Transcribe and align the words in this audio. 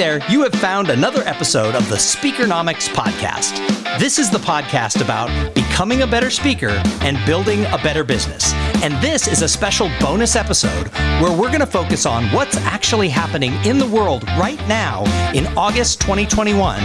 There, 0.00 0.26
you 0.30 0.40
have 0.42 0.54
found 0.54 0.88
another 0.88 1.22
episode 1.24 1.74
of 1.74 1.86
the 1.90 1.96
Speakernomics 1.96 2.88
Podcast. 2.88 3.58
This 3.98 4.18
is 4.18 4.30
the 4.30 4.38
podcast 4.38 5.02
about 5.02 5.28
becoming 5.54 6.00
a 6.00 6.06
better 6.06 6.30
speaker 6.30 6.70
and 7.02 7.18
building 7.26 7.66
a 7.66 7.76
better 7.82 8.02
business. 8.02 8.54
And 8.82 8.94
this 9.02 9.28
is 9.28 9.42
a 9.42 9.48
special 9.48 9.90
bonus 10.00 10.36
episode 10.36 10.88
where 11.20 11.30
we're 11.30 11.48
going 11.48 11.60
to 11.60 11.66
focus 11.66 12.06
on 12.06 12.24
what's 12.32 12.56
actually 12.56 13.10
happening 13.10 13.52
in 13.66 13.76
the 13.76 13.86
world 13.86 14.24
right 14.38 14.58
now 14.66 15.04
in 15.34 15.46
August 15.48 16.00
2021 16.00 16.80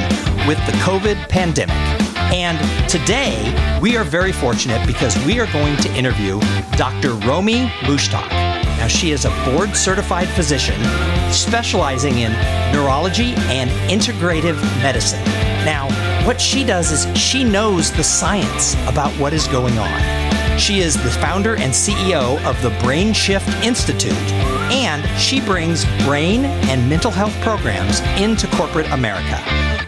with 0.45 0.57
the 0.65 0.73
COVID 0.83 1.29
pandemic. 1.29 1.77
And 2.33 2.59
today, 2.89 3.79
we 3.81 3.95
are 3.95 4.03
very 4.03 4.33
fortunate 4.33 4.85
because 4.85 5.17
we 5.25 5.39
are 5.39 5.49
going 5.53 5.77
to 5.77 5.95
interview 5.95 6.41
Dr. 6.75 7.13
Romy 7.13 7.67
Mushtaq. 7.87 8.29
Now, 8.77 8.87
she 8.87 9.11
is 9.11 9.23
a 9.23 9.29
board 9.45 9.73
certified 9.73 10.27
physician 10.27 10.81
specializing 11.31 12.19
in 12.19 12.31
neurology 12.73 13.33
and 13.49 13.69
integrative 13.89 14.61
medicine. 14.81 15.23
Now, 15.65 15.87
what 16.25 16.39
she 16.39 16.63
does 16.63 16.91
is 16.91 17.17
she 17.17 17.43
knows 17.43 17.91
the 17.91 18.03
science 18.03 18.73
about 18.87 19.11
what 19.19 19.33
is 19.33 19.47
going 19.47 19.77
on. 19.77 20.57
She 20.57 20.79
is 20.79 20.95
the 20.95 21.09
founder 21.09 21.55
and 21.55 21.73
CEO 21.73 22.43
of 22.45 22.61
the 22.61 22.69
Brain 22.81 23.13
Shift 23.13 23.49
Institute, 23.63 24.13
and 24.71 25.05
she 25.19 25.41
brings 25.41 25.85
brain 26.05 26.45
and 26.45 26.89
mental 26.89 27.11
health 27.11 27.33
programs 27.41 27.99
into 28.19 28.47
corporate 28.55 28.89
America. 28.91 29.39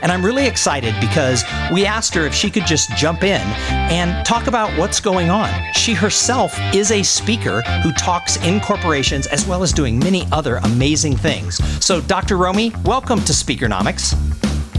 And 0.01 0.11
I'm 0.11 0.23
really 0.23 0.45
excited 0.45 0.93
because 1.01 1.43
we 1.71 1.85
asked 1.85 2.13
her 2.13 2.25
if 2.25 2.33
she 2.33 2.49
could 2.49 2.65
just 2.65 2.91
jump 2.95 3.23
in 3.23 3.41
and 3.69 4.25
talk 4.25 4.47
about 4.47 4.69
what's 4.77 4.99
going 4.99 5.29
on. 5.29 5.49
She 5.73 5.93
herself 5.93 6.57
is 6.73 6.91
a 6.91 7.03
speaker 7.03 7.61
who 7.83 7.91
talks 7.93 8.37
in 8.45 8.59
corporations 8.59 9.27
as 9.27 9.47
well 9.47 9.63
as 9.63 9.73
doing 9.73 9.97
many 9.99 10.27
other 10.31 10.57
amazing 10.57 11.17
things. 11.17 11.57
So, 11.83 12.01
Dr. 12.01 12.37
Romy, 12.37 12.71
welcome 12.83 13.19
to 13.21 13.33
Speakernomics. 13.33 14.26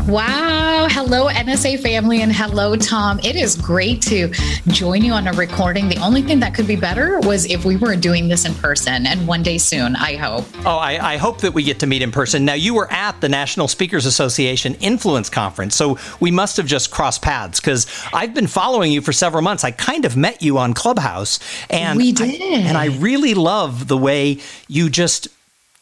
Wow. 0.08 0.86
Hello, 0.88 1.28
NSA 1.28 1.80
family, 1.80 2.22
and 2.22 2.32
hello, 2.32 2.76
Tom. 2.76 3.20
It 3.22 3.36
is 3.36 3.54
great 3.54 4.00
to 4.02 4.32
join 4.68 5.04
you 5.04 5.12
on 5.12 5.26
a 5.28 5.34
recording. 5.34 5.90
The 5.90 5.98
only 5.98 6.22
thing 6.22 6.40
that 6.40 6.54
could 6.54 6.66
be 6.66 6.76
better 6.76 7.20
was 7.20 7.44
if 7.44 7.66
we 7.66 7.76
were 7.76 7.94
doing 7.94 8.26
this 8.26 8.46
in 8.46 8.54
person, 8.54 9.06
and 9.06 9.28
one 9.28 9.42
day 9.42 9.58
soon, 9.58 9.96
I 9.96 10.16
hope. 10.16 10.46
Oh, 10.64 10.78
I, 10.78 11.12
I 11.12 11.16
hope 11.18 11.42
that 11.42 11.52
we 11.52 11.62
get 11.62 11.80
to 11.80 11.86
meet 11.86 12.00
in 12.00 12.10
person. 12.10 12.46
Now, 12.46 12.54
you 12.54 12.72
were 12.74 12.90
at 12.90 13.20
the 13.20 13.28
National 13.28 13.68
Speakers 13.68 14.06
Association 14.06 14.76
Influence 14.76 15.28
Conference, 15.28 15.76
so 15.76 15.98
we 16.20 16.30
must 16.30 16.56
have 16.56 16.64
just 16.64 16.90
crossed 16.90 17.20
paths 17.20 17.60
because 17.60 17.86
I've 18.14 18.32
been 18.32 18.46
following 18.46 18.90
you 18.90 19.02
for 19.02 19.12
several 19.12 19.42
months. 19.42 19.62
I 19.62 19.72
kind 19.72 20.06
of 20.06 20.16
met 20.16 20.40
you 20.40 20.56
on 20.56 20.72
Clubhouse, 20.72 21.38
and 21.68 21.98
we 21.98 22.12
did. 22.12 22.40
I, 22.40 22.56
and 22.66 22.78
I 22.78 22.86
really 22.96 23.34
love 23.34 23.88
the 23.88 23.98
way 23.98 24.38
you 24.68 24.88
just 24.88 25.28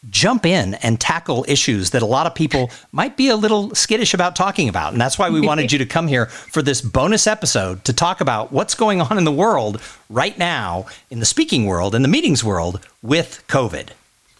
jump 0.09 0.45
in 0.45 0.75
and 0.75 0.99
tackle 0.99 1.45
issues 1.47 1.91
that 1.91 2.01
a 2.01 2.05
lot 2.05 2.27
of 2.27 2.35
people 2.35 2.69
might 2.91 3.17
be 3.17 3.29
a 3.29 3.35
little 3.35 3.73
skittish 3.75 4.13
about 4.13 4.35
talking 4.35 4.69
about. 4.69 4.93
And 4.93 5.01
that's 5.01 5.17
why 5.17 5.29
we 5.29 5.41
wanted 5.41 5.71
you 5.71 5.79
to 5.79 5.85
come 5.85 6.07
here 6.07 6.27
for 6.27 6.61
this 6.61 6.81
bonus 6.81 7.27
episode 7.27 7.83
to 7.85 7.93
talk 7.93 8.21
about 8.21 8.51
what's 8.51 8.75
going 8.75 9.01
on 9.01 9.17
in 9.17 9.23
the 9.23 9.31
world 9.31 9.81
right 10.09 10.37
now, 10.37 10.85
in 11.09 11.19
the 11.19 11.25
speaking 11.25 11.65
world, 11.65 11.95
in 11.95 12.01
the 12.01 12.07
meetings 12.07 12.43
world 12.43 12.79
with 13.01 13.43
COVID. 13.47 13.89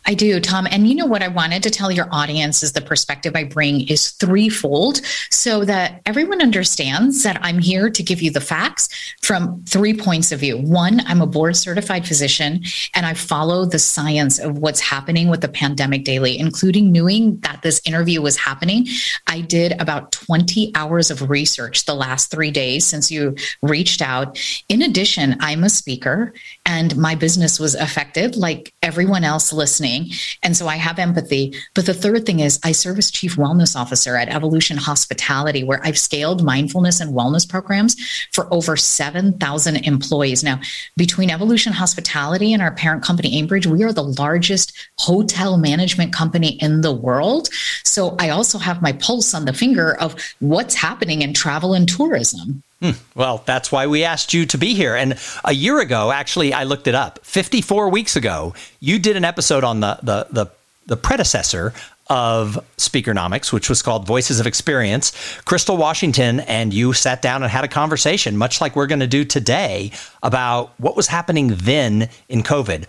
I 0.09 0.13
do, 0.13 0.39
Tom. 0.39 0.67
And 0.71 0.87
you 0.87 0.95
know 0.95 1.05
what 1.05 1.21
I 1.21 1.27
wanted 1.27 1.61
to 1.63 1.69
tell 1.69 1.91
your 1.91 2.07
audience 2.11 2.63
is 2.63 2.71
the 2.71 2.81
perspective 2.81 3.35
I 3.35 3.43
bring 3.43 3.89
is 3.89 4.11
threefold 4.11 5.01
so 5.29 5.65
that 5.65 6.01
everyone 6.05 6.41
understands 6.41 7.23
that 7.23 7.37
I'm 7.41 7.59
here 7.59 7.89
to 7.89 8.01
give 8.03 8.21
you 8.21 8.31
the 8.31 8.39
facts 8.39 8.87
from 9.21 9.65
three 9.65 9.93
points 9.93 10.31
of 10.31 10.39
view. 10.39 10.57
One, 10.59 11.01
I'm 11.07 11.21
a 11.21 11.27
board 11.27 11.57
certified 11.57 12.07
physician 12.07 12.63
and 12.95 13.05
I 13.05 13.15
follow 13.15 13.65
the 13.65 13.79
science 13.79 14.39
of 14.39 14.59
what's 14.59 14.79
happening 14.79 15.27
with 15.27 15.41
the 15.41 15.49
pandemic 15.49 16.05
daily, 16.05 16.39
including 16.39 16.93
knowing 16.93 17.39
that 17.41 17.61
this 17.61 17.81
interview 17.83 18.21
was 18.21 18.37
happening. 18.37 18.87
I 19.27 19.41
did 19.41 19.73
about 19.81 20.13
20 20.13 20.71
hours 20.73 21.11
of 21.11 21.29
research 21.29 21.83
the 21.83 21.93
last 21.95 22.31
three 22.31 22.51
days 22.51 22.87
since 22.87 23.11
you 23.11 23.35
reached 23.61 24.01
out. 24.01 24.39
In 24.69 24.83
addition, 24.83 25.35
I'm 25.41 25.65
a 25.65 25.69
speaker 25.69 26.33
and 26.65 26.95
my 26.95 27.15
business 27.15 27.59
was 27.59 27.75
affected 27.75 28.37
like 28.37 28.73
everyone 28.81 29.25
else 29.25 29.51
listening. 29.51 29.96
And 30.43 30.55
so 30.55 30.67
I 30.67 30.75
have 30.75 30.99
empathy. 30.99 31.53
But 31.73 31.85
the 31.85 31.93
third 31.93 32.25
thing 32.25 32.39
is 32.39 32.59
I 32.63 32.71
serve 32.71 32.97
as 32.97 33.11
chief 33.11 33.35
wellness 33.35 33.75
officer 33.75 34.15
at 34.15 34.29
Evolution 34.29 34.77
Hospitality, 34.77 35.63
where 35.63 35.81
I've 35.83 35.97
scaled 35.97 36.43
mindfulness 36.43 36.99
and 36.99 37.13
wellness 37.13 37.47
programs 37.47 37.95
for 38.33 38.51
over 38.53 38.75
7,000 38.75 39.75
employees. 39.77 40.43
Now, 40.43 40.59
between 40.95 41.29
Evolution 41.29 41.73
Hospitality 41.73 42.53
and 42.53 42.61
our 42.61 42.71
parent 42.71 43.03
company, 43.03 43.41
Aimbridge, 43.41 43.65
we 43.65 43.83
are 43.83 43.93
the 43.93 44.03
largest 44.03 44.73
hotel 44.99 45.57
management 45.57 46.13
company 46.13 46.57
in 46.61 46.81
the 46.81 46.93
world. 46.93 47.49
So 47.83 48.15
I 48.19 48.29
also 48.29 48.57
have 48.57 48.81
my 48.81 48.93
pulse 48.93 49.33
on 49.33 49.45
the 49.45 49.53
finger 49.53 49.95
of 49.99 50.15
what's 50.39 50.75
happening 50.75 51.21
in 51.21 51.33
travel 51.33 51.73
and 51.73 51.87
tourism. 51.87 52.63
Hmm. 52.81 52.91
Well, 53.15 53.43
that's 53.45 53.71
why 53.71 53.87
we 53.87 54.03
asked 54.03 54.33
you 54.33 54.45
to 54.45 54.57
be 54.57 54.75
here. 54.75 54.95
And 54.95 55.17
a 55.43 55.53
year 55.53 55.79
ago, 55.79 56.11
actually, 56.11 56.53
I 56.53 56.63
looked 56.63 56.87
it 56.87 56.93
up. 56.93 57.25
54 57.25 57.89
weeks 57.89 58.15
ago, 58.15 58.53
you 58.79 58.99
did 58.99 59.15
an 59.15 59.25
episode 59.25 59.63
on 59.63 59.79
the 59.79 59.97
the 60.03 60.27
the, 60.29 60.51
the 60.85 60.97
predecessor 60.97 61.73
of 62.09 62.63
Speakernomics, 62.77 63.51
which 63.51 63.67
was 63.67 63.81
called 63.81 64.05
Voices 64.05 64.39
of 64.39 64.47
Experience. 64.47 65.11
Crystal 65.43 65.75
Washington 65.75 66.39
and 66.41 66.73
you 66.73 66.93
sat 66.93 67.21
down 67.21 67.43
and 67.43 67.51
had 67.51 67.65
a 67.65 67.67
conversation, 67.67 68.37
much 68.37 68.61
like 68.61 68.75
we're 68.75 68.87
going 68.87 69.01
to 69.01 69.07
do 69.07 69.25
today, 69.25 69.91
about 70.23 70.71
what 70.79 70.95
was 70.95 71.07
happening 71.07 71.49
then 71.55 72.09
in 72.29 72.43
COVID 72.43 72.85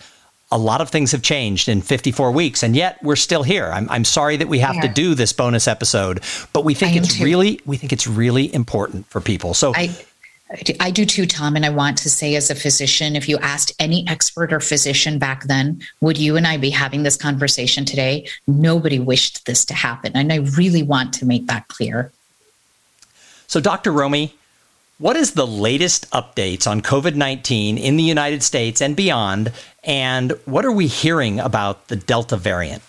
a 0.50 0.58
lot 0.58 0.80
of 0.80 0.88
things 0.88 1.12
have 1.12 1.22
changed 1.22 1.68
in 1.68 1.82
54 1.82 2.32
weeks, 2.32 2.62
and 2.62 2.74
yet 2.74 2.98
we're 3.02 3.16
still 3.16 3.42
here. 3.42 3.66
I'm, 3.66 3.88
I'm 3.90 4.04
sorry 4.04 4.36
that 4.36 4.48
we 4.48 4.60
have 4.60 4.76
yeah. 4.76 4.82
to 4.82 4.88
do 4.88 5.14
this 5.14 5.32
bonus 5.32 5.68
episode, 5.68 6.22
but 6.52 6.64
we 6.64 6.74
think 6.74 6.96
it's 6.96 7.18
too. 7.18 7.24
really 7.24 7.60
we 7.66 7.76
think 7.76 7.92
it's 7.92 8.06
really 8.06 8.52
important 8.54 9.06
for 9.06 9.20
people. 9.20 9.54
So. 9.54 9.74
I- 9.74 9.96
I 10.80 10.90
do 10.90 11.04
too, 11.04 11.26
Tom. 11.26 11.56
And 11.56 11.66
I 11.66 11.68
want 11.68 11.98
to 11.98 12.08
say, 12.08 12.34
as 12.34 12.50
a 12.50 12.54
physician, 12.54 13.16
if 13.16 13.28
you 13.28 13.36
asked 13.38 13.70
any 13.78 14.08
expert 14.08 14.50
or 14.50 14.60
physician 14.60 15.18
back 15.18 15.44
then, 15.44 15.82
would 16.00 16.16
you 16.16 16.38
and 16.38 16.46
I 16.46 16.56
be 16.56 16.70
having 16.70 17.02
this 17.02 17.16
conversation 17.16 17.84
today? 17.84 18.26
Nobody 18.46 18.98
wished 18.98 19.44
this 19.44 19.66
to 19.66 19.74
happen. 19.74 20.12
And 20.14 20.32
I 20.32 20.36
really 20.56 20.82
want 20.82 21.12
to 21.14 21.26
make 21.26 21.48
that 21.48 21.68
clear. 21.68 22.10
So, 23.46 23.60
Dr. 23.60 23.92
Romy, 23.92 24.34
what 24.98 25.16
is 25.16 25.32
the 25.32 25.46
latest 25.46 26.10
updates 26.10 26.66
on 26.66 26.82
COVID 26.82 27.14
19 27.14 27.78
in 27.78 27.96
the 27.96 28.02
United 28.02 28.42
States 28.42 28.82
and 28.82 28.96
beyond? 28.96 29.52
And 29.84 30.32
what 30.44 30.64
are 30.64 30.72
we 30.72 30.88
hearing 30.88 31.38
about 31.38 31.86
the 31.86 31.96
Delta 31.96 32.36
variant? 32.36 32.82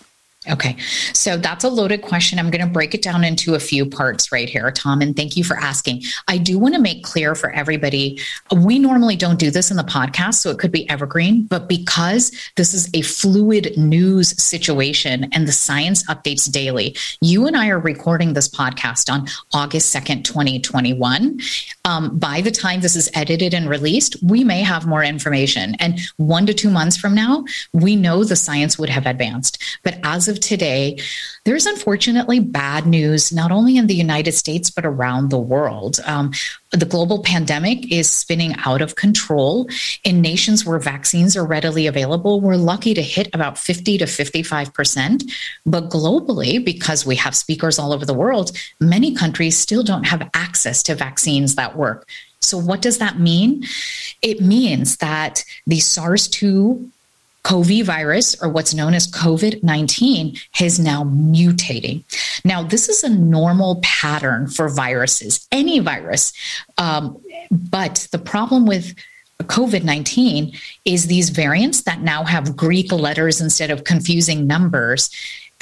Okay. 0.48 0.74
So 1.12 1.36
that's 1.36 1.64
a 1.64 1.68
loaded 1.68 2.00
question. 2.00 2.38
I'm 2.38 2.50
going 2.50 2.64
to 2.64 2.72
break 2.72 2.94
it 2.94 3.02
down 3.02 3.24
into 3.24 3.56
a 3.56 3.60
few 3.60 3.84
parts 3.84 4.32
right 4.32 4.48
here, 4.48 4.70
Tom. 4.70 5.02
And 5.02 5.14
thank 5.14 5.36
you 5.36 5.44
for 5.44 5.58
asking. 5.58 6.02
I 6.28 6.38
do 6.38 6.58
want 6.58 6.74
to 6.74 6.80
make 6.80 7.04
clear 7.04 7.34
for 7.34 7.50
everybody 7.50 8.18
we 8.50 8.78
normally 8.78 9.16
don't 9.16 9.38
do 9.38 9.50
this 9.50 9.70
in 9.70 9.76
the 9.76 9.82
podcast, 9.82 10.36
so 10.36 10.48
it 10.48 10.58
could 10.58 10.72
be 10.72 10.88
evergreen. 10.88 11.42
But 11.42 11.68
because 11.68 12.32
this 12.56 12.72
is 12.72 12.88
a 12.94 13.02
fluid 13.02 13.76
news 13.76 14.42
situation 14.42 15.28
and 15.32 15.46
the 15.46 15.52
science 15.52 16.04
updates 16.04 16.50
daily, 16.50 16.96
you 17.20 17.46
and 17.46 17.54
I 17.54 17.68
are 17.68 17.78
recording 17.78 18.32
this 18.32 18.48
podcast 18.48 19.12
on 19.12 19.26
August 19.52 19.94
2nd, 19.94 20.24
2021. 20.24 21.38
Um, 21.84 22.18
by 22.18 22.40
the 22.40 22.50
time 22.50 22.80
this 22.80 22.96
is 22.96 23.10
edited 23.12 23.52
and 23.52 23.68
released, 23.68 24.16
we 24.22 24.42
may 24.42 24.62
have 24.62 24.86
more 24.86 25.04
information. 25.04 25.74
And 25.80 26.00
one 26.16 26.46
to 26.46 26.54
two 26.54 26.70
months 26.70 26.96
from 26.96 27.14
now, 27.14 27.44
we 27.74 27.94
know 27.94 28.24
the 28.24 28.36
science 28.36 28.78
would 28.78 28.88
have 28.88 29.04
advanced. 29.04 29.62
But 29.82 29.98
as 30.02 30.29
of 30.30 30.40
today, 30.40 30.98
there's 31.44 31.66
unfortunately 31.66 32.40
bad 32.40 32.86
news, 32.86 33.32
not 33.32 33.52
only 33.52 33.76
in 33.76 33.86
the 33.86 33.94
United 33.94 34.32
States, 34.32 34.70
but 34.70 34.86
around 34.86 35.28
the 35.28 35.38
world. 35.38 36.00
Um, 36.06 36.32
the 36.72 36.86
global 36.86 37.22
pandemic 37.22 37.92
is 37.92 38.08
spinning 38.08 38.54
out 38.64 38.80
of 38.80 38.94
control. 38.94 39.68
In 40.04 40.22
nations 40.22 40.64
where 40.64 40.78
vaccines 40.78 41.36
are 41.36 41.44
readily 41.44 41.86
available, 41.86 42.40
we're 42.40 42.56
lucky 42.56 42.94
to 42.94 43.02
hit 43.02 43.28
about 43.34 43.58
50 43.58 43.98
to 43.98 44.04
55%. 44.06 45.30
But 45.66 45.90
globally, 45.90 46.64
because 46.64 47.04
we 47.04 47.16
have 47.16 47.36
speakers 47.36 47.78
all 47.78 47.92
over 47.92 48.06
the 48.06 48.14
world, 48.14 48.52
many 48.80 49.14
countries 49.14 49.58
still 49.58 49.82
don't 49.82 50.04
have 50.04 50.30
access 50.32 50.82
to 50.84 50.94
vaccines 50.94 51.56
that 51.56 51.76
work. 51.76 52.08
So, 52.40 52.56
what 52.56 52.80
does 52.80 52.98
that 52.98 53.18
mean? 53.18 53.64
It 54.22 54.40
means 54.40 54.96
that 54.98 55.44
the 55.66 55.80
SARS 55.80 56.28
2 56.28 56.90
COVID 57.44 57.84
virus, 57.84 58.40
or 58.42 58.48
what's 58.48 58.74
known 58.74 58.94
as 58.94 59.10
COVID 59.10 59.62
19, 59.62 60.36
is 60.60 60.78
now 60.78 61.04
mutating. 61.04 62.04
Now, 62.44 62.62
this 62.62 62.88
is 62.88 63.02
a 63.02 63.08
normal 63.08 63.80
pattern 63.82 64.46
for 64.48 64.68
viruses, 64.68 65.46
any 65.50 65.78
virus. 65.78 66.32
Um, 66.78 67.20
but 67.50 68.08
the 68.12 68.18
problem 68.18 68.66
with 68.66 68.94
COVID 69.42 69.84
19 69.84 70.52
is 70.84 71.06
these 71.06 71.30
variants 71.30 71.82
that 71.82 72.00
now 72.00 72.24
have 72.24 72.56
Greek 72.56 72.92
letters 72.92 73.40
instead 73.40 73.70
of 73.70 73.84
confusing 73.84 74.46
numbers. 74.46 75.10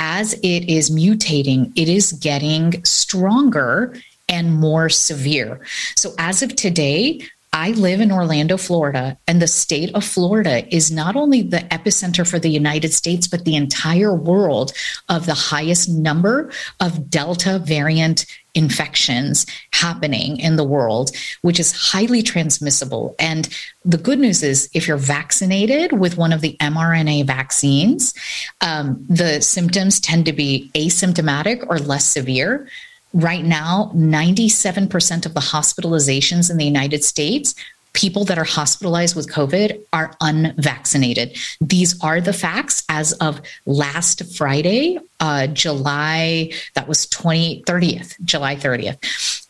As 0.01 0.35
it 0.35 0.69
is 0.69 0.91
mutating, 0.91 1.73
it 1.77 1.89
is 1.89 2.13
getting 2.13 2.85
stronger 2.85 3.97
and 4.29 4.55
more 4.55 4.89
severe. 4.89 5.61
So, 5.97 6.15
as 6.19 6.43
of 6.43 6.55
today, 6.55 7.23
I 7.53 7.71
live 7.73 8.01
in 8.01 8.13
Orlando, 8.13 8.57
Florida, 8.57 9.19
and 9.27 9.41
the 9.41 9.47
state 9.47 9.95
of 9.95 10.05
Florida 10.05 10.67
is 10.75 10.91
not 10.91 11.17
only 11.17 11.43
the 11.43 11.59
epicenter 11.71 12.29
for 12.29 12.39
the 12.39 12.51
United 12.51 12.93
States, 12.93 13.27
but 13.27 13.45
the 13.45 13.57
entire 13.57 14.15
world 14.15 14.73
of 15.09 15.27
the 15.27 15.35
highest 15.35 15.89
number 15.89 16.53
of 16.81 17.11
Delta 17.11 17.59
variant 17.59 18.27
infections 18.55 19.47
happening 19.73 20.39
in 20.39 20.57
the 20.57 20.65
world, 20.65 21.11
which 21.43 21.61
is 21.61 21.73
highly 21.73 22.23
transmissible. 22.23 23.15
And 23.19 23.49
the 23.85 23.99
good 23.99 24.19
news 24.19 24.43
is, 24.43 24.69
if 24.75 24.89
you're 24.89 24.97
vaccinated 24.97 25.93
with 25.93 26.17
one 26.17 26.33
of 26.33 26.41
the 26.41 26.57
mRNA 26.61 27.27
vaccines, 27.27 28.15
um, 28.61 29.05
the 29.09 29.41
symptoms 29.41 30.01
tend 30.01 30.27
to 30.27 30.33
be 30.33 30.71
asymptomatic 30.75 31.65
or 31.69 31.79
less 31.79 32.05
severe. 32.05 32.69
Right 33.15 33.45
now, 33.45 33.91
97% 33.95 35.27
of 35.27 35.35
the 35.35 35.41
hospitalizations 35.41 36.51
in 36.51 36.57
the 36.57 36.65
United 36.65 37.05
States 37.05 37.55
people 37.99 38.25
that 38.25 38.39
are 38.39 38.45
hospitalized 38.45 39.17
with 39.17 39.29
COVID 39.33 39.81
are 39.93 40.15
unvaccinated. 40.21 41.37
These 41.61 42.01
are 42.03 42.21
the 42.21 42.33
facts 42.33 42.85
as 42.89 43.13
of 43.15 43.41
last 43.67 44.37
Friday, 44.37 44.99
uh, 45.19 45.49
July, 45.49 46.53
that 46.75 46.87
was 46.87 47.09
20, 47.09 47.65
30th, 47.67 48.15
July 48.25 48.55
30th. 48.55 48.99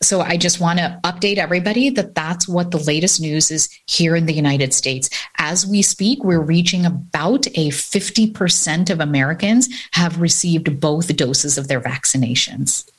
So 0.01 0.21
I 0.21 0.37
just 0.37 0.59
want 0.59 0.79
to 0.79 0.99
update 1.03 1.37
everybody 1.37 1.91
that 1.91 2.15
that's 2.15 2.47
what 2.47 2.71
the 2.71 2.79
latest 2.79 3.21
news 3.21 3.51
is 3.51 3.69
here 3.85 4.15
in 4.15 4.25
the 4.25 4.33
United 4.33 4.73
States. 4.73 5.11
As 5.37 5.67
we 5.67 5.83
speak, 5.83 6.23
we're 6.23 6.39
reaching 6.39 6.87
about 6.87 7.45
a 7.47 7.69
50% 7.69 8.89
of 8.89 8.99
Americans 8.99 9.69
have 9.91 10.21
received 10.21 10.79
both 10.79 11.15
doses 11.15 11.59
of 11.59 11.67
their 11.67 11.81
vaccinations. 11.81 12.89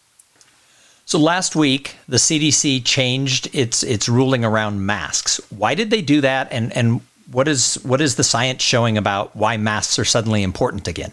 So 1.11 1.19
last 1.19 1.57
week, 1.57 1.97
the 2.09 2.19
CDC 2.19 2.85
changed 2.85 3.53
its 3.53 3.83
its 3.83 4.09
ruling 4.09 4.45
around 4.45 4.87
masks. 4.87 5.41
Why 5.51 5.75
did 5.75 5.91
they 5.91 6.03
do 6.03 6.21
that? 6.21 6.47
And 6.53 6.73
and 6.77 7.01
what 7.33 7.49
is 7.49 7.81
what 7.83 8.01
is 8.01 8.15
the 8.15 8.23
science 8.23 8.63
showing 8.63 8.97
about 8.97 9.35
why 9.35 9.57
masks 9.57 9.99
are 9.99 10.05
suddenly 10.05 10.45
important 10.45 10.87
again? 10.87 11.11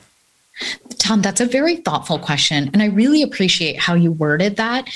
Tom, 0.99 1.23
that's 1.23 1.41
a 1.41 1.47
very 1.47 1.77
thoughtful 1.77 2.19
question, 2.19 2.69
and 2.73 2.83
I 2.83 2.89
really 2.89 3.23
appreciate 3.23 3.79
how 3.79 3.95
you 3.95 4.11
worded 4.11 4.57
that 4.57 4.87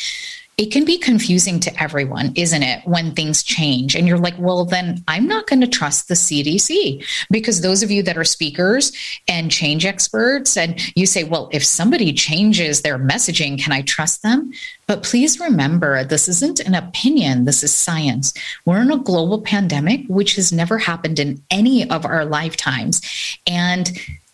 it 0.61 0.71
can 0.71 0.85
be 0.85 0.99
confusing 0.99 1.59
to 1.59 1.81
everyone, 1.81 2.33
isn't 2.35 2.61
it, 2.61 2.85
when 2.85 3.15
things 3.15 3.41
change? 3.41 3.95
And 3.95 4.07
you're 4.07 4.19
like, 4.19 4.35
well, 4.37 4.63
then 4.63 5.03
I'm 5.07 5.27
not 5.27 5.47
going 5.47 5.61
to 5.61 5.67
trust 5.67 6.07
the 6.07 6.13
CDC 6.13 7.03
because 7.31 7.61
those 7.61 7.81
of 7.81 7.89
you 7.89 8.03
that 8.03 8.15
are 8.15 8.23
speakers 8.23 8.91
and 9.27 9.49
change 9.49 9.87
experts, 9.87 10.55
and 10.55 10.79
you 10.95 11.07
say, 11.07 11.23
well, 11.23 11.49
if 11.51 11.65
somebody 11.65 12.13
changes 12.13 12.83
their 12.83 12.99
messaging, 12.99 13.59
can 13.59 13.73
I 13.73 13.81
trust 13.81 14.21
them? 14.21 14.53
But 14.85 15.01
please 15.01 15.39
remember, 15.39 16.03
this 16.03 16.29
isn't 16.29 16.59
an 16.59 16.75
opinion, 16.75 17.45
this 17.45 17.63
is 17.63 17.73
science. 17.73 18.31
We're 18.63 18.83
in 18.83 18.91
a 18.91 18.97
global 18.97 19.41
pandemic, 19.41 20.05
which 20.09 20.35
has 20.35 20.51
never 20.51 20.77
happened 20.77 21.17
in 21.17 21.41
any 21.49 21.89
of 21.89 22.05
our 22.05 22.23
lifetimes. 22.23 23.01
And 23.47 23.91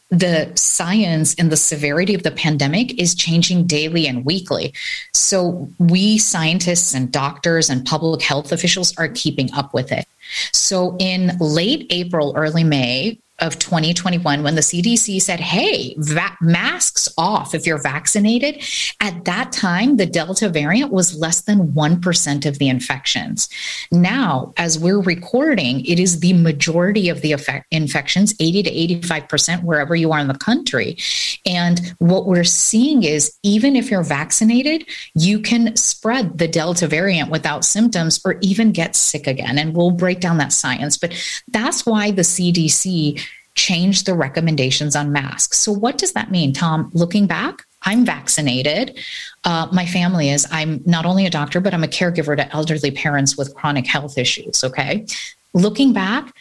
the 0.09 0.51
science 0.55 1.35
and 1.35 1.51
the 1.51 1.57
severity 1.57 2.13
of 2.13 2.23
the 2.23 2.31
pandemic 2.31 2.97
is 2.99 3.13
changing 3.13 3.67
daily 3.67 4.07
and 4.07 4.23
weekly. 4.25 4.73
So 5.13 5.69
we 5.79 6.17
scientists 6.17 6.93
and 6.93 7.11
doctors 7.11 7.69
and 7.69 7.85
public 7.85 8.21
health 8.21 8.51
officials 8.51 8.97
are 8.97 9.09
keeping 9.09 9.51
up 9.53 9.73
with 9.73 9.91
it. 9.91 10.05
So 10.53 10.95
in 10.99 11.37
late 11.39 11.87
April, 11.89 12.33
early 12.37 12.63
May, 12.63 13.19
of 13.39 13.59
2021 13.59 14.41
when 14.41 14.55
the 14.55 14.61
CDC 14.61 15.21
said, 15.21 15.39
hey, 15.39 15.93
va- 15.97 16.37
masks 16.41 17.07
off 17.17 17.53
if 17.53 17.67
you're 17.67 17.81
vaccinated. 17.81 18.63
At 18.99 19.25
that 19.25 19.51
time, 19.51 19.97
the 19.97 20.07
Delta 20.07 20.49
variant 20.49 20.91
was 20.91 21.17
less 21.17 21.41
than 21.41 21.73
1% 21.73 22.45
of 22.45 22.57
the 22.57 22.67
infections. 22.67 23.47
Now, 23.91 24.53
as 24.57 24.79
we're 24.79 25.01
recording, 25.01 25.85
it 25.85 25.99
is 25.99 26.19
the 26.19 26.33
majority 26.33 27.09
of 27.09 27.21
the 27.21 27.31
effect- 27.31 27.67
infections, 27.71 28.33
80 28.39 28.63
to 28.63 28.71
85%, 28.71 29.63
wherever 29.63 29.95
you 29.95 30.11
are 30.11 30.19
in 30.19 30.27
the 30.27 30.33
country. 30.33 30.97
And 31.45 31.95
what 31.99 32.25
we're 32.25 32.43
seeing 32.43 33.03
is 33.03 33.37
even 33.43 33.75
if 33.75 33.91
you're 33.91 34.03
vaccinated, 34.03 34.87
you 35.13 35.39
can 35.39 35.75
spread 35.75 36.39
the 36.39 36.47
Delta 36.47 36.87
variant 36.87 37.29
without 37.29 37.65
symptoms 37.65 38.19
or 38.25 38.37
even 38.41 38.71
get 38.71 38.95
sick 38.95 39.27
again. 39.27 39.59
And 39.59 39.75
we'll 39.75 39.91
break 39.91 40.19
down 40.21 40.37
that 40.37 40.53
science. 40.53 40.97
But 40.97 41.13
that's 41.49 41.85
why 41.85 42.11
the 42.11 42.23
CDC 42.23 43.26
change 43.57 44.03
the 44.03 44.13
recommendations 44.13 44.95
on 44.95 45.11
masks. 45.11 45.59
So, 45.59 45.71
what 45.73 45.97
does 45.97 46.13
that 46.13 46.31
mean, 46.31 46.53
Tom? 46.53 46.89
Looking 46.93 47.27
back, 47.27 47.65
I'm 47.81 48.05
vaccinated. 48.05 48.97
Uh, 49.43 49.67
my 49.73 49.85
family 49.85 50.29
is. 50.29 50.47
I'm 50.51 50.81
not 50.85 51.05
only 51.05 51.25
a 51.25 51.29
doctor, 51.29 51.59
but 51.59 51.73
I'm 51.73 51.83
a 51.83 51.87
caregiver 51.87 52.37
to 52.37 52.55
elderly 52.55 52.91
parents 52.91 53.37
with 53.37 53.53
chronic 53.55 53.87
health 53.87 54.17
issues. 54.17 54.63
Okay. 54.63 55.05
Looking 55.53 55.91
back, 55.91 56.33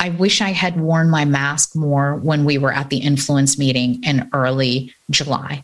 I 0.00 0.08
wish 0.08 0.40
I 0.40 0.50
had 0.50 0.80
worn 0.80 1.10
my 1.10 1.24
mask 1.24 1.76
more 1.76 2.16
when 2.16 2.44
we 2.44 2.58
were 2.58 2.72
at 2.72 2.90
the 2.90 2.98
influence 2.98 3.58
meeting 3.58 4.02
in 4.02 4.28
early 4.32 4.92
July. 5.10 5.62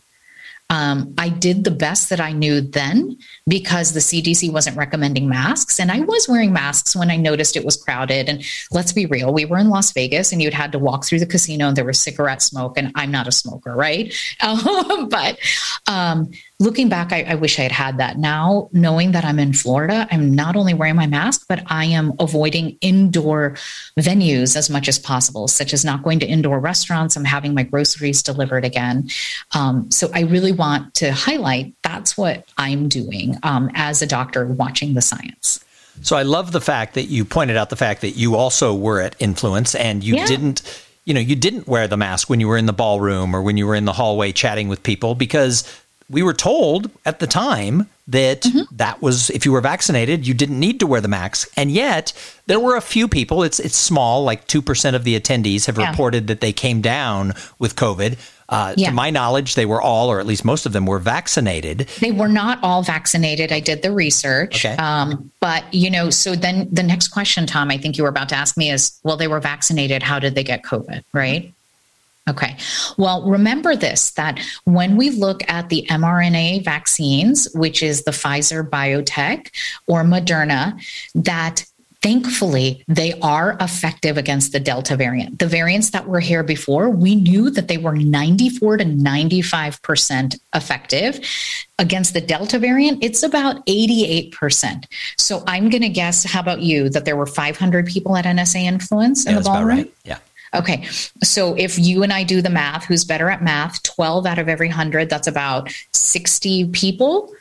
Um, 0.69 1.13
I 1.17 1.27
did 1.29 1.65
the 1.65 1.71
best 1.71 2.09
that 2.09 2.21
I 2.21 2.31
knew 2.31 2.61
then 2.61 3.17
because 3.51 3.91
the 3.91 3.99
CDC 3.99 4.49
wasn't 4.49 4.77
recommending 4.77 5.27
masks. 5.27 5.77
And 5.77 5.91
I 5.91 5.99
was 5.99 6.25
wearing 6.29 6.53
masks 6.53 6.95
when 6.95 7.11
I 7.11 7.17
noticed 7.17 7.57
it 7.57 7.65
was 7.65 7.75
crowded. 7.75 8.29
And 8.29 8.45
let's 8.71 8.93
be 8.93 9.05
real, 9.07 9.33
we 9.33 9.43
were 9.43 9.57
in 9.57 9.67
Las 9.67 9.91
Vegas 9.91 10.31
and 10.31 10.41
you'd 10.41 10.53
had 10.53 10.71
to 10.71 10.79
walk 10.79 11.03
through 11.03 11.19
the 11.19 11.25
casino 11.25 11.67
and 11.67 11.75
there 11.75 11.83
was 11.83 11.99
cigarette 11.99 12.41
smoke. 12.41 12.77
And 12.77 12.93
I'm 12.95 13.11
not 13.11 13.27
a 13.27 13.31
smoker, 13.33 13.75
right? 13.75 14.13
Um, 14.41 15.09
but 15.09 15.37
um, 15.87 16.31
looking 16.59 16.89
back, 16.89 17.11
I, 17.11 17.23
I, 17.23 17.35
wish 17.35 17.59
I 17.59 17.63
had 17.63 17.71
had 17.71 17.97
that. 17.97 18.17
Now, 18.17 18.69
knowing 18.71 19.11
that 19.11 19.25
I'm 19.25 19.39
in 19.39 19.53
Florida, 19.53 20.07
I'm 20.11 20.33
not 20.33 20.55
only 20.55 20.73
wearing 20.73 20.95
my 20.95 21.07
mask, 21.07 21.45
but 21.47 21.63
I 21.67 21.85
am 21.85 22.13
avoiding 22.19 22.77
indoor 22.81 23.51
venues 23.99 24.55
as 24.55 24.69
much 24.69 24.87
as 24.87 24.99
possible, 24.99 25.47
such 25.47 25.73
as 25.73 25.85
not 25.85 26.03
going 26.03 26.19
to 26.19 26.25
indoor 26.25 26.59
restaurants. 26.59 27.15
I'm 27.15 27.25
having 27.25 27.53
my 27.53 27.63
groceries 27.63 28.23
delivered 28.23 28.65
again. 28.65 29.09
Um, 29.53 29.89
so 29.91 30.09
I 30.13 30.21
really 30.21 30.51
want 30.51 30.93
to 30.95 31.11
highlight 31.11 31.75
that's 31.83 32.17
what 32.17 32.45
I'm 32.57 32.89
doing 32.89 33.37
um, 33.43 33.69
as 33.73 34.01
a 34.01 34.07
doctor 34.07 34.45
watching 34.45 34.93
the 34.93 35.01
science. 35.01 35.63
So 36.01 36.15
I 36.15 36.23
love 36.23 36.51
the 36.51 36.61
fact 36.61 36.95
that 36.95 37.05
you 37.05 37.25
pointed 37.25 37.57
out 37.57 37.69
the 37.69 37.75
fact 37.75 38.01
that 38.01 38.11
you 38.11 38.35
also 38.35 38.73
were 38.73 39.01
at 39.01 39.15
Influence 39.19 39.75
and 39.75 40.03
you 40.03 40.15
yeah. 40.15 40.25
didn't 40.25 40.85
you 41.05 41.15
know, 41.15 41.19
you 41.19 41.35
didn't 41.35 41.67
wear 41.67 41.87
the 41.87 41.97
mask 41.97 42.29
when 42.29 42.39
you 42.39 42.47
were 42.47 42.57
in 42.57 42.67
the 42.67 42.73
ballroom 42.73 43.35
or 43.35 43.41
when 43.41 43.57
you 43.57 43.65
were 43.65 43.75
in 43.75 43.85
the 43.85 43.93
hallway 43.93 44.31
chatting 44.31 44.67
with 44.67 44.83
people 44.83 45.15
because 45.15 45.63
we 46.11 46.21
were 46.21 46.33
told 46.33 46.91
at 47.05 47.19
the 47.19 47.27
time 47.27 47.89
that 48.07 48.41
mm-hmm. 48.41 48.75
that 48.75 49.01
was 49.01 49.29
if 49.29 49.45
you 49.45 49.51
were 49.51 49.61
vaccinated, 49.61 50.27
you 50.27 50.33
didn't 50.33 50.59
need 50.59 50.79
to 50.81 50.87
wear 50.87 50.99
the 51.01 51.07
mask. 51.07 51.49
And 51.55 51.71
yet, 51.71 52.13
there 52.47 52.59
were 52.59 52.75
a 52.75 52.81
few 52.81 53.07
people, 53.07 53.43
it's 53.43 53.59
it's 53.59 53.77
small, 53.77 54.23
like 54.23 54.47
2% 54.47 54.95
of 54.95 55.03
the 55.05 55.19
attendees 55.19 55.65
have 55.65 55.77
yeah. 55.77 55.89
reported 55.89 56.27
that 56.27 56.41
they 56.41 56.51
came 56.51 56.81
down 56.81 57.33
with 57.57 57.75
COVID. 57.75 58.17
Uh, 58.51 58.75
yeah. 58.77 58.89
To 58.89 58.93
my 58.93 59.09
knowledge, 59.09 59.55
they 59.55 59.65
were 59.65 59.81
all, 59.81 60.11
or 60.11 60.19
at 60.19 60.25
least 60.27 60.43
most 60.43 60.65
of 60.65 60.73
them, 60.73 60.85
were 60.85 60.99
vaccinated. 60.99 61.87
They 62.01 62.11
were 62.11 62.27
not 62.27 62.59
all 62.61 62.83
vaccinated. 62.83 63.51
I 63.51 63.61
did 63.61 63.81
the 63.81 63.93
research. 63.93 64.65
Okay. 64.65 64.75
Um, 64.75 65.31
but, 65.39 65.63
you 65.73 65.89
know, 65.89 66.09
so 66.09 66.35
then 66.35 66.67
the 66.69 66.83
next 66.83 67.07
question, 67.07 67.45
Tom, 67.45 67.71
I 67.71 67.77
think 67.77 67.97
you 67.97 68.03
were 68.03 68.09
about 68.09 68.29
to 68.29 68.35
ask 68.35 68.57
me 68.57 68.69
is 68.69 68.99
well, 69.03 69.15
they 69.15 69.29
were 69.29 69.39
vaccinated. 69.39 70.03
How 70.03 70.19
did 70.19 70.35
they 70.35 70.43
get 70.43 70.63
COVID? 70.63 71.03
Right. 71.13 71.53
Okay. 72.29 72.55
Well, 72.97 73.27
remember 73.27 73.75
this 73.75 74.11
that 74.11 74.39
when 74.65 74.95
we 74.95 75.09
look 75.09 75.41
at 75.49 75.69
the 75.69 75.87
mRNA 75.89 76.63
vaccines, 76.63 77.47
which 77.55 77.81
is 77.81 78.03
the 78.03 78.11
Pfizer-BioNTech 78.11 79.49
or 79.87 80.03
Moderna, 80.03 80.79
that 81.15 81.65
thankfully 82.01 82.83
they 82.87 83.13
are 83.21 83.57
effective 83.59 84.17
against 84.17 84.51
the 84.51 84.59
delta 84.59 84.95
variant 84.95 85.39
the 85.39 85.47
variants 85.47 85.91
that 85.91 86.07
were 86.07 86.19
here 86.19 86.43
before 86.43 86.89
we 86.89 87.15
knew 87.15 87.49
that 87.49 87.67
they 87.67 87.77
were 87.77 87.95
94 87.95 88.77
to 88.77 88.85
95% 88.85 90.39
effective 90.53 91.19
against 91.79 92.13
the 92.13 92.21
delta 92.21 92.59
variant 92.59 93.03
it's 93.03 93.23
about 93.23 93.65
88% 93.65 94.85
so 95.17 95.43
i'm 95.47 95.69
going 95.69 95.81
to 95.81 95.89
guess 95.89 96.23
how 96.23 96.39
about 96.39 96.61
you 96.61 96.89
that 96.89 97.05
there 97.05 97.15
were 97.15 97.27
500 97.27 97.85
people 97.87 98.15
at 98.15 98.25
nsa 98.25 98.61
influence 98.61 99.25
in 99.25 99.33
yeah, 99.33 99.39
the 99.39 99.45
ballroom 99.45 99.77
right. 99.77 99.93
yeah 100.03 100.19
Okay. 100.53 100.85
So 101.23 101.55
if 101.55 101.79
you 101.79 102.03
and 102.03 102.11
I 102.11 102.23
do 102.23 102.41
the 102.41 102.49
math, 102.49 102.85
who's 102.85 103.05
better 103.05 103.29
at 103.29 103.41
math? 103.41 103.81
12 103.83 104.25
out 104.25 104.37
of 104.37 104.49
every 104.49 104.67
100, 104.67 105.09
that's 105.09 105.27
about 105.27 105.71
60 105.93 106.69
people. 106.69 107.33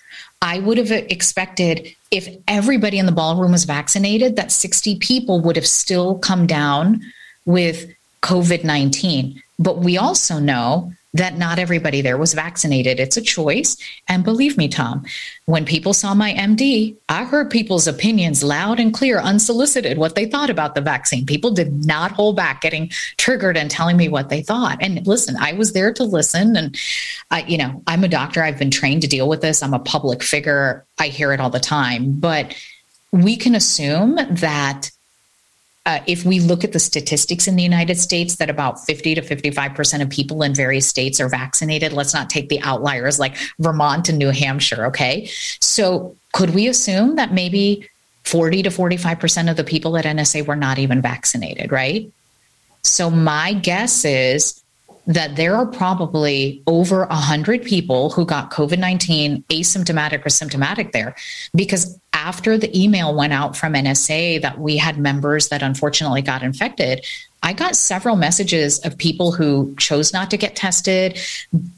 I 0.42 0.60
would 0.60 0.78
have 0.78 0.92
expected 0.92 1.94
if 2.10 2.28
everybody 2.48 2.98
in 2.98 3.06
the 3.06 3.12
ballroom 3.12 3.52
was 3.52 3.64
vaccinated, 3.64 4.36
that 4.36 4.50
60 4.50 4.98
people 4.98 5.40
would 5.40 5.56
have 5.56 5.66
still 5.66 6.18
come 6.18 6.46
down 6.46 7.02
with 7.44 7.92
COVID 8.22 8.64
19. 8.64 9.42
But 9.58 9.78
we 9.78 9.96
also 9.98 10.38
know 10.38 10.92
that 11.12 11.36
not 11.36 11.58
everybody 11.58 12.00
there 12.00 12.16
was 12.16 12.34
vaccinated. 12.34 13.00
It's 13.00 13.16
a 13.16 13.22
choice. 13.22 13.76
And 14.08 14.22
believe 14.22 14.56
me, 14.56 14.68
Tom, 14.68 15.04
when 15.46 15.64
people 15.64 15.92
saw 15.92 16.14
my 16.14 16.32
MD, 16.34 16.96
I 17.08 17.24
heard 17.24 17.50
people's 17.50 17.88
opinions 17.88 18.44
loud 18.44 18.78
and 18.78 18.94
clear, 18.94 19.18
unsolicited, 19.18 19.98
what 19.98 20.14
they 20.14 20.26
thought 20.26 20.50
about 20.50 20.74
the 20.74 20.80
vaccine. 20.80 21.26
People 21.26 21.50
did 21.50 21.84
not 21.84 22.12
hold 22.12 22.36
back 22.36 22.60
getting 22.60 22.90
triggered 23.16 23.56
and 23.56 23.70
telling 23.70 23.96
me 23.96 24.08
what 24.08 24.28
they 24.28 24.40
thought. 24.40 24.78
And 24.80 25.04
listen, 25.06 25.36
I 25.40 25.52
was 25.54 25.72
there 25.72 25.92
to 25.94 26.04
listen. 26.04 26.56
And, 26.56 26.76
I, 27.30 27.42
you 27.42 27.58
know, 27.58 27.82
I'm 27.88 28.04
a 28.04 28.08
doctor. 28.08 28.42
I've 28.42 28.58
been 28.58 28.70
trained 28.70 29.02
to 29.02 29.08
deal 29.08 29.28
with 29.28 29.40
this. 29.40 29.62
I'm 29.62 29.74
a 29.74 29.80
public 29.80 30.22
figure. 30.22 30.86
I 30.98 31.08
hear 31.08 31.32
it 31.32 31.40
all 31.40 31.50
the 31.50 31.58
time. 31.58 32.20
But 32.20 32.56
we 33.10 33.36
can 33.36 33.56
assume 33.56 34.14
that 34.30 34.90
uh, 35.86 36.00
if 36.06 36.24
we 36.24 36.40
look 36.40 36.62
at 36.62 36.72
the 36.72 36.78
statistics 36.78 37.48
in 37.48 37.56
the 37.56 37.62
United 37.62 37.96
States, 37.96 38.36
that 38.36 38.50
about 38.50 38.84
50 38.84 39.14
to 39.14 39.22
55% 39.22 40.02
of 40.02 40.10
people 40.10 40.42
in 40.42 40.54
various 40.54 40.86
states 40.86 41.20
are 41.20 41.28
vaccinated. 41.28 41.92
Let's 41.92 42.12
not 42.12 42.28
take 42.28 42.48
the 42.48 42.60
outliers 42.60 43.18
like 43.18 43.36
Vermont 43.58 44.08
and 44.08 44.18
New 44.18 44.30
Hampshire. 44.30 44.86
Okay. 44.86 45.28
So 45.60 46.16
could 46.32 46.50
we 46.50 46.68
assume 46.68 47.16
that 47.16 47.32
maybe 47.32 47.88
40 48.24 48.64
to 48.64 48.70
45% 48.70 49.50
of 49.50 49.56
the 49.56 49.64
people 49.64 49.96
at 49.96 50.04
NSA 50.04 50.46
were 50.46 50.56
not 50.56 50.78
even 50.78 51.00
vaccinated, 51.00 51.72
right? 51.72 52.10
So 52.82 53.10
my 53.10 53.54
guess 53.54 54.04
is 54.04 54.62
that 55.06 55.34
there 55.36 55.56
are 55.56 55.66
probably 55.66 56.62
over 56.66 57.06
100 57.06 57.64
people 57.64 58.10
who 58.10 58.24
got 58.24 58.50
COVID 58.50 58.78
19 58.78 59.42
asymptomatic 59.48 60.24
or 60.24 60.28
symptomatic 60.28 60.92
there 60.92 61.16
because 61.54 61.98
after 62.20 62.58
the 62.58 62.70
email 62.78 63.14
went 63.14 63.32
out 63.32 63.56
from 63.56 63.72
NSA 63.72 64.42
that 64.42 64.58
we 64.58 64.76
had 64.76 64.98
members 64.98 65.48
that 65.48 65.62
unfortunately 65.62 66.20
got 66.20 66.42
infected, 66.42 67.06
I 67.42 67.52
got 67.54 67.74
several 67.74 68.16
messages 68.16 68.78
of 68.80 68.98
people 68.98 69.32
who 69.32 69.74
chose 69.76 70.12
not 70.12 70.30
to 70.30 70.36
get 70.36 70.56
tested. 70.56 71.18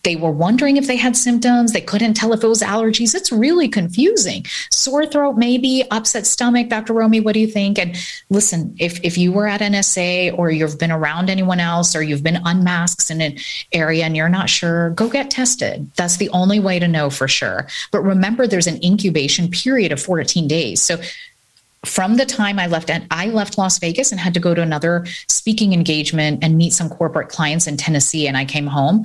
They 0.02 0.16
were 0.16 0.30
wondering 0.30 0.76
if 0.76 0.86
they 0.86 0.96
had 0.96 1.16
symptoms. 1.16 1.72
They 1.72 1.80
couldn't 1.80 2.14
tell 2.14 2.32
if 2.32 2.42
it 2.42 2.48
was 2.48 2.62
allergies. 2.62 3.14
It's 3.14 3.30
really 3.30 3.68
confusing. 3.68 4.44
Sore 4.70 5.06
throat, 5.06 5.36
maybe 5.36 5.84
upset 5.90 6.26
stomach. 6.26 6.68
Dr. 6.68 6.92
Romy, 6.92 7.20
what 7.20 7.34
do 7.34 7.40
you 7.40 7.46
think? 7.46 7.78
And 7.78 7.96
listen, 8.28 8.74
if, 8.78 9.02
if 9.04 9.16
you 9.16 9.32
were 9.32 9.46
at 9.46 9.60
NSA 9.60 10.36
or 10.36 10.50
you've 10.50 10.78
been 10.78 10.90
around 10.90 11.30
anyone 11.30 11.60
else 11.60 11.94
or 11.94 12.02
you've 12.02 12.24
been 12.24 12.40
unmasked 12.44 13.10
in 13.10 13.20
an 13.20 13.38
area 13.72 14.04
and 14.04 14.16
you're 14.16 14.28
not 14.28 14.50
sure, 14.50 14.90
go 14.90 15.08
get 15.08 15.30
tested. 15.30 15.90
That's 15.96 16.16
the 16.16 16.28
only 16.30 16.58
way 16.58 16.80
to 16.80 16.88
know 16.88 17.08
for 17.08 17.28
sure. 17.28 17.68
But 17.92 18.00
remember, 18.00 18.46
there's 18.46 18.66
an 18.66 18.82
incubation 18.82 19.48
period 19.48 19.92
of 19.92 20.02
14 20.02 20.48
days. 20.48 20.82
So 20.82 20.98
from 21.84 22.16
the 22.16 22.26
time 22.26 22.58
I 22.58 22.66
left, 22.66 22.90
and 22.90 23.06
I 23.10 23.26
left 23.26 23.58
Las 23.58 23.78
Vegas 23.78 24.12
and 24.12 24.20
had 24.20 24.34
to 24.34 24.40
go 24.40 24.54
to 24.54 24.62
another 24.62 25.04
speaking 25.28 25.72
engagement 25.72 26.42
and 26.42 26.56
meet 26.56 26.72
some 26.72 26.88
corporate 26.88 27.28
clients 27.28 27.66
in 27.66 27.76
Tennessee, 27.76 28.28
and 28.28 28.36
I 28.36 28.44
came 28.44 28.66
home. 28.66 29.04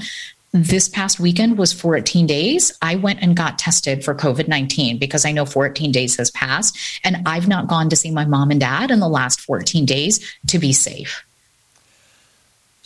This 0.54 0.88
past 0.88 1.20
weekend 1.20 1.58
was 1.58 1.74
14 1.74 2.26
days. 2.26 2.76
I 2.82 2.96
went 2.96 3.22
and 3.22 3.36
got 3.36 3.60
tested 3.60 4.04
for 4.04 4.16
COVID 4.16 4.48
19 4.48 4.98
because 4.98 5.26
I 5.26 5.32
know 5.32 5.46
14 5.46 5.92
days 5.92 6.16
has 6.18 6.32
passed, 6.32 6.78
and 7.04 7.18
I've 7.26 7.48
not 7.48 7.68
gone 7.68 7.90
to 7.90 7.96
see 7.96 8.12
my 8.12 8.26
mom 8.26 8.52
and 8.52 8.60
dad 8.60 8.92
in 8.92 9.00
the 9.00 9.10
last 9.10 9.42
14 9.42 9.86
days 9.86 10.20
to 10.48 10.60
be 10.60 10.72
safe. 10.72 11.27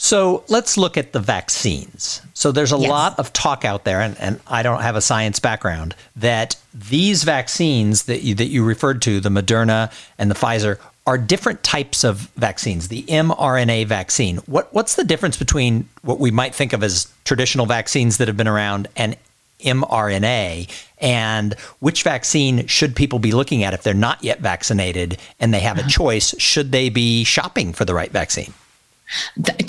So 0.03 0.43
let's 0.47 0.79
look 0.79 0.97
at 0.97 1.11
the 1.11 1.19
vaccines. 1.19 2.23
So 2.33 2.51
there's 2.51 2.71
a 2.71 2.77
yes. 2.77 2.89
lot 2.89 3.19
of 3.19 3.31
talk 3.33 3.63
out 3.63 3.83
there, 3.83 4.01
and, 4.01 4.19
and 4.19 4.39
I 4.47 4.63
don't 4.63 4.81
have 4.81 4.95
a 4.95 5.01
science 5.01 5.39
background, 5.39 5.93
that 6.15 6.55
these 6.73 7.23
vaccines 7.23 8.05
that 8.05 8.23
you, 8.23 8.33
that 8.33 8.47
you 8.47 8.65
referred 8.65 9.03
to, 9.03 9.19
the 9.19 9.29
Moderna 9.29 9.93
and 10.17 10.31
the 10.31 10.35
Pfizer, 10.35 10.79
are 11.05 11.19
different 11.19 11.61
types 11.61 12.03
of 12.03 12.31
vaccines. 12.35 12.87
The 12.87 13.03
mRNA 13.03 13.85
vaccine. 13.85 14.37
What 14.47 14.73
what's 14.73 14.95
the 14.95 15.03
difference 15.03 15.37
between 15.37 15.87
what 16.01 16.19
we 16.19 16.31
might 16.31 16.55
think 16.55 16.73
of 16.73 16.81
as 16.81 17.07
traditional 17.23 17.67
vaccines 17.67 18.17
that 18.17 18.27
have 18.27 18.37
been 18.37 18.47
around 18.47 18.87
and 18.95 19.15
mRNA, 19.59 20.67
and 20.97 21.53
which 21.77 22.01
vaccine 22.01 22.65
should 22.65 22.95
people 22.95 23.19
be 23.19 23.33
looking 23.33 23.63
at 23.63 23.75
if 23.75 23.83
they're 23.83 23.93
not 23.93 24.23
yet 24.23 24.39
vaccinated 24.39 25.19
and 25.39 25.53
they 25.53 25.59
have 25.59 25.77
a 25.77 25.81
uh-huh. 25.81 25.89
choice? 25.89 26.33
Should 26.39 26.71
they 26.71 26.89
be 26.89 27.23
shopping 27.23 27.71
for 27.71 27.85
the 27.85 27.93
right 27.93 28.11
vaccine? 28.11 28.55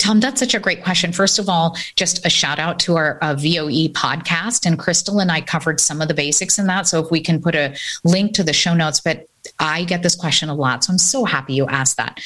Tom, 0.03 0.19
that's 0.19 0.41
such 0.41 0.53
a 0.53 0.59
great 0.59 0.83
question. 0.83 1.13
First 1.13 1.39
of 1.39 1.47
all, 1.47 1.77
just 1.95 2.25
a 2.25 2.29
shout 2.29 2.59
out 2.59 2.77
to 2.81 2.97
our 2.97 3.17
uh, 3.21 3.35
VOE 3.35 3.87
podcast. 3.93 4.65
And 4.65 4.77
Crystal 4.77 5.21
and 5.21 5.31
I 5.31 5.39
covered 5.39 5.79
some 5.79 6.01
of 6.01 6.09
the 6.09 6.13
basics 6.13 6.59
in 6.59 6.67
that. 6.67 6.87
So 6.87 7.01
if 7.01 7.09
we 7.09 7.21
can 7.21 7.41
put 7.41 7.55
a 7.55 7.73
link 8.03 8.33
to 8.33 8.43
the 8.43 8.51
show 8.51 8.73
notes, 8.73 8.99
but 8.99 9.27
I 9.59 9.85
get 9.85 10.03
this 10.03 10.15
question 10.15 10.49
a 10.49 10.55
lot. 10.55 10.83
So 10.83 10.91
I'm 10.91 10.99
so 10.99 11.23
happy 11.23 11.53
you 11.53 11.67
asked 11.67 11.95
that. 11.95 12.19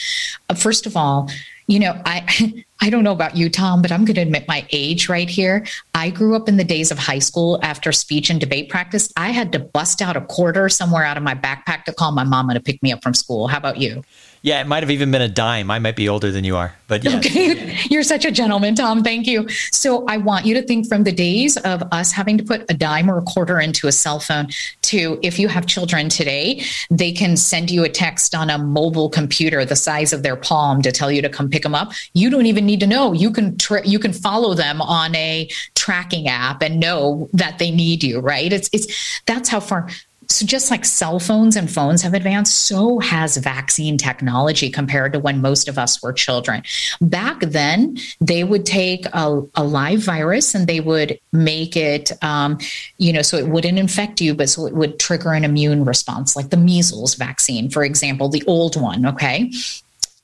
Uh, 0.49 0.55
first 0.55 0.87
of 0.87 0.97
all, 0.97 1.29
you 1.67 1.77
know, 1.77 2.01
I 2.03 2.63
I 2.81 2.89
don't 2.89 3.03
know 3.03 3.11
about 3.11 3.37
you, 3.37 3.47
Tom, 3.47 3.83
but 3.83 3.91
I'm 3.91 4.05
going 4.05 4.15
to 4.15 4.21
admit 4.21 4.47
my 4.47 4.65
age 4.71 5.07
right 5.07 5.29
here. 5.29 5.63
I 5.93 6.09
grew 6.09 6.35
up 6.35 6.49
in 6.49 6.57
the 6.57 6.63
days 6.63 6.89
of 6.89 6.97
high 6.97 7.19
school 7.19 7.59
after 7.61 7.91
speech 7.91 8.31
and 8.31 8.39
debate 8.39 8.69
practice. 8.69 9.13
I 9.17 9.29
had 9.29 9.51
to 9.51 9.59
bust 9.59 10.01
out 10.01 10.17
a 10.17 10.21
quarter 10.21 10.67
somewhere 10.67 11.03
out 11.03 11.17
of 11.17 11.23
my 11.23 11.35
backpack 11.35 11.83
to 11.83 11.93
call 11.93 12.11
my 12.11 12.23
mama 12.23 12.55
to 12.55 12.59
pick 12.59 12.81
me 12.81 12.91
up 12.91 13.03
from 13.03 13.13
school. 13.13 13.47
How 13.47 13.57
about 13.57 13.77
you? 13.77 14.03
Yeah, 14.41 14.61
it 14.61 14.67
might 14.67 14.83
have 14.83 14.91
even 14.91 15.11
been 15.11 15.21
a 15.21 15.27
dime. 15.27 15.71
I 15.71 15.79
might 15.79 15.95
be 15.95 16.07
older 16.07 16.31
than 16.31 16.43
you 16.43 16.55
are, 16.55 16.73
but 16.87 17.03
yeah. 17.03 17.17
Okay. 17.17 17.77
You're 17.89 18.03
such 18.03 18.25
a 18.25 18.31
gentleman, 18.31 18.75
Tom. 18.75 19.03
Thank 19.03 19.27
you. 19.27 19.47
So 19.71 20.05
I 20.07 20.17
want 20.17 20.45
you 20.45 20.53
to 20.55 20.61
think 20.61 20.87
from 20.87 21.03
the 21.03 21.11
days 21.11 21.57
of 21.57 21.83
us 21.91 22.11
having 22.11 22.37
to 22.37 22.43
put 22.43 22.69
a 22.69 22.73
dime 22.73 23.09
or 23.09 23.17
a 23.17 23.21
quarter 23.21 23.59
into 23.59 23.87
a 23.87 23.91
cell 23.91 24.19
phone 24.19 24.47
to 24.83 25.19
if 25.21 25.39
you 25.39 25.47
have 25.47 25.65
children 25.65 26.09
today, 26.09 26.63
they 26.89 27.11
can 27.11 27.35
send 27.35 27.71
you 27.71 27.83
a 27.83 27.89
text 27.89 28.35
on 28.35 28.49
a 28.49 28.57
mobile 28.57 29.09
computer 29.09 29.65
the 29.65 29.75
size 29.75 30.13
of 30.13 30.23
their 30.23 30.35
palm 30.35 30.81
to 30.81 30.91
tell 30.91 31.11
you 31.11 31.21
to 31.21 31.29
come 31.29 31.49
pick 31.49 31.63
them 31.63 31.75
up. 31.75 31.91
You 32.13 32.29
don't 32.29 32.45
even 32.45 32.65
need 32.65 32.79
to 32.81 32.87
know. 32.87 33.13
You 33.13 33.31
can 33.31 33.57
you 33.83 33.99
can 33.99 34.13
follow 34.13 34.53
them 34.53 34.81
on 34.81 35.15
a 35.15 35.49
tracking 35.75 36.27
app 36.27 36.61
and 36.61 36.79
know 36.79 37.29
that 37.33 37.59
they 37.59 37.71
need 37.71 38.03
you, 38.03 38.19
right? 38.19 38.51
It's 38.51 38.69
it's 38.71 39.21
that's 39.25 39.49
how 39.49 39.59
far 39.59 39.89
so 40.29 40.45
just 40.45 40.69
like 40.71 40.85
cell 40.85 41.19
phones 41.19 41.55
and 41.55 41.71
phones 41.71 42.01
have 42.01 42.13
advanced, 42.13 42.55
so 42.65 42.99
has 42.99 43.37
vaccine 43.37 43.97
technology 43.97 44.69
compared 44.69 45.13
to 45.13 45.19
when 45.19 45.41
most 45.41 45.67
of 45.67 45.77
us 45.77 46.01
were 46.01 46.13
children. 46.13 46.63
Back 47.01 47.39
then, 47.41 47.97
they 48.19 48.43
would 48.43 48.65
take 48.65 49.05
a, 49.13 49.41
a 49.55 49.63
live 49.63 49.99
virus 49.99 50.53
and 50.53 50.67
they 50.67 50.79
would 50.79 51.19
make 51.31 51.75
it, 51.77 52.11
um, 52.23 52.57
you 52.97 53.13
know, 53.13 53.21
so 53.21 53.37
it 53.37 53.47
wouldn't 53.47 53.79
infect 53.79 54.21
you, 54.21 54.33
but 54.33 54.49
so 54.49 54.65
it 54.65 54.73
would 54.73 54.99
trigger 54.99 55.31
an 55.33 55.43
immune 55.43 55.85
response, 55.85 56.35
like 56.35 56.49
the 56.49 56.57
measles 56.57 57.15
vaccine, 57.15 57.69
for 57.69 57.83
example, 57.83 58.29
the 58.29 58.43
old 58.47 58.79
one. 58.79 59.05
Okay. 59.05 59.51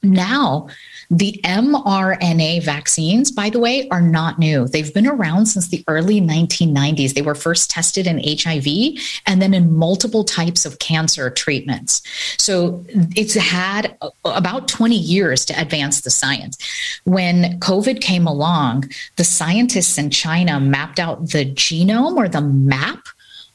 Now, 0.01 0.67
the 1.09 1.39
mRNA 1.43 2.63
vaccines, 2.63 3.31
by 3.31 3.49
the 3.49 3.59
way, 3.59 3.87
are 3.89 4.01
not 4.01 4.39
new. 4.39 4.67
They've 4.67 4.93
been 4.93 5.07
around 5.07 5.47
since 5.47 5.67
the 5.67 5.83
early 5.87 6.21
1990s. 6.21 7.13
They 7.13 7.21
were 7.21 7.35
first 7.35 7.69
tested 7.69 8.07
in 8.07 8.21
HIV 8.23 8.99
and 9.25 9.41
then 9.41 9.53
in 9.53 9.73
multiple 9.73 10.23
types 10.23 10.65
of 10.65 10.79
cancer 10.79 11.29
treatments. 11.29 12.01
So 12.37 12.83
it's 13.15 13.35
had 13.35 13.97
about 14.25 14.67
20 14.67 14.95
years 14.95 15.45
to 15.45 15.59
advance 15.59 16.01
the 16.01 16.09
science. 16.09 16.57
When 17.03 17.59
COVID 17.59 18.01
came 18.01 18.27
along, 18.27 18.91
the 19.17 19.23
scientists 19.23 19.97
in 19.97 20.09
China 20.09 20.59
mapped 20.59 20.99
out 20.99 21.29
the 21.29 21.45
genome 21.45 22.17
or 22.17 22.27
the 22.27 22.41
map 22.41 23.07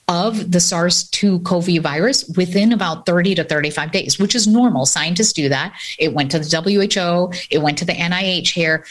of 0.08 0.50
the 0.50 0.60
SARS 0.60 1.08
2 1.10 1.40
CoV 1.40 1.82
virus 1.82 2.24
within 2.36 2.72
about 2.72 3.04
30 3.06 3.36
to 3.36 3.44
35 3.44 3.92
days, 3.92 4.18
which 4.18 4.34
is 4.34 4.46
normal. 4.46 4.86
Scientists 4.86 5.34
do 5.34 5.48
that. 5.50 5.74
It 5.98 6.14
went 6.14 6.30
to 6.30 6.38
the 6.38 6.48
WHO, 6.48 7.32
it 7.50 7.58
went 7.58 7.78
to 7.78 7.84
the 7.84 7.92
NIH 7.92 8.50
here. 8.50 8.84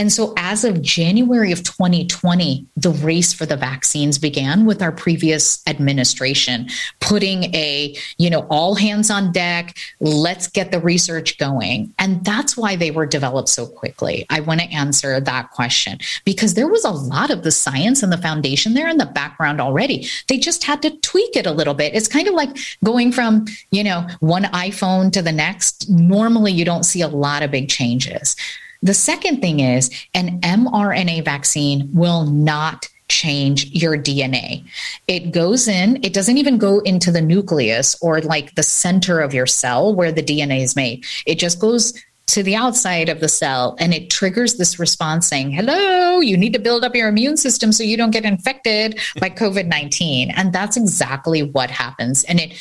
And 0.00 0.10
so, 0.10 0.32
as 0.38 0.64
of 0.64 0.80
January 0.80 1.52
of 1.52 1.62
2020, 1.62 2.66
the 2.74 2.88
race 2.88 3.34
for 3.34 3.44
the 3.44 3.58
vaccines 3.58 4.16
began 4.16 4.64
with 4.64 4.80
our 4.80 4.92
previous 4.92 5.62
administration 5.66 6.70
putting 7.00 7.54
a, 7.54 7.94
you 8.16 8.30
know, 8.30 8.46
all 8.48 8.74
hands 8.74 9.10
on 9.10 9.30
deck, 9.30 9.76
let's 10.00 10.46
get 10.46 10.72
the 10.72 10.80
research 10.80 11.36
going. 11.36 11.92
And 11.98 12.24
that's 12.24 12.56
why 12.56 12.76
they 12.76 12.90
were 12.90 13.04
developed 13.04 13.50
so 13.50 13.66
quickly. 13.66 14.24
I 14.30 14.40
want 14.40 14.60
to 14.62 14.72
answer 14.72 15.20
that 15.20 15.50
question 15.50 15.98
because 16.24 16.54
there 16.54 16.68
was 16.68 16.86
a 16.86 16.90
lot 16.90 17.28
of 17.28 17.42
the 17.42 17.52
science 17.52 18.02
and 18.02 18.10
the 18.10 18.16
foundation 18.16 18.72
there 18.72 18.88
in 18.88 18.96
the 18.96 19.04
background 19.04 19.60
already. 19.60 20.08
They 20.28 20.38
just 20.38 20.64
had 20.64 20.80
to 20.80 20.96
tweak 21.00 21.36
it 21.36 21.44
a 21.44 21.52
little 21.52 21.74
bit. 21.74 21.94
It's 21.94 22.08
kind 22.08 22.26
of 22.26 22.32
like 22.32 22.56
going 22.82 23.12
from, 23.12 23.44
you 23.70 23.84
know, 23.84 24.06
one 24.20 24.44
iPhone 24.44 25.12
to 25.12 25.20
the 25.20 25.30
next. 25.30 25.90
Normally, 25.90 26.52
you 26.52 26.64
don't 26.64 26.84
see 26.84 27.02
a 27.02 27.08
lot 27.08 27.42
of 27.42 27.50
big 27.50 27.68
changes. 27.68 28.34
The 28.82 28.94
second 28.94 29.40
thing 29.40 29.60
is 29.60 29.90
an 30.14 30.40
mRNA 30.40 31.24
vaccine 31.24 31.90
will 31.92 32.24
not 32.24 32.88
change 33.08 33.66
your 33.72 33.98
DNA. 33.98 34.64
It 35.08 35.32
goes 35.32 35.68
in, 35.68 36.02
it 36.02 36.14
doesn't 36.14 36.38
even 36.38 36.58
go 36.58 36.78
into 36.80 37.10
the 37.10 37.20
nucleus 37.20 37.96
or 38.00 38.20
like 38.20 38.54
the 38.54 38.62
center 38.62 39.20
of 39.20 39.34
your 39.34 39.46
cell 39.46 39.94
where 39.94 40.12
the 40.12 40.22
DNA 40.22 40.62
is 40.62 40.76
made. 40.76 41.04
It 41.26 41.38
just 41.38 41.60
goes 41.60 41.92
to 42.28 42.42
the 42.44 42.54
outside 42.54 43.08
of 43.08 43.18
the 43.18 43.28
cell 43.28 43.76
and 43.80 43.92
it 43.92 44.08
triggers 44.08 44.54
this 44.54 44.78
response 44.78 45.26
saying, 45.26 45.50
Hello, 45.50 46.20
you 46.20 46.36
need 46.36 46.52
to 46.52 46.60
build 46.60 46.84
up 46.84 46.94
your 46.94 47.08
immune 47.08 47.36
system 47.36 47.72
so 47.72 47.82
you 47.82 47.96
don't 47.96 48.12
get 48.12 48.24
infected 48.24 49.00
by 49.18 49.28
COVID 49.28 49.66
19. 49.66 50.30
And 50.30 50.52
that's 50.52 50.76
exactly 50.76 51.42
what 51.42 51.70
happens. 51.70 52.22
And 52.24 52.38
it 52.38 52.52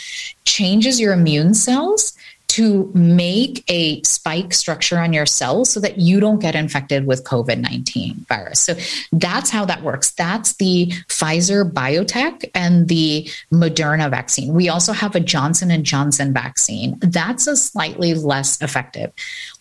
changes 0.45 0.99
your 0.99 1.13
immune 1.13 1.53
cells 1.53 2.17
to 2.49 2.91
make 2.93 3.63
a 3.67 4.01
spike 4.03 4.53
structure 4.53 4.97
on 4.99 5.13
your 5.13 5.25
cells 5.25 5.69
so 5.71 5.79
that 5.79 5.99
you 5.99 6.19
don't 6.19 6.39
get 6.39 6.55
infected 6.55 7.05
with 7.05 7.23
COVID 7.23 7.59
19 7.59 8.25
virus. 8.27 8.59
So 8.59 8.75
that's 9.11 9.49
how 9.49 9.65
that 9.65 9.83
works. 9.83 10.11
That's 10.11 10.53
the 10.55 10.87
Pfizer-BioNTech 11.07 12.49
and 12.55 12.87
the 12.87 13.29
Moderna 13.51 14.09
vaccine. 14.09 14.53
We 14.53 14.67
also 14.67 14.93
have 14.93 15.15
a 15.15 15.19
Johnson 15.19 15.71
and 15.71 15.85
Johnson 15.85 16.33
vaccine. 16.33 16.97
That's 16.99 17.47
a 17.47 17.55
slightly 17.55 18.13
less 18.13 18.61
effective. 18.61 19.11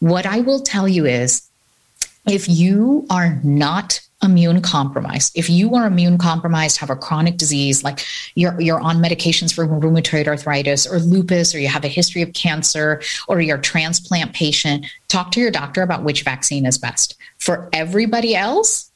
What 0.00 0.26
I 0.26 0.40
will 0.40 0.60
tell 0.60 0.88
you 0.88 1.04
is 1.06 1.47
if 2.28 2.48
you 2.48 3.06
are 3.10 3.40
not 3.42 4.00
immune 4.22 4.60
compromised. 4.60 5.32
If 5.36 5.48
you 5.48 5.74
are 5.74 5.86
immune 5.86 6.18
compromised, 6.18 6.78
have 6.78 6.90
a 6.90 6.96
chronic 6.96 7.36
disease 7.36 7.84
like 7.84 8.04
you're 8.34 8.60
you're 8.60 8.80
on 8.80 8.96
medications 8.96 9.54
for 9.54 9.66
rheumatoid 9.66 10.26
arthritis 10.26 10.86
or 10.86 10.98
lupus, 10.98 11.54
or 11.54 11.60
you 11.60 11.68
have 11.68 11.84
a 11.84 11.88
history 11.88 12.22
of 12.22 12.32
cancer, 12.32 13.00
or 13.28 13.40
you're 13.40 13.58
a 13.58 13.62
transplant 13.62 14.32
patient, 14.32 14.86
talk 15.06 15.30
to 15.32 15.40
your 15.40 15.50
doctor 15.50 15.82
about 15.82 16.02
which 16.02 16.22
vaccine 16.22 16.66
is 16.66 16.78
best. 16.78 17.16
For 17.38 17.68
everybody 17.72 18.34
else, 18.34 18.90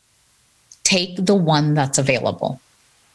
take 0.82 1.24
the 1.24 1.36
one 1.36 1.74
that's 1.74 1.98
available 1.98 2.60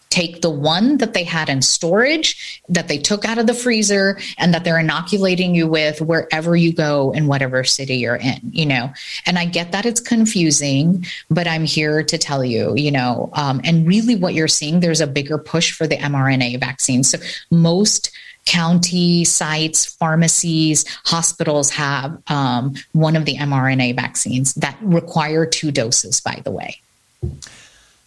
take 0.10 0.42
the 0.42 0.50
one 0.50 0.98
that 0.98 1.14
they 1.14 1.24
had 1.24 1.50
in 1.50 1.62
storage 1.62 2.62
that 2.70 2.88
they 2.88 2.98
took 2.98 3.26
out 3.26 3.38
of 3.38 3.48
the 3.48 3.54
freezer 3.54 4.20
and 4.38 4.54
that 4.54 4.64
they're 4.64 4.80
inoculating 4.80 5.54
you 5.54 5.68
with 5.68 6.02
wherever 6.02 6.56
you 6.56 6.74
go 6.74 7.12
in 7.12 7.28
whatever 7.28 7.64
city 7.64 7.98
you're 7.98 8.16
in 8.16 8.40
you 8.52 8.66
know 8.66 8.92
and 9.26 9.38
i 9.38 9.46
get 9.46 9.72
that 9.72 9.86
it's 9.86 10.00
confusing 10.00 11.06
but 11.30 11.48
i'm 11.48 11.66
here 11.66 12.04
to 12.04 12.18
tell 12.18 12.44
you 12.44 12.74
you 12.76 12.92
know 12.92 13.30
um, 13.34 13.62
and 13.64 13.88
really 13.88 14.16
what 14.16 14.34
you're 14.34 14.48
seeing 14.48 14.80
there's 14.80 15.02
a 15.02 15.08
bigger 15.08 15.38
push 15.38 15.72
for 15.72 15.88
the 15.88 15.98
mrna 15.98 16.60
vaccine 16.60 17.04
so 17.04 17.18
most 17.52 18.12
county 18.48 19.26
sites, 19.26 19.86
pharmacies, 19.86 20.86
hospitals 21.04 21.70
have 21.70 22.18
um, 22.28 22.74
one 22.94 23.18
of 23.18 23.26
the 23.26 23.36
mRNA 23.36 23.94
vaccines 23.96 24.54
that 24.56 24.78
require 24.82 25.46
two 25.46 25.70
doses, 25.70 26.22
by 26.22 26.42
the 26.46 26.52
way. 26.52 26.80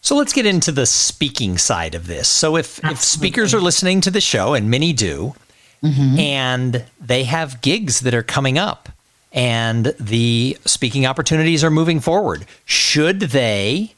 So 0.00 0.16
let's 0.16 0.32
get 0.32 0.46
into 0.46 0.72
the 0.72 0.86
speaking 0.86 1.58
side 1.58 1.94
of 1.94 2.06
this. 2.06 2.28
So 2.28 2.56
if, 2.56 2.82
if 2.84 3.00
speakers 3.00 3.52
are 3.52 3.60
listening 3.60 4.00
to 4.02 4.10
the 4.10 4.20
show, 4.20 4.54
and 4.54 4.70
many 4.70 4.92
do, 4.92 5.34
mm-hmm. 5.82 6.18
and 6.18 6.84
they 7.00 7.24
have 7.24 7.60
gigs 7.60 8.00
that 8.00 8.14
are 8.14 8.22
coming 8.22 8.58
up 8.58 8.88
and 9.32 9.94
the 10.00 10.56
speaking 10.64 11.06
opportunities 11.06 11.62
are 11.62 11.70
moving 11.70 12.00
forward, 12.00 12.46
should 12.64 13.20
they 13.20 13.92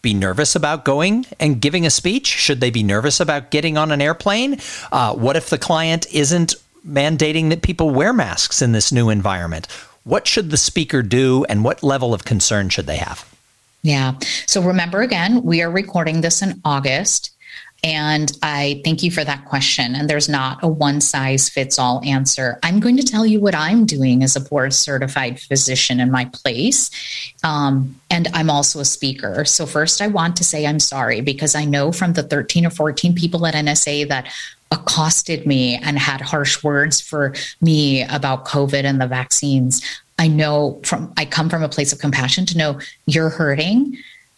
be 0.00 0.14
nervous 0.14 0.56
about 0.56 0.84
going 0.84 1.26
and 1.38 1.60
giving 1.60 1.86
a 1.86 1.90
speech? 1.90 2.26
Should 2.26 2.60
they 2.60 2.70
be 2.70 2.82
nervous 2.82 3.20
about 3.20 3.50
getting 3.50 3.78
on 3.78 3.90
an 3.90 4.00
airplane? 4.00 4.58
Uh, 4.92 5.14
what 5.14 5.36
if 5.36 5.50
the 5.50 5.58
client 5.58 6.06
isn't 6.12 6.54
mandating 6.86 7.50
that 7.50 7.62
people 7.62 7.90
wear 7.90 8.12
masks 8.12 8.60
in 8.60 8.72
this 8.72 8.92
new 8.92 9.08
environment? 9.08 9.66
What 10.04 10.26
should 10.26 10.50
the 10.50 10.58
speaker 10.58 11.02
do 11.02 11.44
and 11.48 11.64
what 11.64 11.82
level 11.82 12.12
of 12.12 12.24
concern 12.24 12.68
should 12.68 12.86
they 12.86 12.98
have? 12.98 13.33
Yeah. 13.84 14.14
So 14.46 14.62
remember 14.62 15.02
again, 15.02 15.42
we 15.42 15.62
are 15.62 15.70
recording 15.70 16.22
this 16.22 16.40
in 16.42 16.60
August. 16.64 17.30
And 17.84 18.32
I 18.42 18.80
thank 18.82 19.02
you 19.02 19.10
for 19.10 19.24
that 19.24 19.44
question. 19.44 19.94
And 19.94 20.08
there's 20.08 20.26
not 20.26 20.64
a 20.64 20.68
one 20.68 21.02
size 21.02 21.50
fits 21.50 21.78
all 21.78 22.00
answer. 22.02 22.58
I'm 22.62 22.80
going 22.80 22.96
to 22.96 23.02
tell 23.02 23.26
you 23.26 23.40
what 23.40 23.54
I'm 23.54 23.84
doing 23.84 24.22
as 24.22 24.36
a 24.36 24.40
board 24.40 24.72
certified 24.72 25.38
physician 25.38 26.00
in 26.00 26.10
my 26.10 26.24
place. 26.32 26.90
Um, 27.44 28.00
and 28.08 28.28
I'm 28.32 28.48
also 28.48 28.80
a 28.80 28.86
speaker. 28.86 29.44
So, 29.44 29.66
first, 29.66 30.00
I 30.00 30.06
want 30.06 30.34
to 30.36 30.44
say 30.44 30.66
I'm 30.66 30.80
sorry 30.80 31.20
because 31.20 31.54
I 31.54 31.66
know 31.66 31.92
from 31.92 32.14
the 32.14 32.22
13 32.22 32.64
or 32.64 32.70
14 32.70 33.14
people 33.14 33.46
at 33.46 33.52
NSA 33.52 34.08
that 34.08 34.32
accosted 34.70 35.46
me 35.46 35.76
and 35.76 35.98
had 35.98 36.22
harsh 36.22 36.64
words 36.64 37.02
for 37.02 37.34
me 37.60 38.02
about 38.04 38.46
COVID 38.46 38.84
and 38.84 38.98
the 38.98 39.06
vaccines. 39.06 39.82
I 40.18 40.28
know 40.28 40.80
from 40.84 41.12
I 41.16 41.24
come 41.24 41.48
from 41.48 41.62
a 41.62 41.68
place 41.68 41.92
of 41.92 41.98
compassion 41.98 42.46
to 42.46 42.58
know 42.58 42.80
you're 43.06 43.30
hurting. 43.30 43.96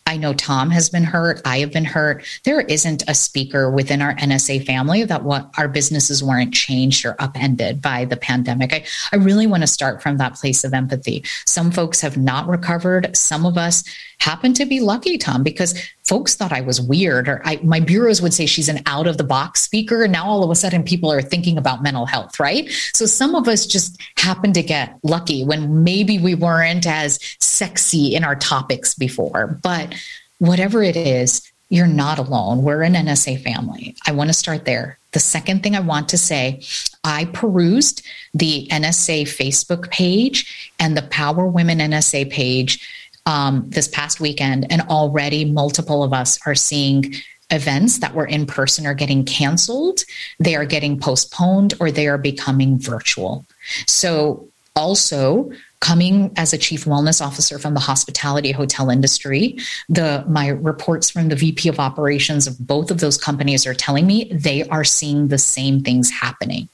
I 0.08 0.16
know 0.16 0.32
Tom 0.32 0.70
has 0.70 0.88
been 0.88 1.02
hurt. 1.02 1.40
I 1.44 1.58
have 1.58 1.72
been 1.72 1.84
hurt. 1.84 2.24
There 2.44 2.60
isn't 2.60 3.02
a 3.08 3.14
speaker 3.14 3.68
within 3.68 4.00
our 4.00 4.14
NSA 4.14 4.64
family 4.64 5.02
that 5.02 5.24
what 5.24 5.50
our 5.58 5.66
businesses 5.66 6.22
weren't 6.22 6.54
changed 6.54 7.04
or 7.04 7.16
upended 7.18 7.82
by 7.82 8.04
the 8.04 8.16
pandemic. 8.16 8.72
I, 8.72 8.84
I 9.12 9.16
really 9.16 9.48
want 9.48 9.64
to 9.64 9.66
start 9.66 10.00
from 10.00 10.18
that 10.18 10.36
place 10.36 10.62
of 10.62 10.72
empathy. 10.72 11.24
Some 11.44 11.72
folks 11.72 12.00
have 12.02 12.16
not 12.16 12.46
recovered. 12.46 13.16
Some 13.16 13.44
of 13.44 13.58
us 13.58 13.82
happen 14.18 14.52
to 14.54 14.66
be 14.66 14.80
lucky, 14.80 15.18
Tom, 15.18 15.42
because 15.42 15.78
folks 16.04 16.34
thought 16.34 16.52
I 16.52 16.60
was 16.60 16.80
weird, 16.80 17.28
or 17.28 17.42
I, 17.44 17.60
my 17.62 17.80
bureaus 17.80 18.22
would 18.22 18.34
say 18.34 18.46
she's 18.46 18.68
an 18.68 18.80
out 18.86 19.06
of 19.06 19.18
the 19.18 19.24
box 19.24 19.60
speaker. 19.60 20.02
And 20.04 20.12
now 20.12 20.26
all 20.26 20.42
of 20.42 20.50
a 20.50 20.54
sudden 20.54 20.82
people 20.82 21.12
are 21.12 21.22
thinking 21.22 21.58
about 21.58 21.82
mental 21.82 22.06
health, 22.06 22.40
right? 22.40 22.70
So 22.92 23.06
some 23.06 23.34
of 23.34 23.48
us 23.48 23.66
just 23.66 24.00
happen 24.16 24.52
to 24.54 24.62
get 24.62 24.98
lucky 25.02 25.44
when 25.44 25.84
maybe 25.84 26.18
we 26.18 26.34
weren't 26.34 26.86
as 26.86 27.18
sexy 27.40 28.14
in 28.14 28.24
our 28.24 28.36
topics 28.36 28.94
before. 28.94 29.58
But 29.62 29.94
whatever 30.38 30.82
it 30.82 30.96
is, 30.96 31.50
you're 31.68 31.86
not 31.86 32.18
alone. 32.18 32.62
We're 32.62 32.82
an 32.82 32.94
NSA 32.94 33.42
family. 33.42 33.96
I 34.06 34.12
want 34.12 34.28
to 34.28 34.34
start 34.34 34.64
there. 34.64 34.98
The 35.12 35.20
second 35.20 35.62
thing 35.62 35.74
I 35.74 35.80
want 35.80 36.08
to 36.10 36.18
say, 36.18 36.62
I 37.02 37.24
perused 37.26 38.02
the 38.34 38.68
NSA 38.70 39.22
Facebook 39.22 39.90
page 39.90 40.72
and 40.78 40.96
the 40.96 41.02
Power 41.02 41.46
Women 41.46 41.78
NSA 41.78 42.30
page 42.30 43.05
um, 43.26 43.68
this 43.68 43.88
past 43.88 44.20
weekend, 44.20 44.70
and 44.70 44.82
already 44.82 45.44
multiple 45.44 46.02
of 46.02 46.12
us 46.12 46.38
are 46.46 46.54
seeing 46.54 47.14
events 47.50 47.98
that 47.98 48.14
were 48.14 48.26
in 48.26 48.46
person 48.46 48.86
are 48.86 48.94
getting 48.94 49.24
canceled, 49.24 50.04
they 50.38 50.56
are 50.56 50.64
getting 50.64 50.98
postponed, 50.98 51.74
or 51.80 51.90
they 51.90 52.08
are 52.08 52.18
becoming 52.18 52.78
virtual. 52.78 53.44
So, 53.86 54.48
also, 54.74 55.50
coming 55.80 56.32
as 56.36 56.52
a 56.52 56.58
chief 56.58 56.84
wellness 56.84 57.24
officer 57.24 57.58
from 57.58 57.74
the 57.74 57.80
hospitality 57.80 58.50
hotel 58.50 58.88
industry 58.88 59.58
the 59.88 60.24
my 60.26 60.48
reports 60.48 61.10
from 61.10 61.28
the 61.28 61.36
vp 61.36 61.68
of 61.68 61.78
operations 61.78 62.46
of 62.46 62.58
both 62.58 62.90
of 62.90 62.98
those 63.00 63.18
companies 63.18 63.66
are 63.66 63.74
telling 63.74 64.06
me 64.06 64.24
they 64.32 64.66
are 64.68 64.84
seeing 64.84 65.28
the 65.28 65.38
same 65.38 65.82
things 65.82 66.10
happening 66.10 66.68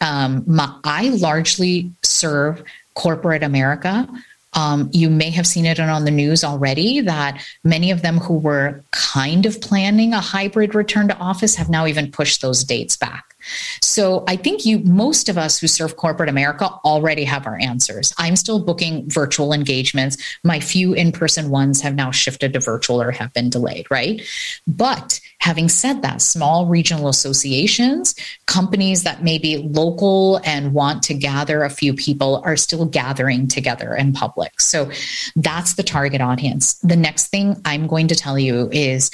um, 0.00 0.42
my, 0.46 0.72
i 0.82 1.10
largely 1.10 1.90
serve 2.02 2.62
corporate 2.94 3.42
america 3.42 4.08
um, 4.54 4.88
you 4.92 5.10
may 5.10 5.30
have 5.30 5.46
seen 5.46 5.66
it 5.66 5.80
on 5.80 6.04
the 6.04 6.10
news 6.10 6.44
already 6.44 7.00
that 7.00 7.42
many 7.64 7.90
of 7.90 8.02
them 8.02 8.18
who 8.18 8.34
were 8.38 8.84
kind 8.92 9.46
of 9.46 9.60
planning 9.60 10.12
a 10.12 10.20
hybrid 10.20 10.74
return 10.74 11.08
to 11.08 11.16
office 11.18 11.56
have 11.56 11.68
now 11.68 11.86
even 11.86 12.10
pushed 12.10 12.40
those 12.40 12.64
dates 12.64 12.96
back. 12.96 13.33
So 13.80 14.24
I 14.26 14.36
think 14.36 14.64
you, 14.64 14.80
most 14.80 15.28
of 15.28 15.38
us 15.38 15.58
who 15.58 15.66
serve 15.66 15.96
corporate 15.96 16.28
America 16.28 16.66
already 16.84 17.24
have 17.24 17.46
our 17.46 17.58
answers. 17.58 18.12
I'm 18.18 18.36
still 18.36 18.62
booking 18.62 19.08
virtual 19.08 19.52
engagements. 19.52 20.16
My 20.42 20.60
few 20.60 20.94
in 20.94 21.12
person 21.12 21.50
ones 21.50 21.80
have 21.80 21.94
now 21.94 22.10
shifted 22.10 22.52
to 22.54 22.60
virtual 22.60 23.00
or 23.00 23.10
have 23.10 23.32
been 23.32 23.50
delayed, 23.50 23.86
right? 23.90 24.22
But 24.66 25.20
having 25.38 25.68
said 25.68 26.02
that, 26.02 26.22
small 26.22 26.66
regional 26.66 27.08
associations, 27.08 28.14
companies 28.46 29.02
that 29.02 29.22
may 29.22 29.38
be 29.38 29.58
local 29.58 30.40
and 30.44 30.72
want 30.72 31.02
to 31.04 31.14
gather 31.14 31.62
a 31.62 31.70
few 31.70 31.94
people 31.94 32.40
are 32.44 32.56
still 32.56 32.86
gathering 32.86 33.46
together 33.46 33.94
in 33.94 34.12
public. 34.12 34.60
So 34.60 34.90
that's 35.36 35.74
the 35.74 35.82
target 35.82 36.20
audience. 36.20 36.74
The 36.74 36.96
next 36.96 37.28
thing 37.28 37.60
I'm 37.64 37.86
going 37.86 38.08
to 38.08 38.14
tell 38.14 38.38
you 38.38 38.70
is 38.72 39.10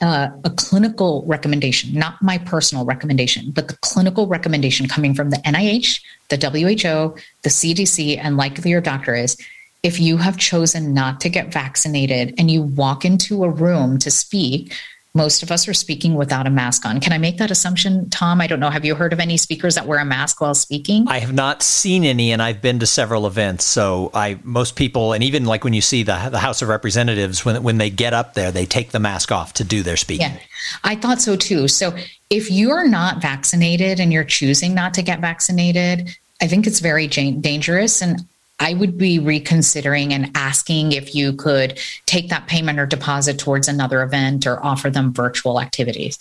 uh, 0.00 0.28
a 0.44 0.50
clinical 0.50 1.24
recommendation, 1.26 1.92
not 1.92 2.22
my 2.22 2.38
personal 2.38 2.84
recommendation, 2.84 3.50
but 3.50 3.68
the 3.68 3.76
clinical 3.78 4.26
recommendation 4.26 4.86
coming 4.88 5.14
from 5.14 5.30
the 5.30 5.38
NIH, 5.38 6.00
the 6.28 6.36
WHO, 6.36 7.20
the 7.42 7.50
CDC, 7.50 8.18
and 8.18 8.36
likely 8.36 8.70
your 8.70 8.80
doctor 8.80 9.14
is 9.14 9.36
if 9.82 10.00
you 10.00 10.16
have 10.16 10.36
chosen 10.36 10.92
not 10.92 11.20
to 11.20 11.28
get 11.28 11.52
vaccinated 11.52 12.34
and 12.38 12.50
you 12.50 12.62
walk 12.62 13.04
into 13.04 13.44
a 13.44 13.50
room 13.50 13.98
to 13.98 14.10
speak, 14.10 14.72
most 15.18 15.42
of 15.42 15.50
us 15.50 15.68
are 15.68 15.74
speaking 15.74 16.14
without 16.14 16.46
a 16.46 16.50
mask 16.50 16.86
on. 16.86 17.00
Can 17.00 17.12
I 17.12 17.18
make 17.18 17.36
that 17.38 17.50
assumption, 17.50 18.08
Tom? 18.08 18.40
I 18.40 18.46
don't 18.46 18.60
know. 18.60 18.70
Have 18.70 18.84
you 18.84 18.94
heard 18.94 19.12
of 19.12 19.20
any 19.20 19.36
speakers 19.36 19.74
that 19.74 19.86
wear 19.86 19.98
a 19.98 20.04
mask 20.04 20.40
while 20.40 20.54
speaking? 20.54 21.06
I 21.08 21.18
have 21.18 21.34
not 21.34 21.62
seen 21.62 22.04
any, 22.04 22.32
and 22.32 22.40
I've 22.40 22.62
been 22.62 22.78
to 22.78 22.86
several 22.86 23.26
events. 23.26 23.64
So 23.64 24.10
I, 24.14 24.38
most 24.44 24.76
people, 24.76 25.12
and 25.12 25.22
even 25.22 25.44
like 25.44 25.64
when 25.64 25.74
you 25.74 25.82
see 25.82 26.04
the 26.04 26.30
the 26.30 26.38
House 26.38 26.62
of 26.62 26.68
Representatives, 26.68 27.44
when 27.44 27.62
when 27.62 27.76
they 27.76 27.90
get 27.90 28.14
up 28.14 28.32
there, 28.32 28.50
they 28.50 28.64
take 28.64 28.92
the 28.92 29.00
mask 29.00 29.30
off 29.32 29.52
to 29.54 29.64
do 29.64 29.82
their 29.82 29.96
speaking. 29.96 30.30
Yeah, 30.30 30.38
I 30.84 30.94
thought 30.94 31.20
so 31.20 31.36
too. 31.36 31.68
So 31.68 31.94
if 32.30 32.50
you're 32.50 32.88
not 32.88 33.20
vaccinated 33.20 34.00
and 34.00 34.12
you're 34.12 34.24
choosing 34.24 34.72
not 34.72 34.94
to 34.94 35.02
get 35.02 35.20
vaccinated, 35.20 36.08
I 36.40 36.46
think 36.46 36.66
it's 36.66 36.80
very 36.80 37.08
dangerous. 37.08 38.00
And 38.00 38.24
I 38.60 38.74
would 38.74 38.98
be 38.98 39.18
reconsidering 39.18 40.12
and 40.12 40.30
asking 40.34 40.92
if 40.92 41.14
you 41.14 41.32
could 41.32 41.78
take 42.06 42.28
that 42.28 42.48
payment 42.48 42.78
or 42.78 42.86
deposit 42.86 43.38
towards 43.38 43.68
another 43.68 44.02
event 44.02 44.46
or 44.46 44.64
offer 44.64 44.90
them 44.90 45.12
virtual 45.12 45.60
activities. 45.60 46.18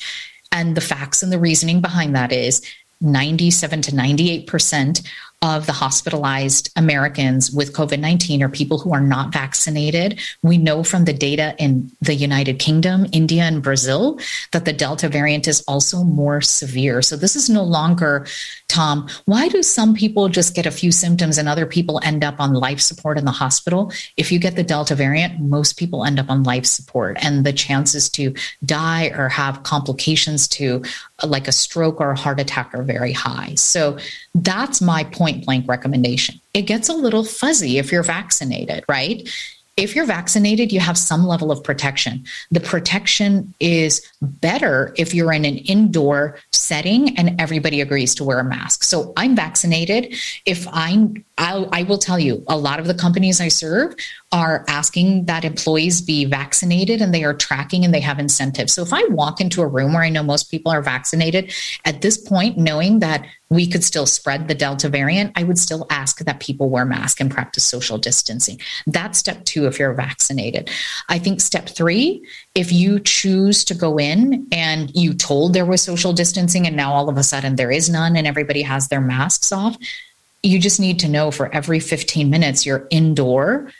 And 0.51 0.75
the 0.75 0.81
facts 0.81 1.23
and 1.23 1.31
the 1.31 1.39
reasoning 1.39 1.81
behind 1.81 2.15
that 2.15 2.31
is 2.31 2.61
97 3.01 3.81
to 3.83 3.91
98% 3.91 5.07
of 5.43 5.67
the 5.67 5.71
hospitalized 5.71 6.71
Americans 6.75 7.51
with 7.51 7.73
COVID 7.73 7.99
19 7.99 8.41
are 8.41 8.49
people 8.49 8.79
who 8.79 8.91
are 8.91 9.01
not 9.01 9.31
vaccinated. 9.31 10.19
We 10.41 10.57
know 10.57 10.83
from 10.83 11.05
the 11.05 11.13
data 11.13 11.55
in 11.59 11.91
the 12.01 12.15
United 12.15 12.57
Kingdom, 12.57 13.05
India, 13.11 13.43
and 13.43 13.61
Brazil 13.61 14.19
that 14.51 14.65
the 14.65 14.73
Delta 14.73 15.07
variant 15.07 15.47
is 15.47 15.63
also 15.67 16.03
more 16.03 16.41
severe. 16.41 17.03
So 17.03 17.15
this 17.15 17.35
is 17.35 17.51
no 17.51 17.63
longer, 17.63 18.25
Tom, 18.67 19.07
why 19.25 19.47
do 19.47 19.61
some 19.61 19.93
people 19.93 20.27
just 20.27 20.55
get 20.55 20.65
a 20.65 20.71
few 20.71 20.91
symptoms 20.91 21.37
and 21.37 21.47
other 21.47 21.67
people 21.67 22.01
end 22.03 22.23
up 22.23 22.39
on 22.39 22.53
life 22.53 22.79
support 22.79 23.19
in 23.19 23.25
the 23.25 23.31
hospital? 23.31 23.91
If 24.17 24.31
you 24.31 24.39
get 24.39 24.55
the 24.55 24.63
Delta 24.63 24.95
variant, 24.95 25.39
most 25.39 25.77
people 25.77 26.03
end 26.03 26.19
up 26.19 26.31
on 26.31 26.43
life 26.43 26.65
support, 26.65 27.17
and 27.21 27.45
the 27.45 27.53
chances 27.53 28.09
to 28.11 28.33
die 28.65 29.11
or 29.15 29.29
have 29.29 29.61
complications 29.61 30.47
to 30.47 30.83
like 31.23 31.47
a 31.47 31.51
stroke 31.51 32.01
or 32.01 32.11
a 32.11 32.17
heart 32.17 32.39
attack 32.39 32.73
are 32.73 32.83
very 32.83 33.13
high. 33.13 33.53
So 33.55 33.97
that's 34.43 34.81
my 34.81 35.03
point 35.03 35.45
blank 35.45 35.67
recommendation. 35.67 36.39
It 36.53 36.63
gets 36.63 36.89
a 36.89 36.93
little 36.93 37.23
fuzzy 37.23 37.77
if 37.77 37.91
you're 37.91 38.03
vaccinated, 38.03 38.83
right? 38.87 39.27
If 39.77 39.95
you're 39.95 40.05
vaccinated, 40.05 40.71
you 40.71 40.79
have 40.79 40.97
some 40.97 41.27
level 41.27 41.51
of 41.51 41.63
protection. 41.63 42.25
The 42.49 42.59
protection 42.59 43.53
is 43.59 44.01
better 44.21 44.91
if 44.97 45.13
you're 45.13 45.31
in 45.31 45.45
an 45.45 45.57
indoor 45.57 46.39
setting 46.51 47.15
and 47.15 47.39
everybody 47.39 47.79
agrees 47.79 48.15
to 48.15 48.23
wear 48.23 48.39
a 48.39 48.43
mask. 48.43 48.83
So 48.83 49.13
I'm 49.17 49.35
vaccinated. 49.35 50.15
If 50.47 50.67
I'm, 50.71 51.23
I'll, 51.37 51.69
I 51.71 51.83
will 51.83 51.99
tell 51.99 52.17
you, 52.17 52.43
a 52.47 52.57
lot 52.57 52.79
of 52.79 52.87
the 52.87 52.95
companies 52.95 53.39
I 53.39 53.49
serve 53.49 53.95
are 54.33 54.65
asking 54.67 55.23
that 55.25 55.45
employees 55.45 56.01
be 56.01 56.25
vaccinated 56.25 57.01
and 57.01 57.13
they 57.13 57.23
are 57.23 57.33
tracking 57.33 57.85
and 57.85 57.93
they 57.93 58.01
have 58.01 58.19
incentives. 58.19 58.73
So 58.73 58.81
if 58.81 58.91
I 58.91 59.05
walk 59.05 59.39
into 59.39 59.61
a 59.61 59.67
room 59.67 59.93
where 59.93 60.03
I 60.03 60.09
know 60.09 60.21
most 60.21 60.51
people 60.51 60.69
are 60.69 60.81
vaccinated, 60.81 61.53
at 61.85 62.01
this 62.01 62.17
point, 62.17 62.57
knowing 62.57 62.99
that 62.99 63.25
we 63.49 63.65
could 63.65 63.85
still 63.85 64.05
spread 64.05 64.49
the 64.49 64.55
Delta 64.55 64.89
variant, 64.89 65.31
I 65.37 65.43
would 65.43 65.57
still 65.57 65.87
ask 65.89 66.19
that 66.19 66.41
people 66.41 66.69
wear 66.69 66.83
masks 66.83 67.21
and 67.21 67.31
practice 67.31 67.63
social 67.63 67.97
distancing. 67.97 68.59
That's 68.85 69.17
step 69.17 69.45
two 69.45 69.65
if 69.65 69.79
you're 69.79 69.93
vaccinated. 69.93 70.69
I 71.07 71.19
think 71.19 71.39
step 71.39 71.69
three, 71.69 72.27
if 72.53 72.69
you 72.69 72.99
choose 72.99 73.63
to 73.63 73.75
go 73.75 73.97
in 73.97 74.45
and 74.51 74.93
you 74.93 75.13
told 75.13 75.53
there 75.53 75.65
was 75.65 75.81
social 75.81 76.11
distancing 76.11 76.67
and 76.67 76.75
now 76.75 76.91
all 76.91 77.07
of 77.07 77.17
a 77.17 77.23
sudden 77.23 77.55
there 77.55 77.71
is 77.71 77.89
none 77.89 78.17
and 78.17 78.27
everybody 78.27 78.63
has 78.63 78.89
their 78.89 78.99
masks 78.99 79.53
off, 79.53 79.77
you 80.43 80.59
just 80.59 80.81
need 80.81 80.99
to 80.99 81.07
know 81.07 81.31
for 81.31 81.53
every 81.53 81.79
15 81.79 82.29
minutes 82.29 82.65
you're 82.65 82.87
indoor 82.91 83.71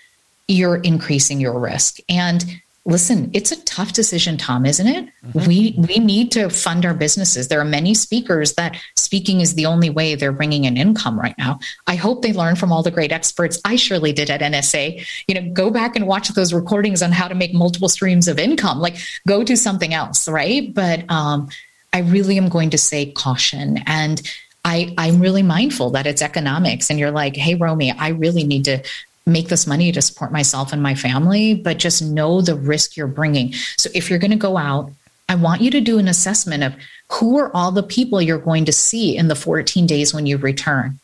you're 0.47 0.77
increasing 0.77 1.39
your 1.39 1.59
risk. 1.59 1.97
And 2.07 2.43
listen, 2.87 3.29
it's 3.33 3.51
a 3.51 3.61
tough 3.63 3.91
decision, 3.91 4.37
Tom, 4.37 4.65
isn't 4.65 4.87
it? 4.87 5.05
Mm-hmm. 5.05 5.47
We 5.47 5.75
we 5.77 5.99
need 5.99 6.31
to 6.31 6.49
fund 6.49 6.85
our 6.85 6.93
businesses. 6.93 7.49
There 7.49 7.59
are 7.59 7.65
many 7.65 7.93
speakers 7.93 8.53
that 8.53 8.77
speaking 8.95 9.41
is 9.41 9.53
the 9.53 9.65
only 9.65 9.89
way 9.89 10.15
they're 10.15 10.31
bringing 10.31 10.63
in 10.63 10.77
income 10.77 11.19
right 11.19 11.37
now. 11.37 11.59
I 11.85 11.95
hope 11.95 12.21
they 12.21 12.33
learn 12.33 12.55
from 12.55 12.71
all 12.71 12.81
the 12.81 12.91
great 12.91 13.11
experts. 13.11 13.59
I 13.65 13.75
surely 13.75 14.13
did 14.13 14.29
at 14.29 14.41
NSA. 14.41 15.05
You 15.27 15.35
know, 15.35 15.53
go 15.53 15.69
back 15.69 15.95
and 15.95 16.07
watch 16.07 16.29
those 16.29 16.53
recordings 16.53 17.03
on 17.03 17.11
how 17.11 17.27
to 17.27 17.35
make 17.35 17.53
multiple 17.53 17.89
streams 17.89 18.27
of 18.27 18.39
income. 18.39 18.79
Like, 18.79 18.95
go 19.27 19.43
do 19.43 19.55
something 19.55 19.93
else, 19.93 20.27
right? 20.27 20.73
But 20.73 21.09
um, 21.11 21.49
I 21.91 21.99
really 21.99 22.37
am 22.37 22.49
going 22.49 22.71
to 22.71 22.77
say 22.77 23.11
caution 23.11 23.79
and. 23.85 24.21
I, 24.65 24.93
I'm 24.97 25.21
really 25.21 25.43
mindful 25.43 25.91
that 25.91 26.07
it's 26.07 26.21
economics. 26.21 26.89
And 26.89 26.99
you're 26.99 27.11
like, 27.11 27.37
hey, 27.37 27.55
Romy, 27.55 27.89
I 27.93 28.09
really 28.09 28.43
need 28.43 28.65
to 28.65 28.83
make 29.27 29.49
this 29.49 29.67
money 29.67 29.91
to 29.91 30.01
support 30.01 30.31
myself 30.31 30.73
and 30.73 30.81
my 30.81 30.95
family, 30.95 31.53
but 31.53 31.77
just 31.77 32.01
know 32.01 32.41
the 32.41 32.55
risk 32.55 32.95
you're 32.95 33.07
bringing. 33.07 33.53
So 33.77 33.89
if 33.93 34.09
you're 34.09 34.19
going 34.19 34.31
to 34.31 34.37
go 34.37 34.57
out, 34.57 34.91
I 35.29 35.35
want 35.35 35.61
you 35.61 35.69
to 35.71 35.81
do 35.81 35.99
an 35.99 36.07
assessment 36.07 36.63
of 36.63 36.73
who 37.11 37.37
are 37.37 37.55
all 37.55 37.71
the 37.71 37.83
people 37.83 38.21
you're 38.21 38.37
going 38.37 38.65
to 38.65 38.71
see 38.71 39.17
in 39.17 39.27
the 39.27 39.35
14 39.35 39.85
days 39.85 40.13
when 40.13 40.25
you 40.25 40.37
return 40.37 40.99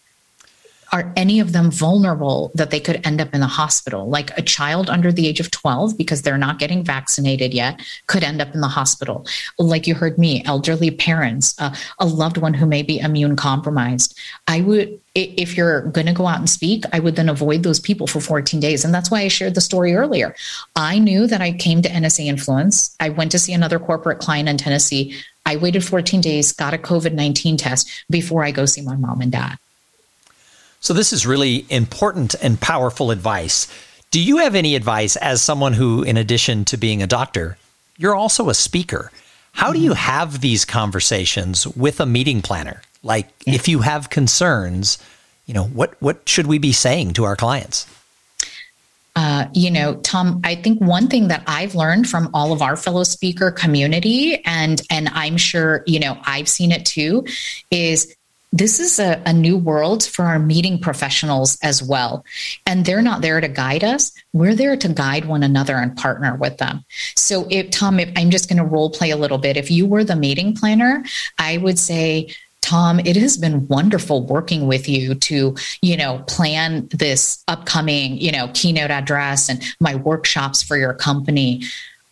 are 0.93 1.11
any 1.15 1.39
of 1.39 1.53
them 1.53 1.71
vulnerable 1.71 2.51
that 2.53 2.69
they 2.69 2.79
could 2.79 3.01
end 3.03 3.19
up 3.19 3.33
in 3.33 3.41
the 3.41 3.47
hospital? 3.47 4.07
Like 4.07 4.37
a 4.37 4.43
child 4.43 4.91
under 4.91 5.11
the 5.11 5.27
age 5.27 5.39
of 5.39 5.49
12, 5.49 5.97
because 5.97 6.21
they're 6.21 6.37
not 6.37 6.59
getting 6.59 6.83
vaccinated 6.83 7.51
yet, 7.51 7.81
could 8.05 8.23
end 8.23 8.39
up 8.39 8.53
in 8.53 8.61
the 8.61 8.67
hospital. 8.67 9.25
Like 9.57 9.87
you 9.87 9.95
heard 9.95 10.19
me, 10.19 10.43
elderly 10.45 10.91
parents, 10.91 11.59
uh, 11.59 11.75
a 11.97 12.05
loved 12.05 12.37
one 12.37 12.53
who 12.53 12.67
may 12.67 12.83
be 12.83 12.99
immune 12.99 13.35
compromised. 13.35 14.15
I 14.47 14.61
would, 14.61 15.01
if 15.15 15.57
you're 15.57 15.81
going 15.87 16.05
to 16.05 16.13
go 16.13 16.27
out 16.27 16.37
and 16.37 16.49
speak, 16.49 16.83
I 16.93 16.99
would 16.99 17.15
then 17.15 17.27
avoid 17.27 17.63
those 17.63 17.79
people 17.79 18.05
for 18.05 18.21
14 18.21 18.59
days. 18.59 18.85
And 18.85 18.93
that's 18.93 19.09
why 19.09 19.21
I 19.21 19.29
shared 19.29 19.55
the 19.55 19.61
story 19.61 19.95
earlier. 19.95 20.35
I 20.75 20.99
knew 20.99 21.25
that 21.25 21.41
I 21.41 21.53
came 21.53 21.81
to 21.81 21.89
NSA 21.89 22.25
Influence. 22.25 22.95
I 22.99 23.09
went 23.09 23.31
to 23.31 23.39
see 23.39 23.53
another 23.53 23.79
corporate 23.79 24.19
client 24.19 24.47
in 24.47 24.57
Tennessee. 24.57 25.19
I 25.43 25.55
waited 25.55 25.83
14 25.83 26.21
days, 26.21 26.53
got 26.53 26.75
a 26.75 26.77
COVID 26.77 27.13
19 27.13 27.57
test 27.57 27.89
before 28.11 28.43
I 28.43 28.51
go 28.51 28.67
see 28.67 28.81
my 28.81 28.95
mom 28.95 29.19
and 29.19 29.31
dad. 29.31 29.57
So, 30.83 30.93
this 30.93 31.13
is 31.13 31.25
really 31.25 31.65
important 31.69 32.35
and 32.41 32.59
powerful 32.59 33.09
advice. 33.09 33.69
Do 34.11 34.21
you 34.21 34.39
have 34.39 34.53
any 34.53 34.75
advice 34.75 35.15
as 35.15 35.41
someone 35.41 35.71
who, 35.71 36.03
in 36.03 36.17
addition 36.17 36.65
to 36.65 36.75
being 36.75 37.01
a 37.01 37.07
doctor, 37.07 37.57
you're 37.97 38.13
also 38.13 38.49
a 38.49 38.53
speaker? 38.53 39.09
How 39.53 39.71
do 39.71 39.79
you 39.79 39.91
mm-hmm. 39.91 39.99
have 39.99 40.41
these 40.41 40.65
conversations 40.65 41.65
with 41.65 42.01
a 42.01 42.05
meeting 42.05 42.41
planner? 42.41 42.81
Like, 43.01 43.29
yeah. 43.45 43.53
if 43.53 43.69
you 43.69 43.79
have 43.79 44.09
concerns, 44.09 44.97
you 45.45 45.53
know, 45.53 45.63
what, 45.63 45.95
what 46.01 46.27
should 46.27 46.47
we 46.47 46.57
be 46.57 46.73
saying 46.73 47.13
to 47.13 47.23
our 47.23 47.37
clients? 47.37 47.87
Uh, 49.15 49.45
you 49.53 49.71
know, 49.71 49.95
Tom, 50.01 50.41
I 50.43 50.55
think 50.55 50.81
one 50.81 51.07
thing 51.07 51.29
that 51.29 51.43
I've 51.47 51.75
learned 51.75 52.09
from 52.09 52.29
all 52.33 52.51
of 52.51 52.61
our 52.61 52.75
fellow 52.75 53.05
speaker 53.05 53.51
community, 53.51 54.43
and 54.43 54.81
and 54.89 55.07
I'm 55.13 55.37
sure 55.37 55.83
you 55.85 55.99
know 55.99 56.17
I've 56.25 56.49
seen 56.49 56.71
it 56.71 56.83
too, 56.83 57.23
is 57.69 58.13
this 58.53 58.79
is 58.79 58.99
a, 58.99 59.19
a, 59.25 59.33
new 59.33 59.57
world 59.57 60.05
for 60.05 60.25
our 60.25 60.37
meeting 60.37 60.79
professionals 60.79 61.57
as 61.63 61.81
well. 61.81 62.23
And 62.67 62.85
they're 62.85 63.01
not 63.01 63.21
there 63.21 63.41
to 63.41 63.47
guide 63.47 63.83
us. 63.83 64.11
We're 64.31 64.53
there 64.53 64.77
to 64.77 64.87
guide 64.87 65.25
one 65.25 65.41
another 65.41 65.75
and 65.75 65.97
partner 65.97 66.35
with 66.35 66.59
them. 66.59 66.85
So 67.15 67.47
if 67.49 67.71
Tom, 67.71 67.99
if 67.99 68.11
I'm 68.15 68.29
just 68.29 68.47
going 68.47 68.59
to 68.59 68.63
role 68.63 68.91
play 68.91 69.09
a 69.09 69.17
little 69.17 69.39
bit, 69.39 69.57
if 69.57 69.71
you 69.71 69.87
were 69.87 70.03
the 70.03 70.15
meeting 70.15 70.55
planner, 70.55 71.03
I 71.39 71.57
would 71.57 71.79
say, 71.79 72.29
Tom, 72.61 72.99
it 72.99 73.17
has 73.17 73.37
been 73.37 73.67
wonderful 73.67 74.25
working 74.25 74.67
with 74.67 74.87
you 74.87 75.15
to, 75.15 75.55
you 75.81 75.97
know, 75.97 76.19
plan 76.27 76.87
this 76.91 77.43
upcoming, 77.47 78.17
you 78.17 78.31
know, 78.31 78.49
keynote 78.53 78.89
address 78.89 79.49
and 79.49 79.61
my 79.81 79.95
workshops 79.95 80.63
for 80.63 80.77
your 80.77 80.93
company. 80.93 81.63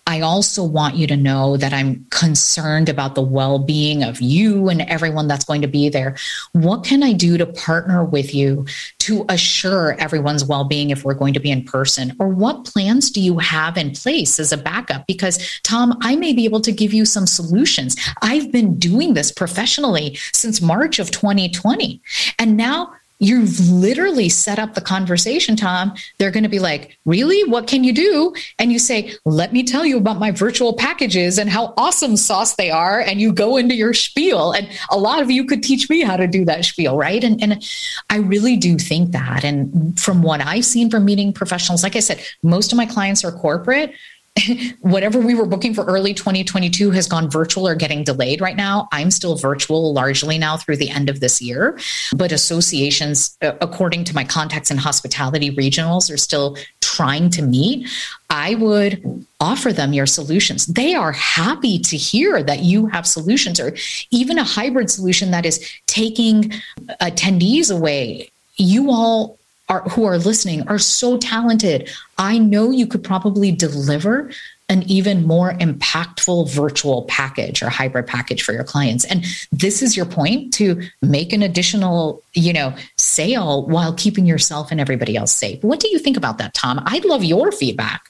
I 0.07 0.21
also 0.21 0.63
want 0.63 0.95
you 0.95 1.07
to 1.07 1.15
know 1.15 1.57
that 1.57 1.73
I'm 1.73 2.05
concerned 2.09 2.89
about 2.89 3.15
the 3.15 3.21
well 3.21 3.59
being 3.59 4.03
of 4.03 4.19
you 4.19 4.67
and 4.67 4.81
everyone 4.81 5.27
that's 5.27 5.45
going 5.45 5.61
to 5.61 5.67
be 5.67 5.89
there. 5.89 6.17
What 6.53 6.83
can 6.83 7.03
I 7.03 7.13
do 7.13 7.37
to 7.37 7.45
partner 7.45 8.03
with 8.03 8.33
you 8.33 8.65
to 8.99 9.25
assure 9.29 9.93
everyone's 9.99 10.43
well 10.43 10.63
being 10.63 10.89
if 10.89 11.05
we're 11.05 11.13
going 11.13 11.33
to 11.35 11.39
be 11.39 11.51
in 11.51 11.63
person? 11.63 12.15
Or 12.19 12.27
what 12.27 12.65
plans 12.65 13.11
do 13.11 13.21
you 13.21 13.37
have 13.37 13.77
in 13.77 13.91
place 13.91 14.39
as 14.39 14.51
a 14.51 14.57
backup? 14.57 15.07
Because, 15.07 15.61
Tom, 15.63 15.97
I 16.01 16.15
may 16.15 16.33
be 16.33 16.45
able 16.45 16.61
to 16.61 16.71
give 16.71 16.93
you 16.93 17.05
some 17.05 17.27
solutions. 17.27 17.95
I've 18.21 18.51
been 18.51 18.77
doing 18.77 19.13
this 19.13 19.31
professionally 19.31 20.17
since 20.33 20.61
March 20.61 20.99
of 20.99 21.11
2020. 21.11 22.01
And 22.39 22.57
now 22.57 22.93
you've 23.21 23.69
literally 23.69 24.27
set 24.27 24.59
up 24.59 24.73
the 24.73 24.81
conversation, 24.81 25.55
Tom. 25.55 25.93
They're 26.17 26.31
going 26.31 26.43
to 26.43 26.49
be 26.49 26.59
like, 26.59 26.97
Really? 27.05 27.49
What 27.49 27.67
can 27.67 27.83
you 27.85 27.93
do? 27.93 28.33
And 28.59 28.71
you 28.71 28.79
say, 28.79 29.13
Let 29.23 29.53
me 29.53 29.63
tell 29.63 29.85
you 29.85 29.97
about 29.97 30.19
my 30.19 30.31
virtual 30.31 30.73
packages 30.73 31.37
and 31.37 31.49
how 31.49 31.73
awesome 31.77 32.17
sauce 32.17 32.55
they 32.55 32.71
are. 32.71 32.99
And 32.99 33.21
you 33.21 33.31
go 33.31 33.55
into 33.55 33.75
your 33.75 33.93
spiel. 33.93 34.51
And 34.51 34.67
a 34.89 34.97
lot 34.97 35.21
of 35.21 35.31
you 35.31 35.45
could 35.45 35.63
teach 35.63 35.89
me 35.89 36.01
how 36.01 36.17
to 36.17 36.27
do 36.27 36.43
that 36.45 36.65
spiel, 36.65 36.97
right? 36.97 37.23
And, 37.23 37.41
and 37.41 37.63
I 38.09 38.17
really 38.17 38.57
do 38.57 38.77
think 38.77 39.11
that. 39.11 39.45
And 39.45 39.97
from 39.99 40.21
what 40.23 40.41
I've 40.41 40.65
seen 40.65 40.89
from 40.89 41.05
meeting 41.05 41.31
professionals, 41.31 41.83
like 41.83 41.95
I 41.95 41.99
said, 41.99 42.21
most 42.43 42.73
of 42.73 42.77
my 42.77 42.87
clients 42.87 43.23
are 43.23 43.31
corporate 43.31 43.93
whatever 44.81 45.19
we 45.19 45.35
were 45.35 45.45
booking 45.45 45.73
for 45.73 45.83
early 45.85 46.13
2022 46.13 46.91
has 46.91 47.07
gone 47.07 47.29
virtual 47.29 47.67
or 47.67 47.75
getting 47.75 48.03
delayed 48.03 48.41
right 48.41 48.55
now. 48.55 48.87
I'm 48.91 49.11
still 49.11 49.35
virtual 49.35 49.93
largely 49.93 50.37
now 50.37 50.57
through 50.57 50.77
the 50.77 50.89
end 50.89 51.09
of 51.09 51.19
this 51.19 51.41
year, 51.41 51.77
but 52.15 52.31
associations, 52.31 53.37
uh, 53.41 53.53
according 53.61 54.05
to 54.05 54.15
my 54.15 54.23
contacts 54.23 54.71
in 54.71 54.77
hospitality 54.77 55.53
regionals, 55.53 56.11
are 56.11 56.17
still 56.17 56.57
trying 56.79 57.29
to 57.31 57.41
meet. 57.41 57.87
I 58.29 58.55
would 58.55 59.25
offer 59.39 59.73
them 59.73 59.93
your 59.93 60.05
solutions. 60.05 60.65
They 60.65 60.93
are 60.93 61.11
happy 61.11 61.79
to 61.79 61.97
hear 61.97 62.41
that 62.43 62.59
you 62.59 62.87
have 62.87 63.05
solutions 63.05 63.59
or 63.59 63.75
even 64.11 64.39
a 64.39 64.43
hybrid 64.43 64.89
solution 64.89 65.31
that 65.31 65.45
is 65.45 65.69
taking 65.87 66.53
attendees 67.01 67.73
away. 67.73 68.31
You 68.55 68.91
all 68.91 69.39
are, 69.71 69.81
who 69.89 70.03
are 70.03 70.17
listening 70.17 70.67
are 70.67 70.77
so 70.77 71.17
talented. 71.17 71.89
I 72.17 72.37
know 72.37 72.69
you 72.69 72.85
could 72.85 73.03
probably 73.03 73.51
deliver 73.51 74.29
an 74.67 74.83
even 74.83 75.25
more 75.25 75.53
impactful 75.53 76.49
virtual 76.49 77.03
package 77.03 77.63
or 77.63 77.69
hybrid 77.69 78.05
package 78.05 78.43
for 78.43 78.51
your 78.53 78.63
clients. 78.63 79.05
And 79.05 79.25
this 79.51 79.81
is 79.81 79.97
your 79.97 80.05
point 80.05 80.53
to 80.55 80.81
make 81.01 81.33
an 81.33 81.41
additional 81.41 82.21
you 82.33 82.53
know 82.53 82.75
sale 82.97 83.65
while 83.65 83.93
keeping 83.93 84.25
yourself 84.25 84.71
and 84.71 84.79
everybody 84.79 85.15
else 85.15 85.31
safe. 85.31 85.63
What 85.63 85.79
do 85.79 85.89
you 85.89 85.99
think 85.99 86.17
about 86.17 86.37
that 86.37 86.53
tom? 86.53 86.81
I'd 86.85 87.05
love 87.05 87.23
your 87.23 87.51
feedback. 87.51 88.09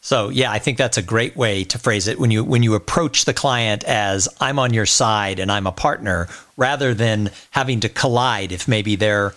So 0.00 0.28
yeah, 0.28 0.52
I 0.52 0.58
think 0.58 0.78
that's 0.78 0.96
a 0.96 1.02
great 1.02 1.36
way 1.36 1.64
to 1.64 1.78
phrase 1.78 2.08
it. 2.08 2.18
When 2.18 2.30
you 2.30 2.44
when 2.44 2.62
you 2.62 2.74
approach 2.74 3.24
the 3.24 3.34
client 3.34 3.84
as 3.84 4.28
I'm 4.40 4.58
on 4.58 4.72
your 4.74 4.86
side 4.86 5.38
and 5.38 5.50
I'm 5.50 5.66
a 5.66 5.72
partner 5.72 6.28
rather 6.56 6.92
than 6.92 7.30
having 7.50 7.80
to 7.80 7.88
collide 7.88 8.52
if 8.52 8.68
maybe 8.68 8.96
they're 8.96 9.34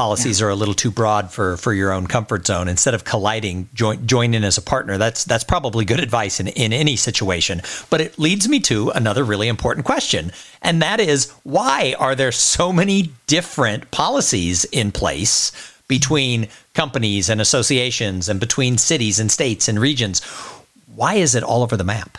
policies 0.00 0.40
yeah. 0.40 0.46
are 0.46 0.48
a 0.48 0.54
little 0.54 0.72
too 0.72 0.90
broad 0.90 1.30
for 1.30 1.58
for 1.58 1.74
your 1.74 1.92
own 1.92 2.06
comfort 2.06 2.46
zone. 2.46 2.68
Instead 2.68 2.94
of 2.94 3.04
colliding 3.04 3.68
join 3.74 4.06
join 4.06 4.32
in 4.32 4.44
as 4.44 4.56
a 4.56 4.62
partner 4.62 4.96
that's 4.96 5.24
that's 5.24 5.44
probably 5.44 5.84
good 5.84 6.00
advice 6.00 6.40
in 6.40 6.48
in 6.48 6.72
any 6.72 6.96
situation. 6.96 7.60
But 7.90 8.00
it 8.00 8.18
leads 8.18 8.48
me 8.48 8.60
to 8.60 8.88
another 8.90 9.24
really 9.24 9.48
important 9.48 9.84
question 9.84 10.32
and 10.62 10.80
that 10.80 11.00
is 11.00 11.30
why 11.42 11.94
are 11.98 12.14
there 12.14 12.32
so 12.32 12.72
many 12.72 13.10
different 13.26 13.90
policies 13.90 14.64
in 14.64 14.90
place 14.90 15.52
between 15.86 16.48
companies 16.72 17.28
and 17.28 17.38
associations 17.38 18.30
and 18.30 18.40
between 18.40 18.78
cities 18.78 19.20
and 19.20 19.30
states 19.30 19.68
and 19.68 19.78
regions? 19.78 20.22
Why 20.96 21.16
is 21.16 21.34
it 21.34 21.42
all 21.42 21.62
over 21.62 21.76
the 21.76 21.84
map? 21.84 22.16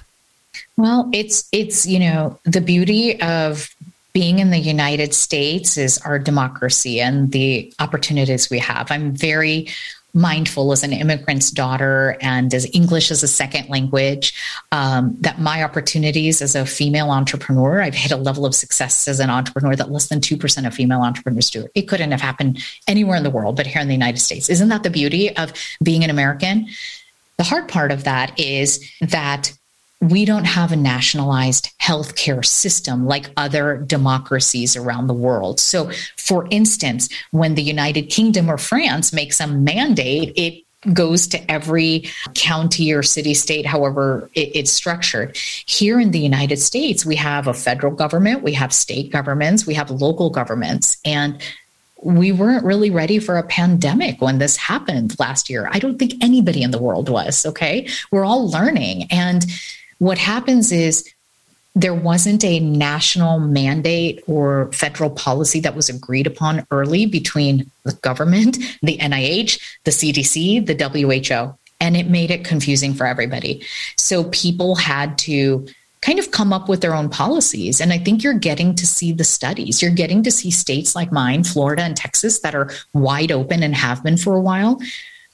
Well 0.77 1.09
it's 1.11 1.49
it's 1.51 1.87
you 1.87 1.97
know 1.97 2.39
the 2.43 2.61
beauty 2.61 3.19
of 3.21 3.73
being 4.13 4.39
in 4.39 4.51
the 4.51 4.59
United 4.59 5.13
States 5.13 5.77
is 5.77 5.97
our 5.99 6.19
democracy 6.19 6.99
and 6.99 7.31
the 7.31 7.73
opportunities 7.79 8.49
we 8.49 8.59
have. 8.59 8.91
I'm 8.91 9.15
very 9.15 9.67
mindful 10.13 10.71
as 10.71 10.83
an 10.83 10.91
immigrant's 10.91 11.51
daughter 11.51 12.17
and 12.21 12.53
as 12.53 12.67
English 12.73 13.11
as 13.11 13.23
a 13.23 13.27
second 13.27 13.69
language, 13.69 14.33
um, 14.71 15.15
that 15.21 15.39
my 15.39 15.63
opportunities 15.63 16.41
as 16.41 16.55
a 16.55 16.65
female 16.65 17.11
entrepreneur, 17.11 17.81
I've 17.81 17.95
hit 17.95 18.11
a 18.11 18.17
level 18.17 18.45
of 18.45 18.53
success 18.53 19.07
as 19.07 19.19
an 19.19 19.29
entrepreneur 19.29 19.75
that 19.75 19.91
less 19.91 20.09
than 20.09 20.19
2% 20.19 20.67
of 20.67 20.73
female 20.73 21.01
entrepreneurs 21.01 21.49
do. 21.49 21.67
It 21.75 21.83
couldn't 21.83 22.11
have 22.11 22.21
happened 22.21 22.61
anywhere 22.87 23.15
in 23.15 23.23
the 23.23 23.29
world, 23.29 23.55
but 23.55 23.67
here 23.67 23.81
in 23.81 23.87
the 23.87 23.93
United 23.93 24.19
States. 24.19 24.49
Isn't 24.49 24.69
that 24.69 24.83
the 24.83 24.89
beauty 24.89 25.35
of 25.37 25.53
being 25.81 26.03
an 26.03 26.09
American? 26.09 26.67
The 27.37 27.43
hard 27.43 27.69
part 27.69 27.91
of 27.91 28.03
that 28.03 28.37
is 28.37 28.85
that 28.99 29.53
we 30.01 30.25
don't 30.25 30.45
have 30.45 30.71
a 30.71 30.75
nationalized 30.75 31.69
healthcare 31.79 32.43
system 32.43 33.05
like 33.05 33.29
other 33.37 33.77
democracies 33.77 34.75
around 34.75 35.07
the 35.07 35.13
world. 35.13 35.59
So, 35.59 35.91
for 36.17 36.47
instance, 36.49 37.07
when 37.29 37.53
the 37.53 37.61
United 37.61 38.09
Kingdom 38.09 38.49
or 38.49 38.57
France 38.57 39.13
makes 39.13 39.39
a 39.39 39.47
mandate, 39.47 40.33
it 40.35 40.63
goes 40.93 41.27
to 41.27 41.51
every 41.51 42.05
county 42.33 42.91
or 42.91 43.03
city 43.03 43.35
state, 43.35 43.67
however 43.67 44.31
it's 44.33 44.71
structured. 44.71 45.37
Here 45.37 45.99
in 45.99 46.09
the 46.09 46.19
United 46.19 46.57
States, 46.57 47.05
we 47.05 47.15
have 47.17 47.45
a 47.45 47.53
federal 47.53 47.93
government, 47.93 48.41
we 48.41 48.53
have 48.53 48.73
state 48.73 49.11
governments, 49.11 49.67
we 49.67 49.75
have 49.75 49.91
local 49.91 50.31
governments. 50.31 50.97
And 51.05 51.39
we 52.03 52.31
weren't 52.31 52.65
really 52.65 52.89
ready 52.89 53.19
for 53.19 53.37
a 53.37 53.43
pandemic 53.43 54.19
when 54.21 54.39
this 54.39 54.57
happened 54.57 55.19
last 55.19 55.51
year. 55.51 55.69
I 55.71 55.77
don't 55.77 55.99
think 55.99 56.15
anybody 56.19 56.63
in 56.63 56.71
the 56.71 56.81
world 56.81 57.09
was. 57.09 57.45
Okay. 57.45 57.87
We're 58.11 58.25
all 58.25 58.49
learning. 58.49 59.03
And 59.11 59.45
what 60.01 60.17
happens 60.17 60.71
is 60.71 61.07
there 61.75 61.93
wasn't 61.93 62.43
a 62.43 62.59
national 62.59 63.37
mandate 63.37 64.23
or 64.25 64.71
federal 64.73 65.11
policy 65.11 65.59
that 65.59 65.75
was 65.75 65.89
agreed 65.89 66.25
upon 66.25 66.65
early 66.71 67.05
between 67.05 67.69
the 67.83 67.93
government, 67.93 68.57
the 68.81 68.97
NIH, 68.97 69.61
the 69.83 69.91
CDC, 69.91 70.65
the 70.65 70.73
WHO, 70.73 71.55
and 71.79 71.95
it 71.95 72.09
made 72.09 72.31
it 72.31 72.43
confusing 72.43 72.95
for 72.95 73.05
everybody. 73.05 73.63
So 73.95 74.23
people 74.31 74.73
had 74.73 75.19
to 75.19 75.67
kind 76.01 76.17
of 76.17 76.31
come 76.31 76.51
up 76.51 76.67
with 76.67 76.81
their 76.81 76.95
own 76.95 77.09
policies. 77.09 77.79
And 77.79 77.93
I 77.93 77.99
think 77.99 78.23
you're 78.23 78.33
getting 78.33 78.73
to 78.73 78.87
see 78.87 79.11
the 79.11 79.23
studies. 79.23 79.83
You're 79.83 79.91
getting 79.91 80.23
to 80.23 80.31
see 80.31 80.49
states 80.49 80.95
like 80.95 81.11
mine, 81.11 81.43
Florida 81.43 81.83
and 81.83 81.95
Texas, 81.95 82.39
that 82.39 82.55
are 82.55 82.71
wide 82.95 83.31
open 83.31 83.61
and 83.61 83.75
have 83.75 84.01
been 84.01 84.17
for 84.17 84.35
a 84.35 84.41
while, 84.41 84.81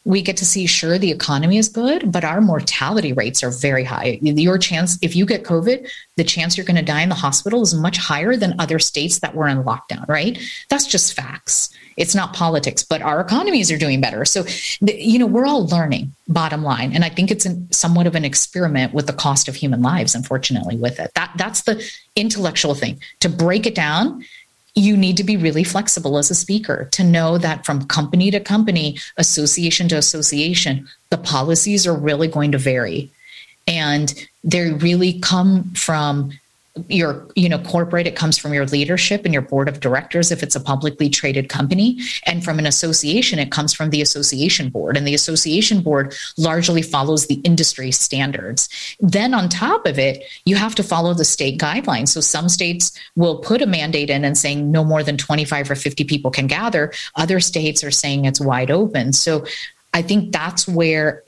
we 0.07 0.21
get 0.21 0.37
to 0.37 0.45
see 0.45 0.65
sure 0.65 0.97
the 0.97 1.11
economy 1.11 1.57
is 1.57 1.67
good 1.67 2.09
but 2.13 2.23
our 2.23 2.39
mortality 2.39 3.11
rates 3.11 3.43
are 3.43 3.51
very 3.51 3.83
high. 3.83 4.17
Your 4.21 4.57
chance 4.57 4.97
if 5.01 5.17
you 5.17 5.25
get 5.25 5.43
covid 5.43 5.89
the 6.15 6.23
chance 6.23 6.55
you're 6.55 6.65
going 6.65 6.77
to 6.77 6.81
die 6.81 7.01
in 7.01 7.09
the 7.09 7.15
hospital 7.15 7.61
is 7.61 7.73
much 7.73 7.97
higher 7.97 8.37
than 8.37 8.55
other 8.57 8.79
states 8.79 9.19
that 9.19 9.35
were 9.35 9.49
in 9.49 9.63
lockdown 9.63 10.07
right? 10.07 10.39
That's 10.69 10.87
just 10.87 11.13
facts. 11.13 11.69
It's 11.97 12.15
not 12.15 12.33
politics 12.33 12.83
but 12.83 13.01
our 13.01 13.19
economies 13.19 13.69
are 13.69 13.77
doing 13.77 13.99
better. 13.99 14.23
So 14.23 14.45
you 14.81 15.19
know 15.19 15.25
we're 15.25 15.45
all 15.45 15.67
learning 15.67 16.13
bottom 16.29 16.61
line 16.63 16.93
and 16.93 17.05
i 17.05 17.09
think 17.09 17.31
it's 17.31 17.45
an, 17.45 17.71
somewhat 17.71 18.05
of 18.05 18.13
an 18.13 18.25
experiment 18.25 18.93
with 18.93 19.07
the 19.07 19.13
cost 19.13 19.47
of 19.47 19.55
human 19.55 19.81
lives 19.81 20.15
unfortunately 20.15 20.77
with 20.77 21.01
it. 21.01 21.11
That 21.15 21.31
that's 21.35 21.63
the 21.63 21.83
intellectual 22.15 22.75
thing. 22.75 23.01
To 23.19 23.29
break 23.29 23.65
it 23.65 23.75
down 23.75 24.23
you 24.77 24.95
need 24.95 25.17
to 25.17 25.23
be 25.23 25.37
really 25.37 25.63
flexible 25.63 26.17
as 26.17 26.29
a 26.29 26.35
speaker 26.35 26.87
to 26.91 27.03
know 27.03 27.37
that 27.39 27.65
from 27.65 27.87
company 27.87 28.29
to 28.29 28.39
company, 28.39 28.99
association 29.17 29.89
to 29.89 29.97
association, 29.97 30.87
the 31.09 31.17
policies 31.17 31.87
are 31.87 31.95
really 31.95 32.27
going 32.27 32.51
to 32.51 32.59
vary. 32.59 33.11
And 33.67 34.13
they 34.43 34.71
really 34.71 35.19
come 35.19 35.73
from 35.73 36.31
your 36.89 37.27
you 37.35 37.49
know 37.49 37.59
corporate 37.59 38.07
it 38.07 38.15
comes 38.15 38.37
from 38.37 38.53
your 38.53 38.65
leadership 38.65 39.23
and 39.25 39.33
your 39.33 39.41
board 39.41 39.67
of 39.67 39.79
directors 39.79 40.31
if 40.31 40.43
it's 40.43 40.55
a 40.55 40.59
publicly 40.59 41.09
traded 41.09 41.49
company. 41.49 41.99
And 42.25 42.43
from 42.43 42.59
an 42.59 42.65
association 42.65 43.39
it 43.39 43.51
comes 43.51 43.73
from 43.73 43.89
the 43.89 44.01
association 44.01 44.69
board. 44.69 44.97
And 44.97 45.07
the 45.07 45.13
association 45.13 45.81
board 45.81 46.15
largely 46.37 46.81
follows 46.81 47.27
the 47.27 47.41
industry 47.43 47.91
standards. 47.91 48.69
Then 48.99 49.33
on 49.33 49.49
top 49.49 49.85
of 49.85 49.99
it 49.99 50.23
you 50.45 50.55
have 50.55 50.75
to 50.75 50.83
follow 50.83 51.13
the 51.13 51.25
state 51.25 51.59
guidelines. 51.59 52.09
So 52.09 52.21
some 52.21 52.49
states 52.49 52.91
will 53.15 53.39
put 53.39 53.61
a 53.61 53.67
mandate 53.67 54.09
in 54.09 54.25
and 54.25 54.37
saying 54.37 54.71
no 54.71 54.83
more 54.83 55.03
than 55.03 55.17
25 55.17 55.71
or 55.71 55.75
50 55.75 56.03
people 56.03 56.31
can 56.31 56.47
gather. 56.47 56.91
Other 57.15 57.39
states 57.39 57.83
are 57.83 57.91
saying 57.91 58.25
it's 58.25 58.41
wide 58.41 58.71
open. 58.71 59.13
So 59.13 59.45
I 59.93 60.01
think 60.01 60.31
that's 60.31 60.67
where 60.67 61.23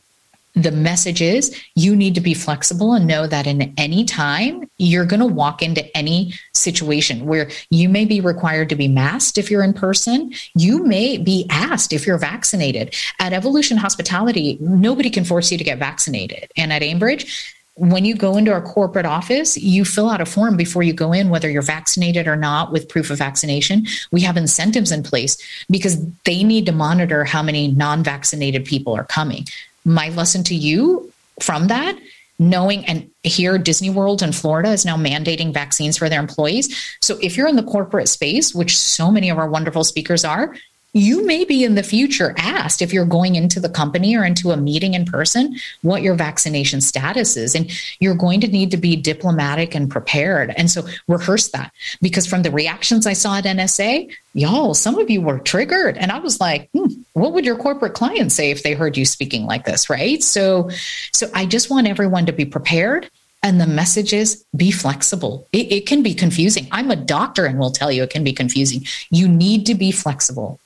the 0.63 0.72
message 0.72 1.22
is 1.22 1.58
you 1.76 1.95
need 1.95 2.15
to 2.15 2.22
be 2.22 2.34
flexible 2.34 2.93
and 2.93 3.08
know 3.08 3.28
that 3.28 3.48
in 3.48 3.74
any 3.78 4.06
time 4.06 4.69
you're 4.78 5.06
going 5.06 5.19
to 5.19 5.26
walk 5.26 5.62
into 5.62 5.98
any 5.98 6.34
situation 6.54 7.26
where 7.26 7.50
you 7.69 7.89
may 7.89 8.06
be 8.06 8.22
required 8.22 8.69
to 8.69 8.76
be 8.76 8.88
masked 8.88 9.38
if 9.38 9.50
you're 9.52 9.63
in 9.63 9.74
person. 9.74 10.34
You 10.56 10.84
may 10.84 11.17
be 11.17 11.45
asked 11.50 11.93
if 11.93 12.06
you're 12.06 12.17
vaccinated. 12.17 12.95
At 13.19 13.34
evolution 13.34 13.78
hospitality 13.78 14.58
nobody 14.62 15.10
can 15.10 15.26
force 15.26 15.52
you 15.52 15.58
to 15.58 15.63
get 15.63 15.80
vaccinated. 15.80 16.52
And 16.56 16.72
at 16.74 16.82
Aimbridge 16.82 17.56
when 17.80 18.04
you 18.04 18.13
go 18.13 18.36
into 18.36 18.52
our 18.52 18.62
corporate 18.62 19.06
office, 19.06 19.56
you 19.56 19.86
fill 19.86 20.10
out 20.10 20.19
a 20.19 20.26
form 20.26 20.58
before 20.58 20.84
you 20.84 20.91
go 20.91 21.13
in, 21.13 21.30
whether 21.30 21.50
you're 21.50 21.62
vaccinated 21.62 22.28
or 22.28 22.36
not, 22.36 22.74
with 22.74 22.89
proof 22.89 23.10
of 23.10 23.17
vaccination. 23.17 23.88
We 24.12 24.19
have 24.22 24.36
incentives 24.36 24.91
in 24.91 25.02
place 25.02 25.38
because 25.69 26.06
they 26.26 26.43
need 26.43 26.65
to 26.65 26.74
monitor 26.74 27.24
how 27.24 27.41
many 27.41 27.69
non 27.69 28.04
vaccinated 28.04 28.65
people 28.65 28.93
are 28.95 29.06
coming 29.06 29.45
my 29.86 30.10
lesson 30.10 30.44
to 30.44 30.56
you 30.56 31.12
from 31.42 31.68
that 31.68 31.98
knowing 32.42 32.86
and 32.86 33.10
here 33.24 33.58
disney 33.58 33.89
world 33.89 34.22
in 34.22 34.32
florida 34.32 34.70
is 34.70 34.86
now 34.86 34.96
mandating 34.96 35.54
vaccines 35.54 35.98
for 35.98 36.08
their 36.08 36.20
employees. 36.20 36.96
So 37.02 37.18
if 37.22 37.36
you're 37.36 37.48
in 37.48 37.58
the 37.58 37.63
corporate 37.63 38.08
space 38.08 38.56
which 38.56 38.78
so 38.78 39.12
many 39.12 39.30
of 39.30 39.38
our 39.38 39.50
wonderful 39.50 39.84
speakers 39.84 40.24
are 40.24 40.56
you 40.93 41.25
may 41.25 41.45
be 41.45 41.63
in 41.63 41.75
the 41.75 41.84
future 41.84 42.34
asked 42.38 42.82
if 42.82 42.91
you're 42.91 43.06
going 43.06 43.36
into 43.36 43.60
the 43.60 43.69
company 43.69 44.15
or 44.15 44.25
into 44.25 44.52
a 44.52 44.58
meeting 44.58 44.95
in 44.95 45.06
person 45.06 45.56
what 45.82 46.02
your 46.02 46.15
vaccination 46.15 46.82
status 46.82 47.38
is 47.38 47.54
and 47.54 47.71
you're 47.99 48.15
going 48.15 48.41
to 48.41 48.47
need 48.47 48.71
to 48.71 48.78
be 48.78 48.95
diplomatic 48.95 49.75
and 49.75 49.91
prepared 49.91 50.54
and 50.58 50.71
so 50.71 50.86
rehearse 51.08 51.49
that 51.49 51.71
because 52.02 52.25
from 52.25 52.41
the 52.41 52.52
reactions 52.52 53.06
i 53.06 53.13
saw 53.13 53.38
at 53.38 53.43
nsa 53.43 54.12
y'all 54.34 54.73
some 54.73 54.97
of 54.97 55.10
you 55.10 55.21
were 55.21 55.39
triggered 55.39 55.97
and 55.97 56.12
i 56.12 56.17
was 56.17 56.39
like 56.39 56.69
hmm, 56.71 56.88
what 57.13 57.34
would 57.34 57.45
your 57.45 57.58
corporate 57.58 57.93
clients 57.93 58.36
say 58.36 58.49
if 58.49 58.63
they 58.63 58.73
heard 58.73 58.97
you 58.97 59.06
speaking 59.06 59.45
like 59.45 59.65
this 59.65 59.89
right 59.89 60.23
so 60.23 60.69
so 61.13 61.28
i 61.34 61.45
just 61.45 61.69
want 61.69 61.88
everyone 61.88 62.25
to 62.25 62.34
be 62.34 62.45
prepared 62.45 63.10
and 63.41 63.62
the 63.62 63.67
message 63.67 64.12
is 64.12 64.43
be 64.54 64.69
flexible. 64.69 65.47
It, 65.54 65.71
it, 65.71 65.88
can 65.88 66.04
be 66.04 66.13
confusing. 66.13 66.67
I'm 66.73 66.91
a 66.91 66.97
doctor 66.97 67.45
and 67.45 67.58
will 67.58 67.71
tell 67.71 67.89
you 67.89 68.04
it 68.04 68.10
can 68.10 68.25
be 68.25 68.34
confusing. 68.34 68.86
You 69.12 69.30
need 69.30 69.65
to 69.67 69.75
be 69.75 69.93
flexible. 69.93 70.60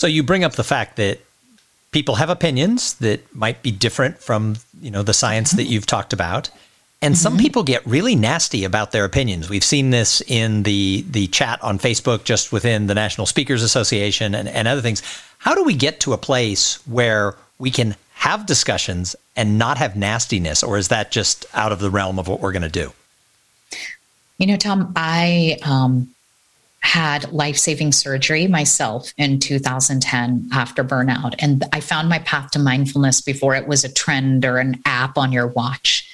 So 0.00 0.06
you 0.06 0.22
bring 0.22 0.44
up 0.44 0.52
the 0.52 0.64
fact 0.64 0.96
that 0.96 1.18
people 1.92 2.14
have 2.14 2.30
opinions 2.30 2.94
that 2.94 3.20
might 3.34 3.62
be 3.62 3.70
different 3.70 4.16
from 4.18 4.56
you 4.80 4.90
know 4.90 5.02
the 5.02 5.12
science 5.12 5.50
that 5.50 5.64
you've 5.64 5.84
talked 5.84 6.14
about. 6.14 6.48
And 7.02 7.18
some 7.18 7.34
Mm-hmm. 7.34 7.42
people 7.42 7.62
get 7.64 7.86
really 7.86 8.16
nasty 8.16 8.64
about 8.64 8.92
their 8.92 9.04
opinions. 9.04 9.50
We've 9.50 9.62
seen 9.62 9.90
this 9.90 10.22
in 10.22 10.62
the 10.62 11.04
the 11.10 11.26
chat 11.26 11.62
on 11.62 11.78
Facebook, 11.78 12.24
just 12.24 12.50
within 12.50 12.86
the 12.86 12.94
National 12.94 13.26
Speakers 13.26 13.62
Association 13.62 14.34
and, 14.34 14.48
and 14.48 14.66
other 14.66 14.80
things. 14.80 15.02
How 15.36 15.54
do 15.54 15.62
we 15.64 15.74
get 15.74 16.00
to 16.00 16.14
a 16.14 16.18
place 16.18 16.76
where 16.86 17.34
we 17.58 17.70
can 17.70 17.94
have 18.14 18.46
discussions 18.46 19.14
and 19.36 19.58
not 19.58 19.76
have 19.76 19.96
nastiness, 19.96 20.62
or 20.62 20.78
is 20.78 20.88
that 20.88 21.10
just 21.10 21.44
out 21.52 21.72
of 21.72 21.78
the 21.78 21.90
realm 21.90 22.18
of 22.18 22.26
what 22.26 22.40
we're 22.40 22.52
going 22.52 22.70
to 22.72 22.80
do? 22.84 22.94
You 24.38 24.46
know, 24.46 24.56
Tom, 24.56 24.94
I 24.96 25.58
um, 25.62 26.08
had 26.80 27.30
life 27.32 27.56
saving 27.56 27.92
surgery 27.92 28.46
myself 28.46 29.12
in 29.16 29.38
2010 29.38 30.48
after 30.52 30.82
burnout. 30.82 31.34
And 31.38 31.64
I 31.72 31.80
found 31.80 32.08
my 32.08 32.18
path 32.20 32.50
to 32.52 32.58
mindfulness 32.58 33.20
before 33.20 33.54
it 33.54 33.68
was 33.68 33.84
a 33.84 33.92
trend 33.92 34.44
or 34.44 34.58
an 34.58 34.80
app 34.86 35.18
on 35.18 35.30
your 35.30 35.46
watch. 35.48 36.08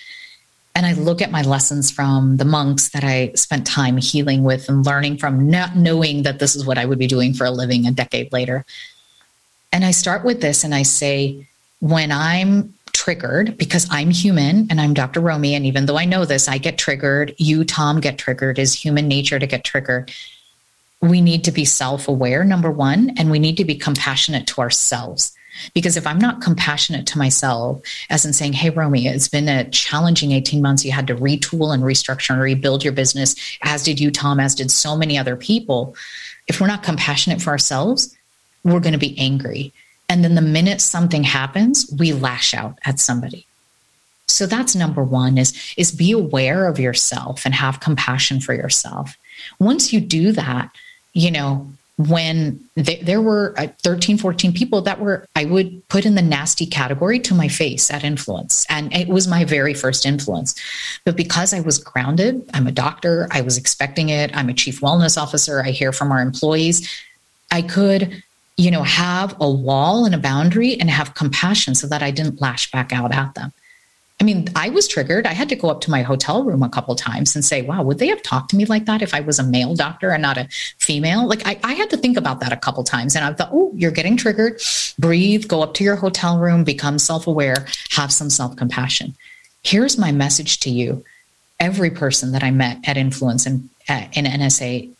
And 0.75 0.85
I 0.85 0.93
look 0.93 1.23
at 1.23 1.31
my 1.31 1.43
lessons 1.43 1.91
from 1.91 2.37
the 2.37 2.45
monks 2.45 2.91
that 2.91 3.05
I 3.05 3.33
spent 3.35 3.67
time 3.67 3.97
healing 3.97 4.43
with 4.43 4.69
and 4.69 4.85
learning 4.85 5.17
from, 5.17 5.49
not 5.49 5.77
knowing 5.77 6.25
that 6.25 6.39
this 6.39 6.55
is 6.55 6.67
what 6.67 6.79
I 6.79 6.85
would 6.85 6.99
be 6.99 7.07
doing 7.07 7.33
for 7.33 7.47
a 7.47 7.51
living 7.51 7.87
a 7.87 7.93
decade 7.93 8.33
later. 8.33 8.65
And 9.73 9.85
I 9.85 9.93
start 9.93 10.25
with 10.25 10.41
this 10.41 10.65
and 10.65 10.75
I 10.75 10.83
say, 10.83 11.47
when 11.81 12.11
I'm 12.11 12.75
triggered, 12.93 13.57
because 13.57 13.87
I'm 13.91 14.11
human 14.11 14.67
and 14.71 14.81
I'm 14.81 14.95
Dr. 14.95 15.21
Romy, 15.21 15.55
and 15.55 15.65
even 15.65 15.87
though 15.87 15.99
I 15.99 16.05
know 16.05 16.25
this, 16.25 16.49
I 16.49 16.59
get 16.59 16.79
triggered, 16.79 17.35
you, 17.39 17.65
Tom, 17.65 18.01
get 18.01 18.19
triggered, 18.19 18.59
is 18.59 18.75
human 18.75 19.07
nature 19.07 19.39
to 19.39 19.47
get 19.47 19.65
triggered. 19.65 20.11
We 21.03 21.21
need 21.21 21.45
to 21.45 21.53
be 21.53 21.65
self 21.65 22.09
aware, 22.09 22.45
number 22.45 22.71
one, 22.71 23.13
and 23.17 23.31
we 23.31 23.39
need 23.39 23.57
to 23.59 23.65
be 23.65 23.75
compassionate 23.75 24.47
to 24.49 24.61
ourselves. 24.61 25.33
Because 25.75 25.97
if 25.97 26.07
I'm 26.07 26.19
not 26.19 26.43
compassionate 26.43 27.07
to 27.09 27.19
myself, 27.19 27.81
as 28.11 28.25
in 28.25 28.33
saying, 28.33 28.53
hey, 28.53 28.71
Romie, 28.71 29.07
it's 29.07 29.29
been 29.29 29.49
a 29.49 29.69
challenging 29.71 30.33
18 30.33 30.61
months. 30.61 30.85
You 30.85 30.93
had 30.93 31.07
to 31.07 31.17
retool 31.17 31.73
and 31.73 31.83
restructure 31.83 32.31
and 32.31 32.41
rebuild 32.41 32.85
your 32.85 32.93
business, 32.93 33.35
as 33.63 33.83
did 33.83 33.99
you, 33.99 34.11
Tom, 34.11 34.41
as 34.41 34.55
did 34.55 34.71
so 34.71 34.97
many 34.97 35.19
other 35.19 35.37
people. 35.37 35.95
If 36.47 36.61
we're 36.61 36.67
not 36.67 36.83
compassionate 36.83 37.41
for 37.41 37.51
ourselves, 37.51 38.17
we're 38.65 38.81
going 38.81 38.93
to 38.93 38.99
be 38.99 39.19
angry. 39.19 39.73
And 40.09 40.23
then 40.23 40.35
the 40.35 40.43
minute 40.43 40.81
something 40.81 41.25
happens, 41.25 41.93
we 41.99 42.13
lash 42.13 42.55
out 42.55 42.79
at 42.85 43.01
somebody. 43.01 43.47
So 44.29 44.47
that's 44.47 44.75
number 44.75 45.03
one 45.03 45.39
is, 45.39 45.75
is 45.77 45.93
be 45.93 46.13
aware 46.13 46.67
of 46.67 46.79
yourself 46.79 47.45
and 47.45 47.55
have 47.55 47.81
compassion 47.81 48.41
for 48.41 48.55
yourself. 48.55 49.17
Once 49.59 49.93
you 49.93 50.01
do 50.01 50.33
that, 50.33 50.71
you 51.17 51.31
know, 51.31 51.67
when 51.97 52.63
th- 52.77 53.01
there 53.01 53.23
were 53.23 53.55
uh, 53.57 53.69
13, 53.83 54.19
14 54.19 54.53
people 54.53 54.83
that 54.83 55.01
were, 55.01 55.27
I 55.35 55.47
would 55.47 55.89
put 55.89 56.05
in 56.05 56.15
the 56.15 56.21
nasty 56.21 56.67
category 56.67 57.19
to 57.21 57.35
my 57.35 57.49
face 57.49 57.91
at 57.91 58.05
influence. 58.05 58.67
And 58.69 58.95
it 58.95 59.09
was 59.09 59.27
my 59.27 59.45
very 59.45 59.73
first 59.73 60.05
influence. 60.05 60.55
But 61.07 61.17
because 61.17 61.55
I 61.55 61.61
was 61.61 61.79
grounded, 61.79 62.49
I'm 62.53 62.67
a 62.67 62.73
doctor, 62.73 63.29
I 63.31 63.41
was 63.41 63.57
expecting 63.57 64.11
it, 64.11 64.37
I'm 64.37 64.51
a 64.51 64.55
chief 64.55 64.83
wellness 64.83 65.21
officer, 65.21 65.63
I 65.65 65.71
hear 65.71 65.91
from 65.91 66.13
our 66.13 66.21
employees, 66.21 66.87
I 67.51 67.63
could 67.63 68.23
you 68.59 68.71
know, 68.71 68.83
have 68.83 69.37
a 69.41 69.51
wall 69.51 70.05
and 70.07 70.15
a 70.15 70.19
boundary 70.19 70.81
and 70.81 70.89
have 70.89 71.15
compassion 71.15 71.75
so 71.75 71.87
that 71.87 72.03
I 72.03 72.11
didn't 72.11 72.41
lash 72.41 72.71
back 72.71 72.93
out 72.93 73.15
at 73.15 73.35
them. 73.35 73.53
I 74.19 74.25
mean, 74.25 74.49
I 74.57 74.71
was 74.71 74.89
triggered. 74.89 75.27
I 75.27 75.35
had 75.35 75.51
to 75.51 75.57
go 75.57 75.69
up 75.69 75.83
to 75.83 75.91
my 75.91 76.01
hotel 76.01 76.43
room 76.43 76.63
a 76.63 76.71
couple 76.71 76.95
times 76.95 77.35
and 77.35 77.45
say, 77.45 77.61
wow, 77.61 77.83
would 77.83 77.99
they 77.99 78.09
have 78.09 78.23
talked 78.23 78.51
to 78.51 78.57
me 78.57 78.65
like 78.65 78.87
that 78.87 79.03
if 79.03 79.13
I 79.13 79.21
was 79.21 79.39
a 79.39 79.45
male 79.45 79.75
doctor 79.75 80.11
and 80.11 80.23
not 80.23 80.39
a 80.39 80.49
female? 80.79 81.27
Like, 81.29 81.47
I, 81.47 81.59
I 81.63 81.75
had 81.75 81.91
to 81.91 81.99
think 81.99 82.17
about 82.17 82.41
that 82.41 82.51
a 82.53 82.57
couple 82.57 82.83
times. 82.83 83.15
And 83.15 83.27
I 83.27 83.33
thought, 83.35 83.51
oh, 83.53 83.73
you're 83.75 83.91
getting 83.91 84.17
triggered. 84.17 84.63
Breathe, 84.99 85.49
go 85.49 85.63
up 85.63 85.75
to 85.75 85.85
your 85.85 85.97
hotel 85.97 86.39
room, 86.39 86.65
become 86.65 86.99
self 86.99 87.27
aware, 87.27 87.67
have 87.91 88.11
some 88.11 88.31
self 88.31 88.57
compassion. 88.57 89.15
Here's 89.63 89.99
my 89.99 90.13
message 90.13 90.61
to 90.61 90.71
you 90.71 91.05
every 91.61 91.91
person 91.91 92.33
that 92.33 92.43
I 92.43 92.51
met 92.51 92.89
at 92.89 92.97
Influence 92.97 93.47
and 93.47 93.69
in 93.89 94.25
NSA 94.25 94.91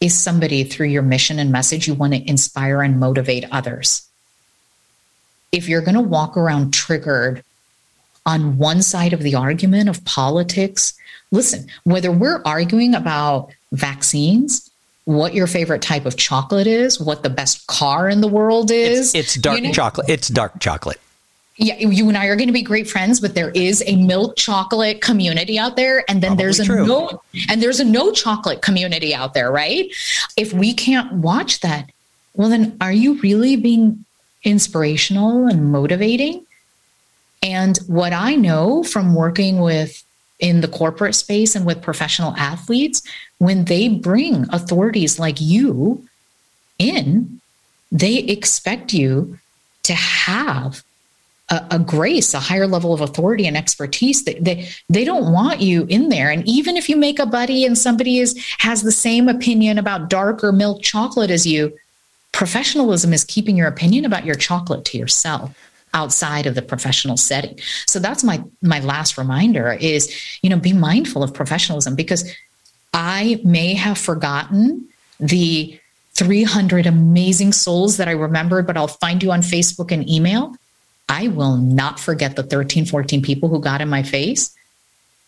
is 0.00 0.18
somebody 0.18 0.64
through 0.64 0.88
your 0.88 1.02
mission 1.02 1.38
and 1.38 1.52
message 1.52 1.86
you 1.86 1.94
want 1.94 2.14
to 2.14 2.28
inspire 2.28 2.82
and 2.82 2.98
motivate 2.98 3.46
others. 3.50 4.08
If 5.52 5.68
you're 5.68 5.82
going 5.82 5.94
to 5.94 6.00
walk 6.00 6.36
around 6.36 6.72
triggered 6.72 7.44
on 8.26 8.58
one 8.58 8.82
side 8.82 9.12
of 9.12 9.20
the 9.20 9.34
argument 9.34 9.88
of 9.88 10.04
politics, 10.04 10.94
listen, 11.30 11.66
whether 11.84 12.10
we're 12.10 12.42
arguing 12.44 12.94
about 12.94 13.50
vaccines, 13.72 14.70
what 15.04 15.34
your 15.34 15.46
favorite 15.46 15.82
type 15.82 16.06
of 16.06 16.16
chocolate 16.16 16.66
is, 16.66 16.98
what 17.00 17.22
the 17.22 17.30
best 17.30 17.66
car 17.66 18.08
in 18.08 18.20
the 18.20 18.28
world 18.28 18.70
is, 18.70 19.14
It's, 19.14 19.34
it's 19.36 19.42
dark 19.42 19.58
you 19.58 19.66
know? 19.66 19.72
chocolate. 19.72 20.08
It's 20.08 20.28
dark 20.28 20.58
chocolate. 20.60 20.98
yeah, 21.56 21.76
you 21.76 22.08
and 22.08 22.16
I 22.16 22.26
are 22.26 22.36
going 22.36 22.48
to 22.48 22.52
be 22.54 22.62
great 22.62 22.88
friends, 22.88 23.20
but 23.20 23.34
there 23.34 23.50
is 23.50 23.82
a 23.86 23.96
milk 23.96 24.36
chocolate 24.36 25.02
community 25.02 25.58
out 25.58 25.76
there, 25.76 26.02
and 26.08 26.22
then 26.22 26.36
there's 26.36 26.58
a 26.58 26.64
true. 26.64 26.86
no 26.86 27.22
and 27.48 27.62
there's 27.62 27.78
a 27.78 27.84
no 27.84 28.10
chocolate 28.10 28.62
community 28.62 29.14
out 29.14 29.34
there, 29.34 29.52
right? 29.52 29.88
If 30.36 30.52
we 30.52 30.72
can't 30.72 31.12
watch 31.12 31.60
that, 31.60 31.90
well, 32.34 32.48
then 32.48 32.76
are 32.80 32.90
you 32.92 33.20
really 33.20 33.54
being 33.56 34.04
inspirational 34.42 35.46
and 35.46 35.70
motivating? 35.70 36.43
And 37.44 37.76
what 37.86 38.14
I 38.14 38.36
know 38.36 38.82
from 38.82 39.14
working 39.14 39.60
with 39.60 40.02
in 40.40 40.62
the 40.62 40.68
corporate 40.68 41.14
space 41.14 41.54
and 41.54 41.66
with 41.66 41.82
professional 41.82 42.34
athletes, 42.36 43.02
when 43.36 43.66
they 43.66 43.88
bring 43.88 44.46
authorities 44.48 45.18
like 45.18 45.40
you 45.40 46.08
in, 46.78 47.40
they 47.92 48.16
expect 48.16 48.94
you 48.94 49.38
to 49.82 49.92
have 49.92 50.82
a, 51.50 51.66
a, 51.72 51.78
grace, 51.78 52.32
a 52.32 52.40
higher 52.40 52.66
level 52.66 52.94
of 52.94 53.02
authority 53.02 53.46
and 53.46 53.58
expertise. 53.58 54.24
They, 54.24 54.34
they 54.34 54.70
they 54.88 55.04
don't 55.04 55.30
want 55.30 55.60
you 55.60 55.84
in 55.90 56.08
there. 56.08 56.30
And 56.30 56.48
even 56.48 56.78
if 56.78 56.88
you 56.88 56.96
make 56.96 57.18
a 57.18 57.26
buddy 57.26 57.66
and 57.66 57.76
somebody 57.76 58.20
is 58.20 58.42
has 58.58 58.82
the 58.82 58.90
same 58.90 59.28
opinion 59.28 59.76
about 59.76 60.08
dark 60.08 60.42
or 60.42 60.50
milk 60.50 60.82
chocolate 60.82 61.30
as 61.30 61.46
you, 61.46 61.76
professionalism 62.32 63.12
is 63.12 63.22
keeping 63.22 63.58
your 63.58 63.68
opinion 63.68 64.06
about 64.06 64.24
your 64.24 64.34
chocolate 64.34 64.86
to 64.86 64.98
yourself 64.98 65.54
outside 65.94 66.46
of 66.46 66.54
the 66.54 66.62
professional 66.62 67.16
setting. 67.16 67.58
So 67.86 67.98
that's 67.98 68.22
my 68.22 68.42
my 68.60 68.80
last 68.80 69.16
reminder 69.16 69.72
is, 69.72 70.14
you 70.42 70.50
know, 70.50 70.58
be 70.58 70.72
mindful 70.72 71.22
of 71.22 71.32
professionalism 71.32 71.94
because 71.94 72.30
I 72.92 73.40
may 73.44 73.74
have 73.74 73.96
forgotten 73.96 74.88
the 75.18 75.80
300 76.14 76.86
amazing 76.86 77.52
souls 77.52 77.96
that 77.96 78.08
I 78.08 78.12
remembered, 78.12 78.66
but 78.66 78.76
I'll 78.76 78.86
find 78.86 79.22
you 79.22 79.32
on 79.32 79.40
Facebook 79.40 79.90
and 79.90 80.08
email. 80.08 80.54
I 81.08 81.28
will 81.28 81.56
not 81.56 81.98
forget 81.98 82.36
the 82.36 82.42
13, 82.42 82.86
14 82.86 83.22
people 83.22 83.48
who 83.48 83.60
got 83.60 83.80
in 83.80 83.88
my 83.88 84.02
face. 84.02 84.54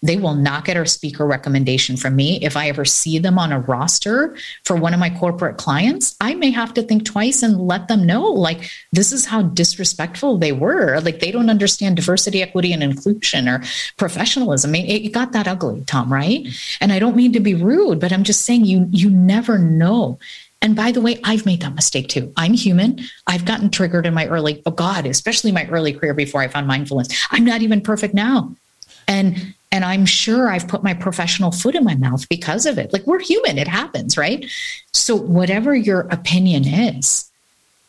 They 0.07 0.16
will 0.16 0.35
not 0.35 0.64
get 0.64 0.77
a 0.77 0.87
speaker 0.87 1.27
recommendation 1.27 1.97
from 1.97 2.16
me. 2.16 2.38
If 2.42 2.57
I 2.57 2.69
ever 2.69 2.85
see 2.85 3.19
them 3.19 3.38
on 3.38 3.53
a 3.53 3.61
roster 3.61 4.37
for 4.64 4.77
one 4.77 4.95
of 4.95 5.01
my 5.01 5.11
corporate 5.11 5.57
clients, 5.57 6.16
I 6.21 6.35
may 6.35 6.51
have 6.51 6.73
to 6.75 6.83
think 6.83 7.05
twice 7.05 7.42
and 7.42 7.66
let 7.66 7.88
them 7.88 8.07
know 8.07 8.23
like, 8.23 8.71
this 8.92 9.12
is 9.12 9.27
how 9.27 9.42
disrespectful 9.42 10.38
they 10.38 10.53
were. 10.53 11.01
Like, 11.01 11.21
they 11.21 11.31
don't 11.31 11.51
understand 11.51 11.97
diversity, 11.97 12.42
equity, 12.42 12.73
and 12.73 12.83
inclusion 12.83 13.49
or 13.49 13.62
professionalism. 13.97 14.71
I 14.71 14.73
mean, 14.73 14.87
it 14.87 15.12
got 15.12 15.33
that 15.33 15.49
ugly, 15.49 15.83
Tom, 15.87 16.12
right? 16.12 16.47
And 16.81 16.92
I 16.92 16.99
don't 16.99 17.16
mean 17.16 17.33
to 17.33 17.40
be 17.40 17.55
rude, 17.55 18.01
but 18.01 18.12
I'm 18.12 18.25
just 18.25 18.42
saying 18.42 18.64
you, 18.64 18.88
you 18.90 19.11
never 19.11 19.59
know. 19.59 20.19
And 20.62 20.75
by 20.75 20.90
the 20.90 21.01
way, 21.01 21.21
I've 21.23 21.47
made 21.47 21.61
that 21.62 21.75
mistake 21.75 22.09
too. 22.09 22.33
I'm 22.37 22.55
human. 22.55 23.01
I've 23.27 23.45
gotten 23.45 23.71
triggered 23.71 24.07
in 24.07 24.14
my 24.14 24.27
early, 24.27 24.62
oh 24.66 24.71
God, 24.71 25.07
especially 25.07 25.53
my 25.53 25.66
early 25.69 25.92
career 25.92 26.14
before 26.14 26.40
I 26.40 26.49
found 26.49 26.66
mindfulness. 26.66 27.09
I'm 27.31 27.45
not 27.45 27.62
even 27.62 27.81
perfect 27.81 28.14
now. 28.14 28.55
And 29.07 29.55
and 29.72 29.85
I'm 29.85 30.07
sure 30.07 30.50
I've 30.50 30.68
put 30.68 30.83
my 30.83 30.94
professional 30.94 31.50
foot 31.50 31.74
in 31.74 31.85
my 31.85 31.96
mouth 31.96 32.29
because 32.29 32.66
of 32.66 32.79
it. 32.79 32.92
Like 32.92 33.07
we're 33.07 33.20
human, 33.20 33.59
it 33.59 33.68
happens, 33.68 34.16
right? 34.16 34.46
So 34.92 35.16
whatever 35.16 35.74
your 35.74 36.00
opinion 36.11 36.66
is, 36.66 37.31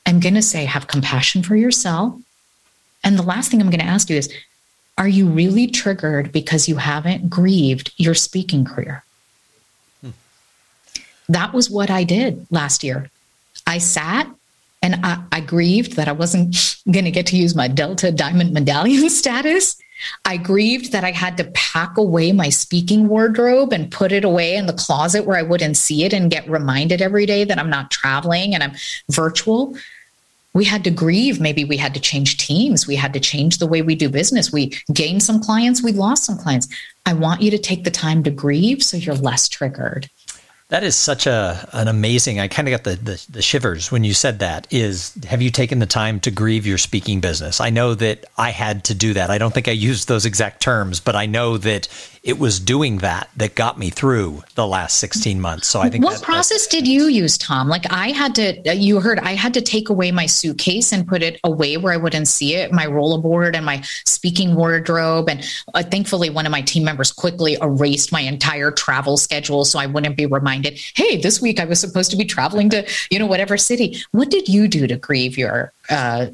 I'm 0.06 0.20
going 0.20 0.36
to 0.36 0.42
say 0.42 0.66
have 0.66 0.88
compassion 0.88 1.44
for 1.44 1.56
yourself. 1.56 2.20
And 3.04 3.18
the 3.18 3.24
last 3.24 3.52
thing 3.52 3.62
I'm 3.62 3.70
going 3.70 3.80
to 3.80 3.86
ask 3.86 4.10
you 4.10 4.18
is 4.18 4.34
are 4.98 5.08
you 5.08 5.28
really 5.28 5.68
triggered 5.68 6.32
because 6.32 6.68
you 6.68 6.78
haven't 6.78 7.30
grieved 7.30 7.94
your 7.98 8.16
speaking 8.16 8.66
career? 8.66 9.04
Hmm. 10.02 10.10
that 11.30 11.54
was 11.54 11.70
what 11.70 11.92
I 11.92 12.04
did 12.04 12.48
last 12.50 12.84
year. 12.84 13.10
I 13.68 13.78
sat 13.78 14.28
and 14.82 14.96
I, 15.04 15.24
I 15.32 15.40
grieved 15.42 15.96
that 15.98 16.08
I 16.08 16.14
wasn't 16.14 16.56
going 16.92 17.06
to 17.06 17.12
get 17.12 17.28
to 17.28 17.38
use 17.38 17.56
my 17.56 17.68
Delta 17.68 18.12
Diamond 18.12 18.54
Medallion 18.54 19.10
status. 19.22 19.78
I 20.26 20.38
grieved 20.38 20.92
that 20.92 21.04
I 21.04 21.12
had 21.12 21.38
to 21.38 21.46
pack 21.54 21.98
away 21.98 22.32
my 22.32 22.50
speaking 22.50 23.08
wardrobe 23.08 23.74
and 23.74 23.92
put 23.92 24.12
it 24.12 24.24
away 24.24 24.56
in 24.56 24.66
the 24.66 24.74
closet 24.74 25.26
where 25.26 25.38
I 25.38 25.44
wouldn't 25.44 25.78
see 25.78 26.04
it 26.04 26.14
and 26.14 26.32
get 26.32 26.50
reminded 26.50 27.02
every 27.02 27.26
day 27.26 27.44
that 27.44 27.60
I'm 27.60 27.70
not 27.70 27.92
traveling 27.92 28.54
and 28.54 28.64
I'm 28.64 28.74
virtual. 29.10 29.76
We 30.54 30.66
had 30.66 30.84
to 30.86 30.92
grieve. 30.92 31.40
Maybe 31.40 31.64
we 31.66 31.78
had 31.78 31.94
to 31.94 32.00
change 32.00 32.38
teams. 32.38 32.88
We 32.88 32.96
had 32.96 33.14
to 33.14 33.20
change 33.20 33.58
the 33.58 33.68
way 33.68 33.82
we 33.82 33.96
do 33.96 34.10
business. 34.10 34.52
We 34.52 34.74
gained 34.94 35.24
some 35.24 35.40
clients, 35.40 35.84
we 35.84 35.92
lost 35.92 36.24
some 36.24 36.38
clients. 36.38 36.68
I 37.06 37.14
want 37.14 37.42
you 37.42 37.52
to 37.52 37.58
take 37.58 37.84
the 37.84 37.92
time 37.92 38.24
to 38.24 38.32
grieve 38.32 38.84
so 38.84 38.98
you're 38.98 39.16
less 39.16 39.48
triggered. 39.48 40.10
That 40.70 40.84
is 40.84 40.98
such 40.98 41.28
a 41.28 41.70
an 41.72 41.88
amazing. 41.88 42.42
I 42.42 42.50
kind 42.50 42.68
of 42.68 42.72
got 42.72 42.84
the, 42.84 42.96
the, 43.02 43.26
the 43.30 43.42
shivers 43.42 43.90
when 43.90 44.04
you 44.04 44.14
said 44.14 44.40
that. 44.40 44.68
Is 44.70 45.18
have 45.26 45.42
you 45.42 45.50
taken 45.50 45.80
the 45.80 45.86
time 45.86 46.20
to 46.22 46.32
grieve 46.32 46.68
your 46.68 46.78
speaking 46.78 47.22
business? 47.22 47.62
I 47.62 47.70
know 47.70 47.96
that 47.96 48.26
I 48.38 48.50
had 48.52 48.84
to 48.86 48.94
do 48.94 49.14
that. 49.14 49.30
I 49.30 49.38
don't 49.38 49.54
think 49.54 49.70
I 49.70 49.72
used 49.72 50.10
those 50.10 50.26
exact 50.26 50.62
terms, 50.62 51.00
but 51.00 51.16
I 51.16 51.26
know 51.26 51.58
that 51.58 51.88
it 52.28 52.38
was 52.38 52.60
doing 52.60 52.98
that 52.98 53.30
that 53.38 53.56
got 53.56 53.80
me 53.80 53.90
through 53.90 54.44
the 54.56 54.68
last 54.68 54.98
16 54.98 55.40
months. 55.40 55.66
So 55.66 55.80
I 55.80 55.90
think 55.90 56.04
what 56.04 56.18
that, 56.18 56.24
process 56.24 56.68
did 56.68 56.86
you 56.86 57.06
use, 57.06 57.38
Tom? 57.38 57.70
Like 57.70 57.90
I 57.90 58.10
had 58.10 58.36
to, 58.36 58.76
you 58.76 59.00
heard, 59.00 59.18
I 59.20 59.32
had 59.32 59.54
to 59.54 59.62
take 59.62 59.88
away 59.88 60.12
my 60.12 60.26
suitcase 60.26 60.92
and 60.92 61.08
put 61.08 61.24
it 61.24 61.40
away 61.46 61.78
where 61.78 61.94
I 61.94 61.98
wouldn't 61.98 62.28
see 62.28 62.56
it, 62.56 62.74
my 62.74 62.86
rollerboard 62.86 63.56
and 63.56 63.66
my 63.66 63.82
speaking 64.04 64.56
wardrobe. 64.56 65.30
And 65.30 65.42
uh, 65.74 65.84
thankfully, 65.84 66.30
one 66.30 66.46
of 66.46 66.52
my 66.52 66.62
team 66.62 66.84
members 66.84 67.14
quickly 67.14 67.56
erased 67.62 68.12
my 68.12 68.22
entire 68.22 68.72
travel 68.72 69.16
schedule 69.16 69.64
so 69.64 69.80
I 69.80 69.86
wouldn't 69.86 70.18
be 70.18 70.26
reminded, 70.26 70.82
hey, 70.96 71.16
this 71.16 71.42
week 71.42 71.62
I 71.62 71.66
was 71.66 71.80
supposed 71.80 72.12
to 72.12 72.18
be 72.18 72.26
traveling 72.26 72.70
to, 72.72 72.86
you 73.10 73.20
know, 73.20 73.26
whatever 73.26 73.56
city. 73.56 74.04
What 74.12 74.30
did 74.30 74.50
you 74.50 74.68
do 74.68 74.86
to 74.86 74.98
grieve 74.98 75.38
your 75.38 75.72
uh, 75.90 76.28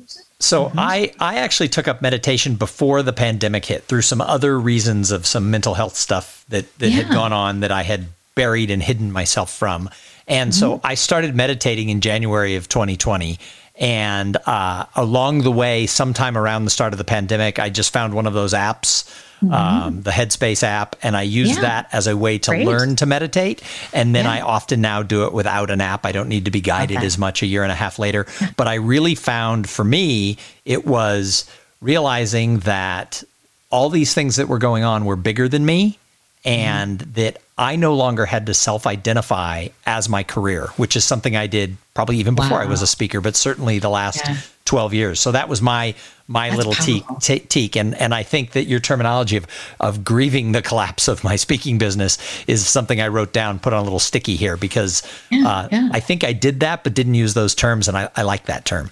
so 0.43 0.65
mm-hmm. 0.65 0.79
I 0.79 1.13
I 1.19 1.35
actually 1.35 1.69
took 1.69 1.87
up 1.87 2.01
meditation 2.01 2.55
before 2.55 3.01
the 3.01 3.13
pandemic 3.13 3.65
hit 3.65 3.83
through 3.85 4.01
some 4.01 4.21
other 4.21 4.59
reasons 4.59 5.11
of 5.11 5.25
some 5.25 5.49
mental 5.49 5.73
health 5.73 5.95
stuff 5.95 6.43
that 6.49 6.77
that 6.79 6.89
yeah. 6.89 7.03
had 7.03 7.11
gone 7.11 7.33
on 7.33 7.61
that 7.61 7.71
I 7.71 7.83
had 7.83 8.07
buried 8.35 8.71
and 8.71 8.81
hidden 8.81 9.11
myself 9.11 9.51
from. 9.53 9.89
And 10.27 10.51
mm-hmm. 10.51 10.59
so 10.59 10.81
I 10.83 10.95
started 10.95 11.35
meditating 11.35 11.89
in 11.89 12.01
January 12.01 12.55
of 12.55 12.67
2020. 12.69 13.39
And 13.75 14.37
uh, 14.45 14.85
along 14.95 15.41
the 15.41 15.51
way, 15.51 15.87
sometime 15.87 16.37
around 16.37 16.65
the 16.65 16.71
start 16.71 16.93
of 16.93 16.97
the 16.97 17.03
pandemic, 17.03 17.57
I 17.57 17.69
just 17.69 17.91
found 17.91 18.13
one 18.13 18.27
of 18.27 18.33
those 18.33 18.53
apps 18.53 19.09
mm-hmm. 19.43 19.53
um, 19.53 20.01
the 20.01 20.11
Headspace 20.11 20.63
app, 20.63 20.95
and 21.03 21.15
I 21.15 21.23
use 21.23 21.55
yeah. 21.55 21.61
that 21.61 21.89
as 21.91 22.07
a 22.07 22.15
way 22.15 22.37
to 22.39 22.51
Great. 22.51 22.65
learn 22.65 22.95
to 22.97 23.05
meditate. 23.05 23.61
And 23.93 24.15
then 24.15 24.25
yeah. 24.25 24.33
I 24.33 24.41
often 24.41 24.81
now 24.81 25.03
do 25.03 25.25
it 25.25 25.33
without 25.33 25.69
an 25.69 25.81
app. 25.81 26.05
I 26.05 26.11
don't 26.11 26.29
need 26.29 26.45
to 26.45 26.51
be 26.51 26.61
guided 26.61 26.97
okay. 26.97 27.05
as 27.05 27.17
much 27.17 27.43
a 27.43 27.45
year 27.45 27.63
and 27.63 27.71
a 27.71 27.75
half 27.75 27.99
later. 27.99 28.25
but 28.57 28.67
I 28.67 28.75
really 28.75 29.15
found 29.15 29.69
for 29.69 29.83
me, 29.83 30.37
it 30.65 30.85
was 30.85 31.49
realizing 31.81 32.59
that 32.59 33.23
all 33.69 33.89
these 33.89 34.13
things 34.13 34.35
that 34.37 34.47
were 34.47 34.59
going 34.59 34.83
on 34.83 35.05
were 35.05 35.15
bigger 35.15 35.49
than 35.49 35.65
me 35.65 35.97
and 36.45 36.99
mm-hmm. 36.99 37.11
that 37.13 37.37
I 37.57 37.75
no 37.75 37.95
longer 37.95 38.25
had 38.25 38.47
to 38.47 38.53
self 38.53 38.87
identify 38.87 39.67
as 39.85 40.09
my 40.09 40.23
career, 40.23 40.67
which 40.77 40.95
is 40.95 41.05
something 41.05 41.35
I 41.35 41.47
did 41.47 41.77
probably 41.93 42.17
even 42.17 42.35
before 42.35 42.57
wow. 42.57 42.63
I 42.63 42.65
was 42.65 42.81
a 42.81 42.87
speaker, 42.87 43.21
but 43.21 43.35
certainly 43.35 43.79
the 43.79 43.89
last 43.89 44.21
yeah. 44.27 44.37
12 44.65 44.93
years. 44.93 45.19
So 45.19 45.31
that 45.31 45.49
was 45.49 45.61
my 45.61 45.93
my 46.27 46.49
That's 46.49 46.57
little 46.57 46.73
teak, 46.73 47.49
teak. 47.49 47.75
And, 47.75 47.95
and 47.95 48.15
I 48.15 48.23
think 48.23 48.51
that 48.51 48.63
your 48.63 48.79
terminology 48.79 49.35
of, 49.35 49.45
of 49.81 50.05
grieving 50.05 50.53
the 50.53 50.61
collapse 50.61 51.09
of 51.09 51.21
my 51.23 51.35
speaking 51.35 51.77
business 51.77 52.17
is 52.47 52.65
something 52.65 53.01
I 53.01 53.09
wrote 53.09 53.33
down, 53.33 53.59
put 53.59 53.73
on 53.73 53.81
a 53.81 53.83
little 53.83 53.99
sticky 53.99 54.37
here 54.37 54.55
because 54.55 55.03
yeah, 55.29 55.47
uh, 55.47 55.67
yeah. 55.69 55.89
I 55.91 55.99
think 55.99 56.23
I 56.23 56.31
did 56.31 56.61
that, 56.61 56.83
but 56.85 56.93
didn't 56.93 57.15
use 57.15 57.33
those 57.33 57.53
terms. 57.53 57.89
And 57.89 57.97
I, 57.97 58.09
I 58.15 58.21
like 58.21 58.45
that 58.45 58.63
term. 58.63 58.91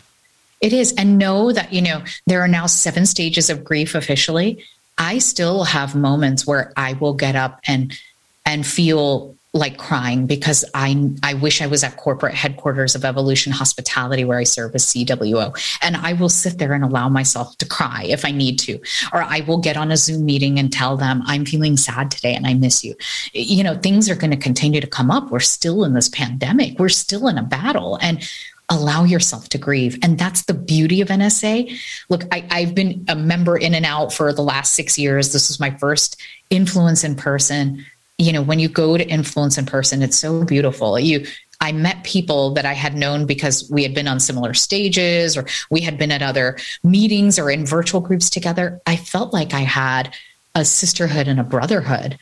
It 0.59 0.73
is. 0.73 0.93
And 0.93 1.17
know 1.17 1.51
that, 1.53 1.71
you 1.71 1.81
know, 1.81 2.03
there 2.27 2.41
are 2.41 2.47
now 2.47 2.67
seven 2.67 3.05
stages 3.05 3.49
of 3.49 3.63
grief 3.63 3.95
officially. 3.95 4.63
I 5.01 5.17
still 5.17 5.63
have 5.63 5.95
moments 5.95 6.45
where 6.45 6.71
I 6.77 6.93
will 6.93 7.15
get 7.15 7.35
up 7.35 7.59
and 7.67 7.97
and 8.45 8.65
feel 8.65 9.35
like 9.53 9.77
crying 9.77 10.27
because 10.27 10.63
I 10.75 11.09
I 11.23 11.33
wish 11.33 11.59
I 11.59 11.67
was 11.67 11.83
at 11.83 11.97
corporate 11.97 12.35
headquarters 12.35 12.93
of 12.93 13.03
Evolution 13.03 13.51
Hospitality 13.51 14.23
where 14.23 14.37
I 14.37 14.43
serve 14.43 14.75
as 14.75 14.85
CWO 14.85 15.57
and 15.81 15.97
I 15.97 16.13
will 16.13 16.29
sit 16.29 16.59
there 16.59 16.73
and 16.73 16.83
allow 16.83 17.09
myself 17.09 17.57
to 17.57 17.65
cry 17.65 18.05
if 18.07 18.23
I 18.25 18.31
need 18.31 18.59
to 18.59 18.79
or 19.11 19.23
I 19.23 19.41
will 19.41 19.57
get 19.57 19.75
on 19.75 19.91
a 19.91 19.97
Zoom 19.97 20.23
meeting 20.23 20.59
and 20.59 20.71
tell 20.71 20.95
them 20.97 21.23
I'm 21.25 21.45
feeling 21.45 21.77
sad 21.77 22.11
today 22.11 22.35
and 22.35 22.45
I 22.45 22.53
miss 22.53 22.83
you. 22.83 22.95
You 23.33 23.63
know, 23.63 23.75
things 23.75 24.07
are 24.07 24.15
going 24.15 24.31
to 24.31 24.37
continue 24.37 24.81
to 24.81 24.87
come 24.87 25.09
up. 25.09 25.31
We're 25.31 25.39
still 25.39 25.83
in 25.83 25.95
this 25.95 26.09
pandemic. 26.09 26.77
We're 26.77 26.89
still 26.89 27.27
in 27.27 27.39
a 27.39 27.43
battle 27.43 27.97
and 28.03 28.23
allow 28.71 29.03
yourself 29.03 29.49
to 29.49 29.59
grieve. 29.59 29.99
And 30.01 30.17
that's 30.17 30.43
the 30.43 30.55
beauty 30.55 31.01
of 31.01 31.09
NSA. 31.09 31.77
Look, 32.09 32.23
I, 32.31 32.61
have 32.61 32.73
been 32.73 33.05
a 33.07 33.15
member 33.15 33.57
in 33.57 33.75
and 33.75 33.85
out 33.85 34.11
for 34.11 34.33
the 34.33 34.41
last 34.41 34.73
six 34.73 34.97
years. 34.97 35.33
This 35.33 35.49
was 35.49 35.59
my 35.59 35.71
first 35.71 36.19
influence 36.49 37.03
in 37.03 37.15
person 37.15 37.85
you 38.17 38.31
know 38.31 38.41
when 38.41 38.59
you 38.59 38.67
go 38.67 38.97
to 38.97 39.07
influence 39.07 39.57
in 39.57 39.65
person 39.65 40.03
it's 40.03 40.17
so 40.17 40.43
beautiful 40.43 40.99
you 40.99 41.25
I 41.61 41.71
met 41.71 42.03
people 42.03 42.51
that 42.55 42.65
I 42.65 42.73
had 42.73 42.95
known 42.95 43.27
because 43.27 43.69
we 43.69 43.83
had 43.83 43.93
been 43.93 44.07
on 44.07 44.19
similar 44.19 44.55
stages 44.55 45.37
or 45.37 45.45
we 45.69 45.79
had 45.79 45.97
been 45.97 46.11
at 46.11 46.23
other 46.23 46.57
meetings 46.83 47.37
or 47.37 47.51
in 47.51 47.67
virtual 47.67 48.01
groups 48.01 48.31
together. 48.31 48.81
I 48.87 48.95
felt 48.95 49.31
like 49.31 49.53
I 49.53 49.59
had 49.59 50.13
a 50.55 50.65
sisterhood 50.65 51.27
and 51.27 51.39
a 51.39 51.43
brotherhood 51.43 52.17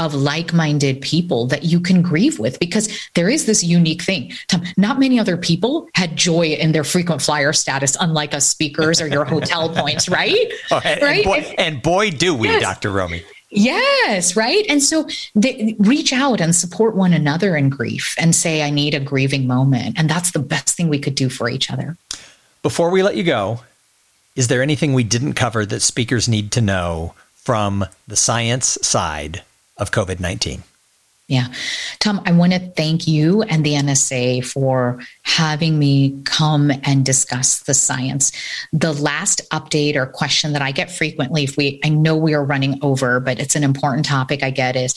of 0.00 0.14
like-minded 0.14 1.00
people 1.02 1.46
that 1.46 1.62
you 1.62 1.78
can 1.78 2.00
grieve 2.00 2.38
with 2.38 2.58
because 2.58 2.88
there 3.14 3.28
is 3.28 3.44
this 3.44 3.62
unique 3.62 4.02
thing 4.02 4.32
Tom, 4.48 4.62
not 4.76 4.98
many 4.98 5.20
other 5.20 5.36
people 5.36 5.88
had 5.94 6.16
joy 6.16 6.46
in 6.46 6.72
their 6.72 6.84
frequent 6.84 7.20
flyer 7.20 7.52
status 7.52 7.96
unlike 8.00 8.34
us 8.34 8.48
speakers 8.48 9.00
or 9.00 9.06
your 9.06 9.26
hotel 9.26 9.68
points 9.74 10.08
right 10.08 10.52
oh, 10.70 10.80
and, 10.84 11.02
right 11.02 11.18
and 11.18 11.24
boy, 11.24 11.54
and 11.58 11.82
boy 11.82 12.10
do 12.10 12.34
we 12.34 12.48
yes. 12.48 12.62
dr 12.62 12.88
romie 12.88 13.22
Yes, 13.52 14.36
right. 14.36 14.64
And 14.68 14.80
so 14.80 15.08
they 15.34 15.74
reach 15.80 16.12
out 16.12 16.40
and 16.40 16.54
support 16.54 16.94
one 16.94 17.12
another 17.12 17.56
in 17.56 17.68
grief 17.68 18.14
and 18.16 18.32
say, 18.32 18.62
I 18.62 18.70
need 18.70 18.94
a 18.94 19.00
grieving 19.00 19.48
moment. 19.48 19.98
And 19.98 20.08
that's 20.08 20.30
the 20.30 20.38
best 20.38 20.76
thing 20.76 20.88
we 20.88 21.00
could 21.00 21.16
do 21.16 21.28
for 21.28 21.50
each 21.50 21.68
other. 21.68 21.96
Before 22.62 22.90
we 22.90 23.02
let 23.02 23.16
you 23.16 23.24
go, 23.24 23.62
is 24.36 24.46
there 24.46 24.62
anything 24.62 24.94
we 24.94 25.02
didn't 25.02 25.32
cover 25.32 25.66
that 25.66 25.80
speakers 25.80 26.28
need 26.28 26.52
to 26.52 26.60
know 26.60 27.14
from 27.34 27.84
the 28.06 28.14
science 28.14 28.78
side 28.82 29.42
of 29.80 29.90
COVID 29.90 30.20
19? 30.20 30.62
Yeah. 31.30 31.46
Tom, 32.00 32.20
I 32.26 32.32
want 32.32 32.54
to 32.54 32.58
thank 32.58 33.06
you 33.06 33.42
and 33.42 33.64
the 33.64 33.74
NSA 33.74 34.44
for 34.44 35.00
having 35.22 35.78
me 35.78 36.20
come 36.24 36.72
and 36.82 37.06
discuss 37.06 37.60
the 37.60 37.72
science. 37.72 38.32
The 38.72 38.92
last 38.92 39.40
update 39.50 39.94
or 39.94 40.06
question 40.06 40.54
that 40.54 40.62
I 40.62 40.72
get 40.72 40.90
frequently, 40.90 41.44
if 41.44 41.56
we, 41.56 41.80
I 41.84 41.88
know 41.88 42.16
we 42.16 42.34
are 42.34 42.44
running 42.44 42.80
over, 42.82 43.20
but 43.20 43.38
it's 43.38 43.54
an 43.54 43.62
important 43.62 44.06
topic 44.06 44.42
I 44.42 44.50
get 44.50 44.74
is, 44.74 44.92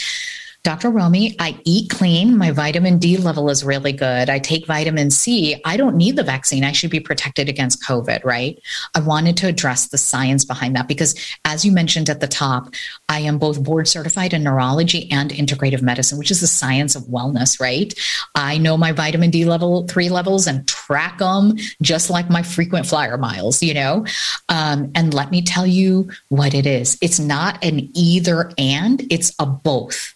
Dr. 0.63 0.91
Romie, 0.91 1.35
I 1.39 1.59
eat 1.65 1.89
clean. 1.89 2.37
My 2.37 2.51
vitamin 2.51 2.97
D 2.97 3.17
level 3.17 3.49
is 3.49 3.65
really 3.65 3.91
good. 3.91 4.29
I 4.29 4.39
take 4.39 4.65
vitamin 4.65 5.11
C. 5.11 5.61
I 5.65 5.75
don't 5.75 5.97
need 5.97 6.15
the 6.15 6.23
vaccine. 6.23 6.63
I 6.63 6.71
should 6.71 6.89
be 6.89 7.01
protected 7.01 7.49
against 7.49 7.83
COVID, 7.83 8.23
right? 8.23 8.57
I 8.95 9.01
wanted 9.01 9.35
to 9.37 9.47
address 9.47 9.87
the 9.87 9.97
science 9.97 10.45
behind 10.45 10.77
that 10.77 10.87
because, 10.87 11.15
as 11.43 11.65
you 11.65 11.73
mentioned 11.73 12.09
at 12.09 12.21
the 12.21 12.29
top, 12.29 12.73
I 13.09 13.19
am 13.19 13.39
both 13.39 13.61
board 13.61 13.89
certified 13.89 14.33
in 14.33 14.43
neurology 14.43 15.11
and 15.11 15.31
integrative 15.31 15.81
medicine, 15.81 16.17
which 16.17 16.31
is 16.31 16.39
the 16.39 16.47
science 16.47 16.95
of 16.95 17.03
wellness, 17.03 17.59
right? 17.59 17.93
I 18.33 18.57
know 18.57 18.77
my 18.77 18.93
vitamin 18.93 19.31
D 19.31 19.43
level 19.43 19.85
three 19.87 20.07
levels 20.07 20.47
and 20.47 20.65
track 20.65 21.17
them 21.17 21.57
just 21.81 22.09
like 22.09 22.29
my 22.29 22.41
frequent 22.41 22.85
flyer 22.85 23.17
miles, 23.17 23.61
you 23.61 23.73
know? 23.73 24.05
Um, 24.47 24.93
and 24.95 25.13
let 25.13 25.29
me 25.29 25.41
tell 25.41 25.67
you 25.67 26.09
what 26.29 26.53
it 26.53 26.65
is 26.65 26.97
it's 27.01 27.19
not 27.19 27.61
an 27.65 27.89
either 27.93 28.51
and, 28.57 29.05
it's 29.11 29.35
a 29.39 29.45
both 29.45 30.13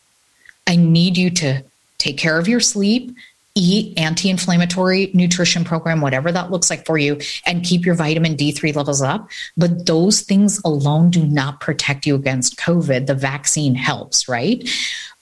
I 0.67 0.75
need 0.75 1.17
you 1.17 1.29
to 1.31 1.63
take 1.97 2.17
care 2.17 2.37
of 2.37 2.47
your 2.47 2.59
sleep, 2.59 3.15
eat 3.55 3.97
anti-inflammatory 3.97 5.09
nutrition 5.15 5.63
program 5.63 5.99
whatever 5.99 6.31
that 6.31 6.51
looks 6.51 6.69
like 6.69 6.85
for 6.85 6.97
you 6.97 7.19
and 7.45 7.63
keep 7.63 7.85
your 7.85 7.95
vitamin 7.95 8.35
D3 8.35 8.75
levels 8.75 9.01
up. 9.01 9.29
But 9.55 9.87
those 9.87 10.21
things 10.21 10.61
alone 10.63 11.09
do 11.09 11.25
not 11.25 11.59
protect 11.59 12.05
you 12.05 12.13
against 12.13 12.57
covid. 12.57 13.07
The 13.07 13.15
vaccine 13.15 13.73
helps 13.73 14.27
right? 14.27 14.69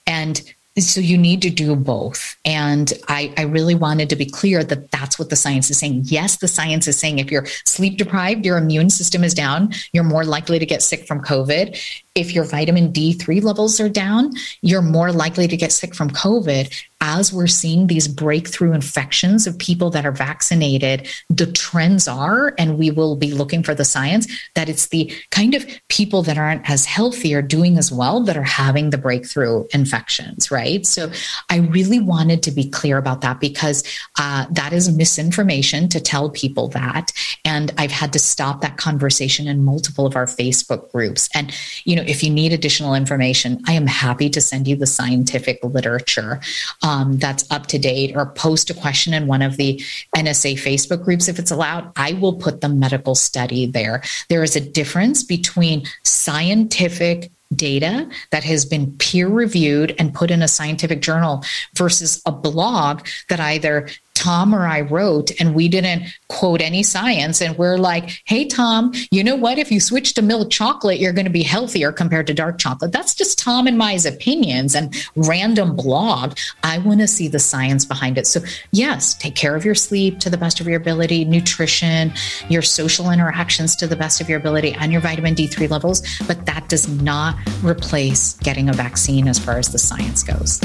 And 0.06 0.42
so 0.78 1.00
you 1.00 1.16
need 1.16 1.42
to 1.42 1.50
do 1.50 1.74
both. 1.74 2.36
And 2.44 2.92
I, 3.08 3.32
I, 3.38 3.42
really 3.42 3.74
wanted 3.74 4.10
to 4.10 4.16
be 4.16 4.26
clear 4.26 4.62
that 4.62 4.90
that's 4.90 5.18
what 5.18 5.30
the 5.30 5.36
science 5.36 5.70
is 5.70 5.78
saying. 5.78 6.02
Yes, 6.04 6.36
the 6.36 6.48
science 6.48 6.86
is 6.86 6.98
saying 6.98 7.18
if 7.18 7.30
you're 7.30 7.46
sleep 7.64 7.96
deprived, 7.96 8.44
your 8.44 8.58
immune 8.58 8.90
system 8.90 9.24
is 9.24 9.32
down, 9.32 9.72
you're 9.92 10.04
more 10.04 10.24
likely 10.24 10.58
to 10.58 10.66
get 10.66 10.82
sick 10.82 11.06
from 11.06 11.22
COVID. 11.22 11.80
If 12.14 12.34
your 12.34 12.44
vitamin 12.44 12.92
D3 12.92 13.42
levels 13.42 13.80
are 13.80 13.88
down, 13.88 14.32
you're 14.60 14.82
more 14.82 15.12
likely 15.12 15.48
to 15.48 15.56
get 15.56 15.72
sick 15.72 15.94
from 15.94 16.10
COVID 16.10 16.72
as 17.06 17.32
we're 17.32 17.46
seeing 17.46 17.86
these 17.86 18.08
breakthrough 18.08 18.72
infections 18.72 19.46
of 19.46 19.56
people 19.58 19.90
that 19.90 20.04
are 20.04 20.10
vaccinated, 20.10 21.08
the 21.30 21.46
trends 21.46 22.08
are, 22.08 22.52
and 22.58 22.76
we 22.76 22.90
will 22.90 23.14
be 23.14 23.30
looking 23.30 23.62
for 23.62 23.76
the 23.76 23.84
science, 23.84 24.26
that 24.56 24.68
it's 24.68 24.88
the 24.88 25.12
kind 25.30 25.54
of 25.54 25.64
people 25.88 26.22
that 26.24 26.36
aren't 26.36 26.68
as 26.68 26.84
healthy 26.84 27.32
or 27.32 27.42
doing 27.42 27.78
as 27.78 27.92
well 27.92 28.24
that 28.24 28.36
are 28.36 28.42
having 28.42 28.90
the 28.90 28.98
breakthrough 28.98 29.64
infections, 29.72 30.50
right? 30.50 30.84
So 30.84 31.12
I 31.48 31.58
really 31.58 32.00
wanted 32.00 32.42
to 32.42 32.50
be 32.50 32.68
clear 32.68 32.98
about 32.98 33.20
that 33.20 33.38
because 33.38 33.84
uh, 34.18 34.46
that 34.50 34.72
is 34.72 34.92
misinformation 34.94 35.88
to 35.90 36.00
tell 36.00 36.28
people 36.28 36.66
that. 36.68 37.12
And 37.44 37.72
I've 37.78 37.92
had 37.92 38.12
to 38.14 38.18
stop 38.18 38.62
that 38.62 38.78
conversation 38.78 39.46
in 39.46 39.64
multiple 39.64 40.06
of 40.06 40.16
our 40.16 40.26
Facebook 40.26 40.90
groups. 40.90 41.28
And, 41.34 41.56
you 41.84 41.94
know, 41.94 42.02
if 42.04 42.24
you 42.24 42.30
need 42.30 42.52
additional 42.52 42.96
information, 42.96 43.62
I 43.68 43.74
am 43.74 43.86
happy 43.86 44.28
to 44.30 44.40
send 44.40 44.66
you 44.66 44.74
the 44.74 44.88
scientific 44.88 45.60
literature 45.62 46.40
um, 46.82 46.95
Um, 46.96 47.18
that's 47.18 47.50
up 47.50 47.66
to 47.66 47.78
date 47.78 48.16
or 48.16 48.26
post 48.26 48.70
a 48.70 48.74
question 48.74 49.12
in 49.12 49.26
one 49.26 49.42
of 49.42 49.58
the 49.58 49.76
NSA 50.16 50.54
Facebook 50.54 51.04
groups 51.04 51.28
if 51.28 51.38
it's 51.38 51.50
allowed, 51.50 51.92
I 51.96 52.14
will 52.14 52.34
put 52.34 52.62
the 52.62 52.70
medical 52.70 53.14
study 53.14 53.66
there. 53.66 54.02
There 54.30 54.42
is 54.42 54.56
a 54.56 54.60
difference 54.60 55.22
between 55.22 55.86
scientific 56.04 57.30
data 57.54 58.08
that 58.30 58.44
has 58.44 58.64
been 58.64 58.96
peer 58.96 59.28
reviewed 59.28 59.94
and 59.98 60.14
put 60.14 60.30
in 60.30 60.42
a 60.42 60.48
scientific 60.48 61.00
journal 61.02 61.44
versus 61.74 62.22
a 62.26 62.32
blog 62.32 63.06
that 63.28 63.40
either 63.40 63.88
Tom 64.26 64.52
or 64.52 64.66
I 64.66 64.80
wrote 64.80 65.30
and 65.40 65.54
we 65.54 65.68
didn't 65.68 66.02
quote 66.28 66.60
any 66.60 66.82
science. 66.82 67.40
And 67.40 67.56
we're 67.56 67.78
like, 67.78 68.22
hey, 68.24 68.44
Tom, 68.44 68.92
you 69.12 69.22
know 69.22 69.36
what? 69.36 69.56
If 69.56 69.70
you 69.70 69.78
switch 69.78 70.14
to 70.14 70.22
milk 70.22 70.50
chocolate, 70.50 70.98
you're 70.98 71.12
going 71.12 71.26
to 71.26 71.30
be 71.30 71.44
healthier 71.44 71.92
compared 71.92 72.26
to 72.26 72.34
dark 72.34 72.58
chocolate. 72.58 72.90
That's 72.90 73.14
just 73.14 73.38
Tom 73.38 73.68
and 73.68 73.78
my 73.78 73.92
opinions 74.04 74.74
and 74.74 74.92
random 75.14 75.76
blog. 75.76 76.36
I 76.64 76.78
want 76.78 77.00
to 77.02 77.06
see 77.06 77.28
the 77.28 77.38
science 77.38 77.84
behind 77.84 78.18
it. 78.18 78.26
So, 78.26 78.40
yes, 78.72 79.14
take 79.14 79.36
care 79.36 79.54
of 79.54 79.64
your 79.64 79.76
sleep 79.76 80.18
to 80.18 80.28
the 80.28 80.36
best 80.36 80.60
of 80.60 80.66
your 80.66 80.76
ability, 80.76 81.24
nutrition, 81.24 82.12
your 82.48 82.62
social 82.62 83.12
interactions 83.12 83.76
to 83.76 83.86
the 83.86 83.96
best 83.96 84.20
of 84.20 84.28
your 84.28 84.40
ability, 84.40 84.72
and 84.72 84.90
your 84.90 85.00
vitamin 85.00 85.36
D3 85.36 85.70
levels. 85.70 86.02
But 86.26 86.46
that 86.46 86.68
does 86.68 86.88
not 86.88 87.36
replace 87.62 88.34
getting 88.38 88.68
a 88.68 88.72
vaccine 88.72 89.28
as 89.28 89.38
far 89.38 89.56
as 89.56 89.68
the 89.68 89.78
science 89.78 90.24
goes. 90.24 90.60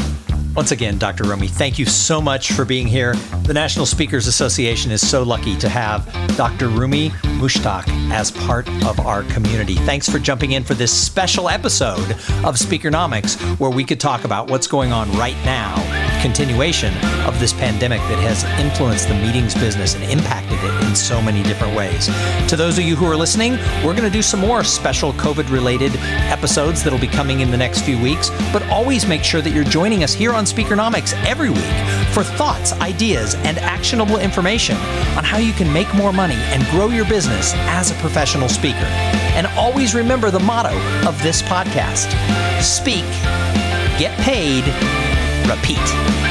Once 0.54 0.72
again, 0.74 0.98
Dr. 0.98 1.24
Romie, 1.24 1.50
thank 1.50 1.80
you 1.80 1.86
so 1.86 2.22
much 2.22 2.52
for 2.52 2.66
being 2.66 2.86
here. 2.86 3.14
The 3.44 3.54
National 3.54 3.86
Speakers 3.86 4.28
Association 4.28 4.92
is 4.92 5.08
so 5.08 5.24
lucky 5.24 5.56
to 5.58 5.70
have 5.70 6.06
Dr. 6.36 6.68
Romie 6.68 7.10
Mushtaq 7.40 7.88
as 8.12 8.32
part 8.32 8.68
of 8.86 9.00
our 9.00 9.24
community. 9.24 9.76
Thanks 9.76 10.10
for 10.10 10.20
jumping 10.20 10.52
in 10.52 10.66
for 10.66 10.74
this 10.74 10.92
special 10.92 11.48
episode 11.48 12.12
of 12.44 12.58
Speakernomics, 12.58 13.40
where 13.60 13.72
we 13.72 13.86
could 13.86 14.00
talk 14.00 14.26
about 14.26 14.50
what's 14.50 14.68
going 14.68 14.92
on 14.92 15.10
right 15.14 15.38
now, 15.46 15.74
continuation 16.22 16.94
of 17.26 17.40
this 17.40 17.54
pandemic 17.54 18.00
that 18.02 18.20
has 18.20 18.44
influenced 18.60 19.08
the 19.08 19.16
meetings 19.16 19.56
business 19.56 19.96
and 19.96 20.04
impacted 20.04 20.60
it 20.62 20.88
in 20.88 20.96
so 20.96 21.22
many 21.22 21.42
different 21.44 21.76
ways. 21.78 22.08
To 22.50 22.58
those 22.58 22.78
of 22.78 22.84
you 22.84 22.98
who 22.98 23.06
are 23.06 23.16
listening, 23.16 23.54
we're 23.86 23.96
going 23.96 24.04
to 24.04 24.10
do 24.10 24.22
some 24.22 24.42
more 24.42 24.66
special 24.66 25.14
COVID 25.14 25.50
related 25.50 25.96
episodes 26.30 26.84
that'll 26.84 27.00
be 27.00 27.08
coming 27.08 27.40
in 27.40 27.52
the 27.52 27.58
next 27.58 27.84
few 27.84 28.00
weeks, 28.02 28.30
but 28.52 28.62
always 28.68 29.08
make 29.08 29.24
sure 29.24 29.42
that 29.42 29.52
you're 29.52 29.64
joining 29.64 30.04
us 30.04 30.14
here 30.14 30.34
on 30.42 30.48
Speakernomics 30.48 31.14
every 31.24 31.52
week 31.52 31.76
for 32.14 32.24
thoughts, 32.24 32.74
ideas, 32.74 33.36
and 33.46 33.60
actionable 33.60 34.18
information 34.18 34.76
on 35.16 35.24
how 35.24 35.38
you 35.38 35.54
can 35.54 35.72
make 35.72 35.94
more 35.94 36.12
money 36.12 36.34
and 36.36 36.66
grow 36.72 36.88
your 36.88 37.06
business 37.06 37.54
as 37.70 37.92
a 37.92 37.96
professional 37.96 38.50
speaker. 38.50 38.90
And 39.38 39.46
always 39.56 39.94
remember 39.94 40.32
the 40.32 40.40
motto 40.40 40.76
of 41.08 41.22
this 41.22 41.44
podcast 41.44 42.10
speak, 42.60 43.06
get 44.00 44.18
paid, 44.22 44.66
repeat. 45.48 46.31